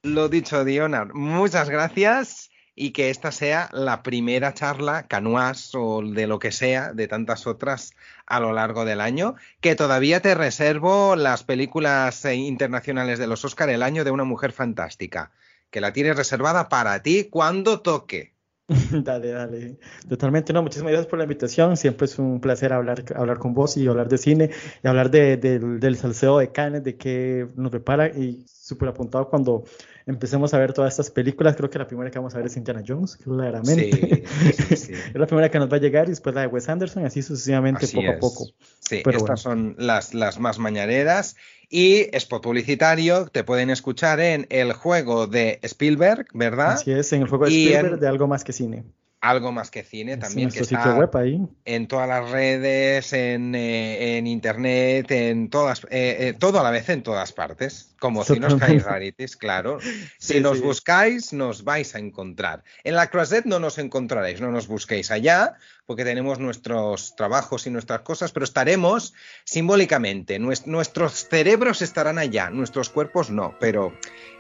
Lo 0.04 0.28
dicho, 0.28 0.66
Dionar, 0.66 1.14
muchas 1.14 1.70
gracias 1.70 2.52
y 2.76 2.92
que 2.92 3.10
esta 3.10 3.32
sea 3.32 3.70
la 3.72 4.04
primera 4.04 4.54
charla 4.54 5.08
canuas 5.08 5.74
o 5.76 6.02
de 6.02 6.28
lo 6.28 6.40
que 6.40 6.52
sea, 6.52 6.92
de 6.92 7.08
tantas 7.08 7.48
otras 7.48 7.94
a 8.26 8.42
lo 8.42 8.52
largo 8.52 8.84
del 8.84 9.00
año, 9.00 9.36
que 9.62 9.76
todavía 9.76 10.22
te 10.22 10.36
reservo 10.36 11.16
las 11.16 11.46
películas 11.46 12.26
eh, 12.26 12.36
internacionales 12.36 13.18
de 13.18 13.28
los 13.28 13.46
Oscar 13.46 13.70
el 13.70 13.82
año 13.82 14.04
de 14.04 14.12
una 14.12 14.26
mujer 14.26 14.52
fantástica, 14.52 15.32
que 15.72 15.80
la 15.80 15.94
tienes 15.94 16.18
reservada 16.18 16.68
para 16.68 17.02
ti 17.02 17.30
cuando 17.32 17.80
toque. 17.80 18.33
dale, 19.04 19.32
dale. 19.32 19.78
Totalmente, 20.08 20.54
no, 20.54 20.64
muchísimas 20.64 20.92
gracias 20.92 21.10
por 21.10 21.20
la 21.20 21.26
invitación. 21.26 21.76
Siempre 21.76 22.06
es 22.06 22.18
un 22.18 22.40
placer 22.40 22.72
hablar, 22.72 23.04
hablar 23.16 23.38
con 23.38 23.54
vos 23.54 23.76
y 23.76 23.88
hablar 23.88 24.08
de 24.08 24.18
cine 24.18 24.50
y 24.82 24.88
hablar 24.88 25.12
de, 25.12 25.38
del 25.38 25.98
salseo 25.98 26.38
de 26.38 26.52
Cannes, 26.52 26.84
de 26.84 26.96
qué 26.96 27.48
nos 27.56 27.72
prepara 27.72 28.08
y 28.08 28.46
súper 28.48 28.90
apuntado 28.90 29.30
cuando 29.30 29.66
empecemos 30.06 30.54
a 30.54 30.60
ver 30.60 30.72
todas 30.72 30.94
estas 30.94 31.12
películas. 31.12 31.56
Creo 31.58 31.70
que 31.70 31.78
la 31.78 31.88
primera 31.88 32.10
que 32.10 32.20
vamos 32.20 32.34
a 32.36 32.38
ver 32.38 32.48
es 32.48 32.56
Indiana 32.56 32.82
Jones, 32.88 33.18
claramente. 33.18 34.24
es 34.70 34.92
la 35.14 35.28
primera 35.28 35.50
que 35.52 35.60
nos 35.60 35.72
va 35.72 35.78
a 35.78 35.82
llegar 35.82 36.08
y 36.08 36.12
después 36.12 36.34
la 36.34 36.42
de 36.42 36.48
Wes 36.48 36.70
Anderson, 36.70 37.06
así 37.06 37.22
sucesivamente 37.22 37.88
poco 37.88 38.10
a 38.10 38.20
poco. 38.20 38.46
Sí, 38.80 39.04
estas 39.06 39.42
son 39.42 39.76
las, 39.78 40.14
las 40.14 40.40
más 40.40 40.58
mañaneras. 40.58 41.36
Y 41.76 42.16
spot 42.16 42.44
publicitario, 42.44 43.26
te 43.30 43.44
pueden 43.44 43.72
escuchar 43.72 44.20
en 44.20 44.46
el 44.52 44.74
juego 44.74 45.26
de 45.26 45.58
Spielberg, 45.64 46.28
¿verdad? 46.32 46.74
Así 46.74 46.92
es, 46.92 47.12
en 47.14 47.24
el 47.24 47.28
juego 47.28 47.46
de 47.46 47.52
Spielberg 47.52 48.00
de 48.00 48.08
algo 48.08 48.28
más 48.28 48.44
que 48.44 48.54
cine. 48.54 48.84
Algo 49.22 49.52
más 49.52 49.72
que 49.72 49.82
cine 49.82 50.18
también 50.18 50.52
que 50.52 50.60
está 50.60 50.96
web 50.96 51.10
ahí. 51.18 51.42
en 51.66 51.88
todas 51.88 52.08
las 52.08 52.30
redes 52.30 53.12
en, 53.14 53.56
eh, 53.56 54.18
en 54.18 54.28
internet 54.28 55.10
en 55.10 55.50
todas 55.50 55.86
eh, 55.86 56.18
eh, 56.20 56.34
todo 56.38 56.60
a 56.60 56.64
la 56.64 56.72
vez 56.72 56.90
en 56.90 57.02
todas 57.02 57.32
partes 57.32 57.96
como 58.00 58.26
si 58.26 58.38
nos 58.38 58.56
caéis 58.56 58.84
Rarities 58.84 59.38
claro. 59.38 59.80
Si 60.20 60.42
nos 60.42 60.62
buscáis 60.62 61.32
nos 61.32 61.64
vais 61.64 61.96
a 61.96 62.00
encontrar. 62.00 62.64
En 62.84 62.96
la 62.96 63.10
Croisette 63.10 63.46
no 63.46 63.60
nos 63.60 63.78
encontraréis 63.78 64.42
no 64.42 64.52
nos 64.52 64.68
busquéis 64.68 65.10
allá 65.10 65.56
porque 65.86 66.04
tenemos 66.04 66.40
nuestros 66.40 67.16
trabajos 67.16 67.68
y 67.68 67.70
nuestras 67.70 68.02
cosas, 68.02 68.32
pero 68.32 68.44
estaremos 68.44 69.14
simbólicamente. 69.44 70.40
Nuestros 70.40 71.28
cerebros 71.28 71.82
estarán 71.82 72.18
allá, 72.18 72.50
nuestros 72.50 72.90
cuerpos 72.90 73.30
no, 73.30 73.56
pero 73.60 73.94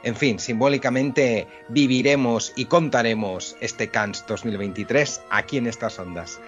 en 0.04 0.16
fin, 0.16 0.40
simbólicamente 0.40 1.48
viviremos 1.70 2.54
y 2.56 2.66
contaremos 2.66 3.56
este 3.62 3.90
Cannes 3.90 4.26
2023 4.28 5.22
aquí 5.30 5.58
en 5.58 5.68
estas 5.68 6.00
ondas. 6.00 6.40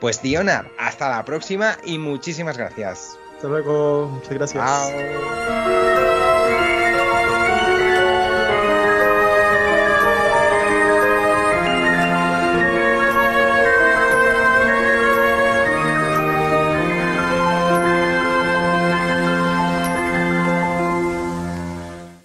Pues 0.00 0.22
Dionar, 0.22 0.70
hasta 0.78 1.08
la 1.10 1.24
próxima 1.24 1.76
y 1.84 1.98
muchísimas 1.98 2.56
gracias. 2.56 3.18
Hasta 3.36 3.48
luego, 3.48 4.08
muchas 4.08 4.34
gracias. 4.34 6.18